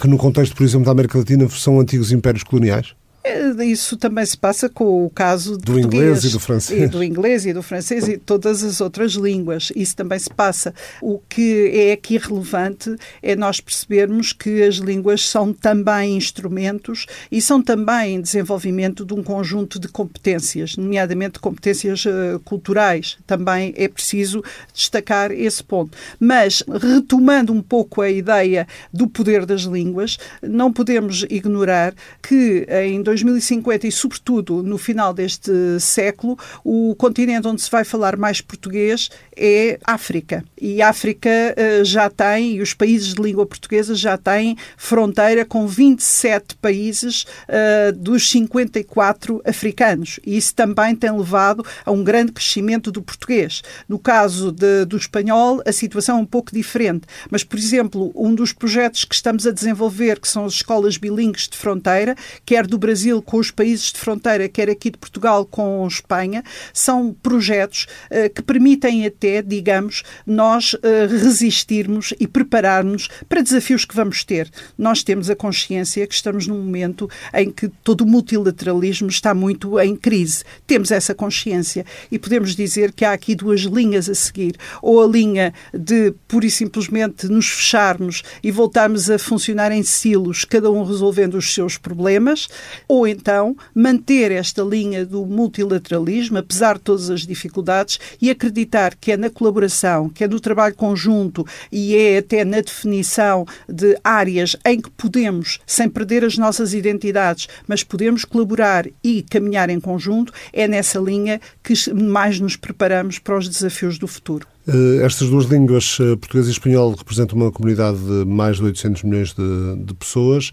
que 0.00 0.08
no 0.08 0.18
contexto, 0.18 0.56
por 0.56 0.64
exemplo, 0.64 0.84
da 0.84 0.90
América 0.90 1.18
Latina, 1.18 1.48
são 1.50 1.78
antigos 1.78 2.10
impérios 2.10 2.42
coloniais? 2.42 2.94
É, 3.26 3.64
isso 3.64 3.96
também 3.96 4.26
se 4.26 4.36
passa 4.36 4.68
com 4.68 5.06
o 5.06 5.08
caso 5.08 5.56
do 5.56 5.80
inglês 5.80 6.24
e 6.24 6.30
do 6.30 6.38
francês. 6.38 6.82
E 6.82 6.86
do 6.86 7.02
inglês 7.02 7.46
e 7.46 7.54
do 7.54 7.62
francês 7.62 8.06
e 8.06 8.18
todas 8.18 8.62
as 8.62 8.82
outras 8.82 9.12
línguas. 9.12 9.72
Isso 9.74 9.96
também 9.96 10.18
se 10.18 10.28
passa. 10.28 10.74
O 11.00 11.18
que 11.26 11.70
é 11.72 11.92
aqui 11.92 12.18
relevante 12.18 12.94
é 13.22 13.34
nós 13.34 13.60
percebermos 13.60 14.34
que 14.34 14.62
as 14.62 14.74
línguas 14.74 15.26
são 15.26 15.54
também 15.54 16.18
instrumentos 16.18 17.06
e 17.32 17.40
são 17.40 17.62
também 17.62 18.20
desenvolvimento 18.20 19.06
de 19.06 19.14
um 19.14 19.22
conjunto 19.22 19.80
de 19.80 19.88
competências, 19.88 20.76
nomeadamente 20.76 21.38
competências 21.38 22.04
uh, 22.04 22.38
culturais. 22.44 23.16
Também 23.26 23.72
é 23.74 23.88
preciso 23.88 24.44
destacar 24.74 25.32
esse 25.32 25.64
ponto. 25.64 25.96
Mas, 26.20 26.62
retomando 26.68 27.54
um 27.54 27.62
pouco 27.62 28.02
a 28.02 28.10
ideia 28.10 28.68
do 28.92 29.08
poder 29.08 29.46
das 29.46 29.62
línguas, 29.62 30.18
não 30.42 30.70
podemos 30.70 31.24
ignorar 31.30 31.94
que 32.22 32.66
em 32.68 33.02
2050 33.22 33.86
e, 33.86 33.92
sobretudo, 33.92 34.62
no 34.62 34.78
final 34.78 35.12
deste 35.14 35.52
século, 35.80 36.38
o 36.64 36.94
continente 36.96 37.46
onde 37.46 37.62
se 37.62 37.70
vai 37.70 37.84
falar 37.84 38.16
mais 38.16 38.40
português 38.40 39.10
é 39.36 39.78
África. 39.84 40.44
E 40.60 40.80
África 40.82 41.30
uh, 41.30 41.84
já 41.84 42.08
tem, 42.08 42.56
e 42.56 42.62
os 42.62 42.74
países 42.74 43.14
de 43.14 43.22
língua 43.22 43.46
portuguesa 43.46 43.94
já 43.94 44.16
têm 44.16 44.56
fronteira 44.76 45.44
com 45.44 45.66
27 45.66 46.56
países 46.56 47.24
uh, 47.48 47.92
dos 47.92 48.28
54 48.30 49.42
africanos. 49.44 50.20
E 50.24 50.36
isso 50.36 50.54
também 50.54 50.94
tem 50.94 51.10
levado 51.10 51.64
a 51.84 51.90
um 51.90 52.02
grande 52.02 52.32
crescimento 52.32 52.90
do 52.90 53.02
português. 53.02 53.62
No 53.88 53.98
caso 53.98 54.52
de, 54.52 54.84
do 54.84 54.96
espanhol, 54.96 55.62
a 55.66 55.72
situação 55.72 56.18
é 56.18 56.20
um 56.20 56.26
pouco 56.26 56.52
diferente. 56.52 57.06
Mas, 57.30 57.44
por 57.44 57.58
exemplo, 57.58 58.12
um 58.14 58.34
dos 58.34 58.52
projetos 58.52 59.04
que 59.04 59.14
estamos 59.14 59.46
a 59.46 59.50
desenvolver, 59.50 60.20
que 60.20 60.28
são 60.28 60.44
as 60.44 60.54
escolas 60.54 60.96
bilíngues 60.96 61.48
de 61.48 61.56
fronteira, 61.56 62.16
quer 62.44 62.66
do 62.66 62.78
Brasil 62.78 63.20
com 63.22 63.38
os 63.38 63.50
países 63.50 63.92
de 63.92 63.98
fronteira, 63.98 64.48
quer 64.48 64.70
aqui 64.70 64.90
de 64.90 64.98
Portugal 64.98 65.44
com 65.44 65.86
Espanha, 65.86 66.42
são 66.72 67.14
projetos 67.22 67.86
uh, 68.10 68.32
que 68.32 68.42
permitem 68.42 69.06
até, 69.06 69.23
digamos, 69.42 70.02
nós 70.26 70.74
uh, 70.74 70.78
resistirmos 71.08 72.12
e 72.18 72.26
prepararmos 72.26 73.08
para 73.28 73.42
desafios 73.42 73.84
que 73.84 73.94
vamos 73.94 74.24
ter. 74.24 74.50
Nós 74.76 75.02
temos 75.02 75.30
a 75.30 75.36
consciência 75.36 76.06
que 76.06 76.14
estamos 76.14 76.46
num 76.46 76.58
momento 76.58 77.08
em 77.32 77.50
que 77.50 77.68
todo 77.82 78.02
o 78.02 78.06
multilateralismo 78.06 79.08
está 79.08 79.34
muito 79.34 79.78
em 79.80 79.96
crise. 79.96 80.44
Temos 80.66 80.90
essa 80.90 81.14
consciência 81.14 81.84
e 82.10 82.18
podemos 82.18 82.54
dizer 82.54 82.92
que 82.92 83.04
há 83.04 83.12
aqui 83.12 83.34
duas 83.34 83.62
linhas 83.62 84.08
a 84.08 84.14
seguir. 84.14 84.56
Ou 84.82 85.02
a 85.02 85.06
linha 85.06 85.52
de 85.72 86.12
pura 86.28 86.46
e 86.46 86.50
simplesmente 86.50 87.26
nos 87.28 87.48
fecharmos 87.48 88.22
e 88.42 88.50
voltarmos 88.50 89.10
a 89.10 89.18
funcionar 89.18 89.72
em 89.72 89.82
silos, 89.82 90.44
cada 90.44 90.70
um 90.70 90.84
resolvendo 90.84 91.34
os 91.34 91.52
seus 91.52 91.78
problemas, 91.78 92.48
ou 92.88 93.06
então 93.06 93.56
manter 93.74 94.30
esta 94.30 94.62
linha 94.62 95.04
do 95.06 95.24
multilateralismo, 95.24 96.38
apesar 96.38 96.76
de 96.76 96.82
todas 96.82 97.10
as 97.10 97.26
dificuldades, 97.26 97.98
e 98.20 98.30
acreditar 98.30 98.94
que 98.94 99.12
é 99.14 99.16
na 99.16 99.30
colaboração, 99.30 100.08
que 100.08 100.24
é 100.24 100.28
no 100.28 100.38
trabalho 100.38 100.74
conjunto 100.74 101.46
e 101.72 101.96
é 101.96 102.18
até 102.18 102.44
na 102.44 102.60
definição 102.60 103.46
de 103.68 103.96
áreas 104.04 104.56
em 104.64 104.80
que 104.80 104.90
podemos, 104.90 105.58
sem 105.66 105.88
perder 105.88 106.24
as 106.24 106.36
nossas 106.36 106.74
identidades, 106.74 107.48
mas 107.66 107.82
podemos 107.82 108.24
colaborar 108.24 108.86
e 109.02 109.22
caminhar 109.22 109.70
em 109.70 109.80
conjunto, 109.80 110.32
é 110.52 110.68
nessa 110.68 110.98
linha 110.98 111.40
que 111.62 111.74
mais 111.92 112.38
nos 112.40 112.56
preparamos 112.56 113.18
para 113.18 113.38
os 113.38 113.48
desafios 113.48 113.98
do 113.98 114.06
futuro. 114.06 114.46
Eh, 114.66 115.04
estas 115.04 115.28
duas 115.28 115.44
línguas, 115.44 115.98
eh, 116.00 116.16
português 116.16 116.48
e 116.48 116.50
espanhol, 116.50 116.94
representam 116.94 117.36
uma 117.36 117.52
comunidade 117.52 117.98
de 117.98 118.24
mais 118.24 118.56
de 118.56 118.64
800 118.64 119.02
milhões 119.02 119.34
de, 119.34 119.84
de 119.84 119.94
pessoas 119.94 120.50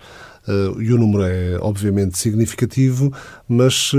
uh, 0.47 0.81
e 0.81 0.91
o 0.91 0.97
número 0.97 1.23
é 1.23 1.57
obviamente 1.61 2.17
significativo, 2.17 3.13
mas 3.47 3.93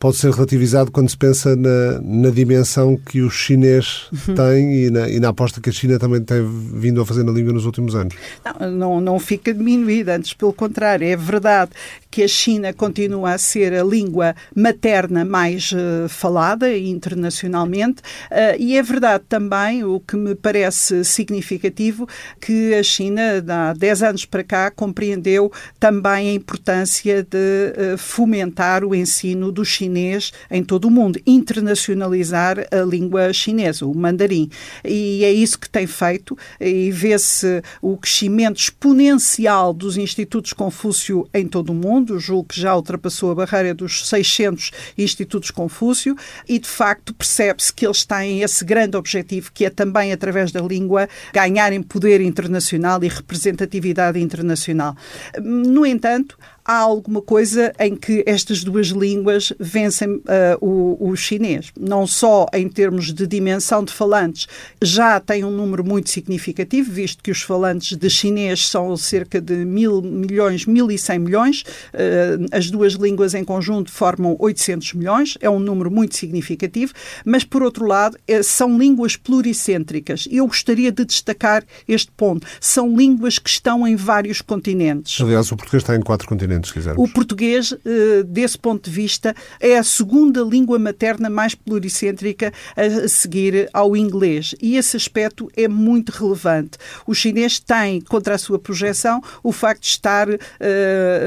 pode 0.00 0.16
ser 0.16 0.32
relativizado 0.32 0.90
quando 0.90 1.10
se 1.10 1.16
pensa 1.16 1.54
na, 1.54 2.00
na 2.00 2.30
dimensão 2.30 2.96
que 2.96 3.20
o 3.20 3.28
chinês 3.28 4.08
uhum. 4.10 4.34
tem 4.34 4.84
e 4.86 4.90
na, 4.90 5.08
e 5.10 5.20
na, 5.20 5.28
aposta 5.28 5.60
que 5.60 5.68
a 5.68 5.72
China 5.72 5.98
também 5.98 6.22
tem 6.22 6.42
vindo 6.72 7.02
a 7.02 7.06
fazer 7.06 7.22
na 7.22 7.30
língua 7.30 7.52
nos 7.52 7.66
últimos 7.66 7.94
anos. 7.94 8.14
Não, 8.42 8.70
não, 8.70 9.00
não 9.00 9.18
fica 9.20 9.52
diminuída, 9.52 10.16
antes 10.16 10.32
pelo 10.32 10.54
contrário, 10.54 11.06
é 11.06 11.14
verdade 11.14 11.72
que 12.10 12.22
a 12.22 12.28
China 12.28 12.72
continua 12.72 13.34
a 13.34 13.38
ser 13.38 13.74
a 13.74 13.84
língua 13.84 14.34
materna 14.56 15.22
mais 15.22 15.70
uh, 15.70 16.08
falada 16.08 16.74
internacionalmente 16.74 18.00
uh, 18.30 18.56
e 18.58 18.78
é 18.78 18.82
verdade 18.82 19.24
também, 19.28 19.84
o 19.84 20.00
que 20.00 20.16
me 20.16 20.34
parece 20.34 21.04
significativo, 21.04 22.08
que 22.40 22.74
a 22.74 22.82
China, 22.82 23.44
há 23.46 23.74
10 23.74 24.02
anos 24.02 24.24
para 24.24 24.42
cá, 24.42 24.70
compreendeu 24.70 25.52
também 25.78 26.30
a 26.30 26.32
importância 26.32 27.22
de 27.22 27.36
uh, 27.36 27.98
fomentar 27.98 28.82
o 28.82 28.94
ensino 28.94 29.52
do 29.52 29.62
chinês 29.62 29.89
chinês 29.90 30.32
em 30.50 30.62
todo 30.62 30.86
o 30.86 30.90
mundo, 30.90 31.20
internacionalizar 31.26 32.58
a 32.70 32.82
língua 32.82 33.32
chinesa, 33.32 33.84
o 33.84 33.94
mandarim. 33.94 34.48
E 34.84 35.24
é 35.24 35.32
isso 35.32 35.58
que 35.58 35.68
tem 35.68 35.86
feito 35.86 36.38
e 36.60 36.90
vê-se 36.90 37.62
o 37.82 37.96
crescimento 37.96 38.58
exponencial 38.58 39.74
dos 39.74 39.96
institutos 39.96 40.52
Confúcio 40.52 41.28
em 41.34 41.46
todo 41.46 41.70
o 41.70 41.74
mundo, 41.74 42.18
julgo 42.18 42.48
que 42.48 42.60
já 42.60 42.74
ultrapassou 42.76 43.32
a 43.32 43.34
barreira 43.34 43.74
dos 43.74 44.08
600 44.08 44.70
institutos 44.96 45.50
Confúcio 45.50 46.16
e 46.48 46.58
de 46.58 46.68
facto 46.68 47.12
percebe-se 47.12 47.72
que 47.72 47.84
eles 47.84 48.04
têm 48.04 48.42
esse 48.42 48.64
grande 48.64 48.96
objetivo 48.96 49.50
que 49.52 49.64
é 49.64 49.70
também 49.70 50.12
através 50.12 50.52
da 50.52 50.60
língua 50.60 51.08
ganharem 51.32 51.82
poder 51.82 52.20
internacional 52.20 53.02
e 53.02 53.08
representatividade 53.08 54.20
internacional. 54.20 54.94
No 55.42 55.84
entanto, 55.84 56.38
há 56.64 56.76
alguma 56.76 57.22
coisa 57.22 57.72
em 57.78 57.96
que 57.96 58.22
estas 58.26 58.62
duas 58.62 58.88
línguas 58.88 59.52
vencem 59.58 60.08
uh, 60.08 60.22
o, 60.60 61.10
o, 61.10 61.16
chinês. 61.16 61.72
Não 61.78 62.06
só 62.06 62.46
em 62.52 62.68
termos 62.68 63.12
de 63.12 63.26
dimensão 63.26 63.84
de 63.84 63.92
falantes, 63.92 64.46
já 64.82 65.18
tem 65.20 65.44
um 65.44 65.50
número 65.50 65.84
muito 65.84 66.10
significativo, 66.10 66.90
visto 66.90 67.22
que 67.22 67.30
os 67.30 67.42
falantes 67.42 67.96
de 67.96 68.10
chinês 68.10 68.66
são 68.66 68.96
cerca 68.96 69.40
de 69.40 69.64
mil 69.64 70.02
milhões, 70.02 70.66
mil 70.66 70.90
e 70.90 70.98
cem 70.98 71.18
milhões. 71.18 71.62
Uh, 71.62 72.46
as 72.52 72.70
duas 72.70 72.94
línguas 72.94 73.34
em 73.34 73.44
conjunto 73.44 73.90
formam 73.90 74.36
800 74.38 74.94
milhões, 74.94 75.38
é 75.40 75.48
um 75.48 75.58
número 75.58 75.90
muito 75.90 76.16
significativo, 76.16 76.92
mas 77.24 77.44
por 77.44 77.62
outro 77.62 77.86
lado, 77.86 78.16
é, 78.26 78.42
são 78.42 78.78
línguas 78.78 79.16
pluricêntricas. 79.16 80.28
Eu 80.30 80.46
gostaria 80.46 80.92
de 80.92 81.04
destacar 81.04 81.64
este 81.88 82.10
ponto. 82.12 82.46
São 82.60 82.96
línguas 82.96 83.38
que 83.38 83.48
estão 83.48 83.86
em 83.86 83.96
vários 83.96 84.40
continentes. 84.40 85.20
Aliás, 85.20 85.50
o 85.50 85.56
português 85.56 85.82
está 85.82 85.96
em 85.96 86.00
quatro 86.00 86.28
continentes 86.28 86.49
se 86.66 86.72
quisermos. 86.72 87.08
O 87.08 87.12
português, 87.12 87.72
eh, 87.72 88.22
desse 88.24 88.58
ponto 88.58 88.88
de 88.88 88.94
vista, 88.94 89.34
é 89.60 89.78
a 89.78 89.82
segunda 89.82 90.42
língua 90.42 90.78
materna 90.78 91.30
mais 91.30 91.54
pluricêntrica 91.54 92.52
a 92.76 93.08
seguir 93.08 93.68
ao 93.72 93.96
inglês. 93.96 94.54
E 94.60 94.76
esse 94.76 94.96
aspecto 94.96 95.50
é 95.56 95.68
muito 95.68 96.10
relevante. 96.10 96.78
O 97.06 97.14
chinês 97.14 97.58
tem, 97.60 98.00
contra 98.00 98.34
a 98.34 98.38
sua 98.38 98.58
projeção, 98.58 99.22
o 99.42 99.52
facto 99.52 99.82
de 99.82 99.88
estar 99.88 100.28
uh, 100.28 100.38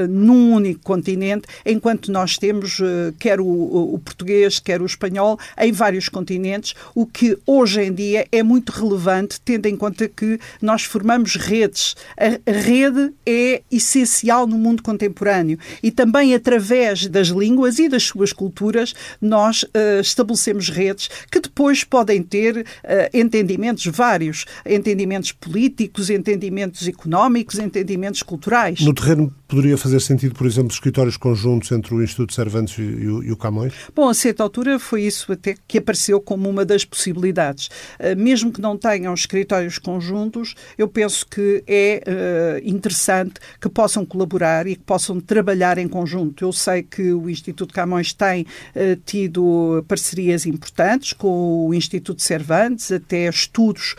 num 0.09 0.53
único 0.53 0.81
continente, 0.83 1.47
enquanto 1.65 2.11
nós 2.11 2.37
temos, 2.37 2.79
uh, 2.79 3.13
quer 3.19 3.39
o, 3.39 3.99
português, 4.03 4.59
quer 4.59 4.81
o 4.81 4.85
espanhol, 4.85 5.39
em 5.57 5.71
vários 5.71 6.09
continentes, 6.09 6.73
o 6.93 7.05
que 7.05 7.37
hoje 7.45 7.81
em 7.81 7.93
dia 7.93 8.27
é 8.31 8.43
muito 8.43 8.71
relevante, 8.71 9.39
tendo 9.41 9.65
em 9.67 9.75
conta 9.75 10.07
que 10.07 10.39
nós 10.61 10.83
formamos 10.83 11.35
redes. 11.35 11.95
A 12.17 12.51
rede 12.51 13.13
é 13.25 13.61
essencial 13.71 14.47
no 14.47 14.57
mundo 14.57 14.83
contemporâneo 14.83 15.12
contemporâneo 15.13 15.57
e 15.81 15.91
também 15.91 16.33
através 16.33 17.07
das 17.07 17.27
línguas 17.27 17.77
e 17.79 17.87
das 17.87 18.03
suas 18.03 18.33
culturas 18.33 18.93
nós 19.21 19.63
uh, 19.63 20.01
estabelecemos 20.01 20.69
redes 20.69 21.09
que 21.31 21.39
depois 21.39 21.83
podem 21.83 22.21
ter 22.23 22.57
uh, 22.57 22.65
entendimentos 23.13 23.85
vários, 23.85 24.45
entendimentos 24.65 25.31
políticos, 25.31 26.09
entendimentos 26.09 26.87
económicos, 26.87 27.59
entendimentos 27.59 28.23
culturais. 28.23 28.81
No 28.81 28.93
terreno 28.93 29.33
poderia 29.53 29.77
fazer 29.77 29.99
sentido, 29.99 30.33
por 30.33 30.47
exemplo, 30.47 30.71
escritórios 30.71 31.15
conjuntos 31.15 31.71
entre 31.71 31.93
o 31.93 32.01
Instituto 32.01 32.33
Cervantes 32.33 32.75
e 32.79 32.81
o, 32.81 33.23
e 33.23 33.31
o 33.31 33.37
Camões? 33.37 33.71
Bom, 33.95 34.09
a 34.09 34.13
certa 34.15 34.41
altura 34.41 34.79
foi 34.79 35.03
isso 35.03 35.31
até 35.31 35.55
que 35.67 35.77
apareceu 35.77 36.19
como 36.19 36.49
uma 36.49 36.65
das 36.65 36.83
possibilidades. 36.83 37.67
Uh, 37.99 38.17
mesmo 38.17 38.51
que 38.51 38.59
não 38.59 38.75
tenham 38.75 39.13
escritórios 39.13 39.77
conjuntos, 39.77 40.55
eu 40.75 40.87
penso 40.87 41.27
que 41.27 41.63
é 41.67 42.61
interessante 42.65 43.35
que 43.61 43.69
possam 43.69 44.03
colaborar 44.03 44.65
e 44.65 44.75
que 44.75 44.81
possam 44.81 45.19
trabalhar 45.19 45.77
em 45.77 45.87
conjunto. 45.87 46.43
Eu 46.43 46.51
sei 46.51 46.81
que 46.81 47.13
o 47.13 47.29
Instituto 47.29 47.75
Camões 47.75 48.11
tem 48.11 48.41
uh, 48.41 48.95
tido 49.05 49.85
parcerias 49.87 50.47
importantes 50.47 51.13
com 51.13 51.67
o 51.67 51.73
Instituto 51.75 52.23
Cervantes, 52.23 52.91
até 52.91 53.29
estudos 53.29 53.95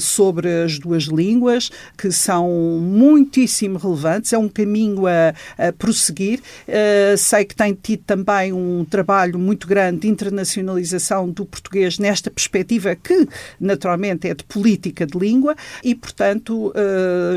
sobre 0.00 0.48
as 0.64 0.78
duas 0.78 1.04
línguas, 1.04 1.70
que 1.96 2.10
são 2.10 2.48
muitíssimo 2.80 3.78
relevantes. 3.78 4.32
É 4.32 4.38
um 4.38 4.48
caminho 4.48 4.97
a, 5.06 5.34
prosseguir. 5.72 6.40
Uh, 6.68 7.16
sei 7.16 7.44
que 7.44 7.54
tem 7.54 7.74
tido 7.74 8.02
também 8.04 8.52
um 8.52 8.84
trabalho 8.84 9.38
muito 9.38 9.66
grande 9.66 10.00
de 10.00 10.08
internacionalização 10.08 11.28
do 11.28 11.44
português 11.44 11.98
nesta 11.98 12.30
perspectiva 12.30 12.94
que, 12.94 13.28
naturalmente, 13.60 14.28
é 14.28 14.34
de 14.34 14.44
política 14.44 15.06
de 15.06 15.18
língua 15.18 15.54
e, 15.82 15.94
portanto, 15.94 16.72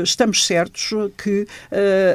estamos 0.02 0.46
certos 0.46 0.90
que 1.16 1.46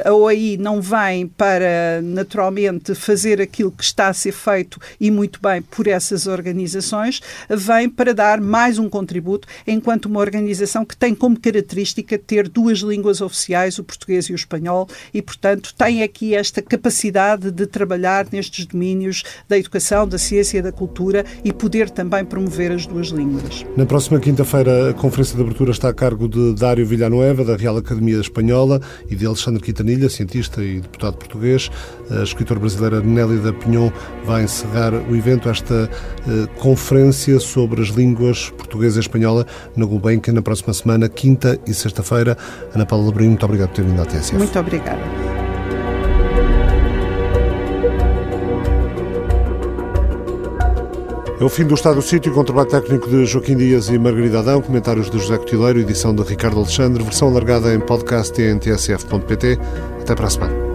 a 0.04 0.12
OAI 0.12 0.56
não 0.58 0.80
vem 0.80 1.26
para, 1.26 2.00
naturalmente, 2.02 2.94
fazer 2.94 3.40
aquilo 3.40 3.70
que 3.70 3.84
está 3.84 4.08
a 4.08 4.12
ser 4.12 4.32
feito 4.32 4.80
e 5.00 5.10
muito 5.10 5.40
bem 5.40 5.62
por 5.62 5.86
essas 5.86 6.26
organizações, 6.26 7.20
vem 7.48 7.88
para 7.88 8.14
dar 8.14 8.40
mais 8.40 8.78
um 8.78 8.88
contributo 8.88 9.46
enquanto 9.66 10.06
uma 10.06 10.20
organização 10.20 10.84
que 10.84 10.96
tem 10.96 11.14
como 11.14 11.38
característica 11.38 12.18
ter 12.18 12.48
duas 12.48 12.78
línguas 12.78 13.20
oficiais, 13.20 13.78
o 13.78 13.84
português 13.84 14.26
e 14.26 14.32
o 14.32 14.34
espanhol, 14.34 14.88
e, 15.12 15.22
portanto, 15.28 15.74
tem 15.76 16.02
aqui 16.02 16.34
esta 16.34 16.62
capacidade 16.62 17.50
de 17.50 17.66
trabalhar 17.66 18.26
nestes 18.32 18.64
domínios 18.64 19.22
da 19.46 19.58
educação, 19.58 20.08
da 20.08 20.16
ciência 20.16 20.58
e 20.58 20.62
da 20.62 20.72
cultura 20.72 21.24
e 21.44 21.52
poder 21.52 21.90
também 21.90 22.24
promover 22.24 22.72
as 22.72 22.86
duas 22.86 23.08
línguas. 23.08 23.66
Na 23.76 23.84
próxima 23.84 24.18
quinta-feira, 24.18 24.90
a 24.90 24.94
conferência 24.94 25.36
de 25.36 25.42
abertura 25.42 25.70
está 25.70 25.90
a 25.90 25.94
cargo 25.94 26.26
de 26.26 26.54
Dário 26.54 26.86
Villanueva, 26.86 27.44
da 27.44 27.56
Real 27.56 27.76
Academia 27.76 28.18
Espanhola, 28.18 28.80
e 29.10 29.14
de 29.14 29.26
Alexandre 29.26 29.62
Quintanilha, 29.62 30.08
cientista 30.08 30.62
e 30.64 30.80
deputado 30.80 31.18
português. 31.18 31.70
A 32.10 32.22
escritora 32.22 32.58
brasileira 32.58 33.02
Nélida 33.02 33.52
Pinhon 33.52 33.90
vai 34.24 34.44
encerrar 34.44 34.94
o 34.94 35.14
evento, 35.14 35.50
esta 35.50 35.90
eh, 36.26 36.46
conferência 36.58 37.38
sobre 37.38 37.82
as 37.82 37.88
línguas 37.88 38.50
portuguesa 38.50 38.98
e 38.98 39.00
espanhola 39.00 39.46
na 39.76 39.84
Gulbenkian 39.84 40.32
na 40.32 40.42
próxima 40.42 40.72
semana, 40.72 41.08
quinta 41.08 41.58
e 41.66 41.74
sexta-feira. 41.74 42.36
Ana 42.74 42.86
Paula 42.86 43.06
Labrinho, 43.06 43.30
muito 43.30 43.44
obrigado 43.44 43.68
por 43.68 43.76
ter 43.76 43.84
vindo 43.84 44.00
à 44.00 44.06
TSF. 44.06 44.36
Muito 44.36 44.58
obrigada. 44.58 45.17
É 51.40 51.44
o 51.44 51.48
fim 51.48 51.64
do 51.64 51.74
Estado 51.74 51.94
do 51.94 52.02
Sítio, 52.02 52.34
com 52.34 52.40
o 52.40 52.44
trabalho 52.44 52.68
técnico 52.68 53.08
de 53.08 53.24
Joaquim 53.24 53.56
Dias 53.56 53.88
e 53.88 53.96
Margarida 53.96 54.40
Adão, 54.40 54.60
comentários 54.60 55.08
de 55.08 55.20
José 55.20 55.38
Cotileiro, 55.38 55.78
edição 55.78 56.12
de 56.12 56.22
Ricardo 56.24 56.58
Alexandre, 56.58 57.04
versão 57.04 57.32
largada 57.32 57.72
em 57.72 57.78
podcast 57.78 58.40
e 58.42 58.50
em 58.50 58.58
tsf.pt. 58.58 59.56
Até 60.00 60.16
para 60.16 60.26
a 60.26 60.30
semana. 60.30 60.67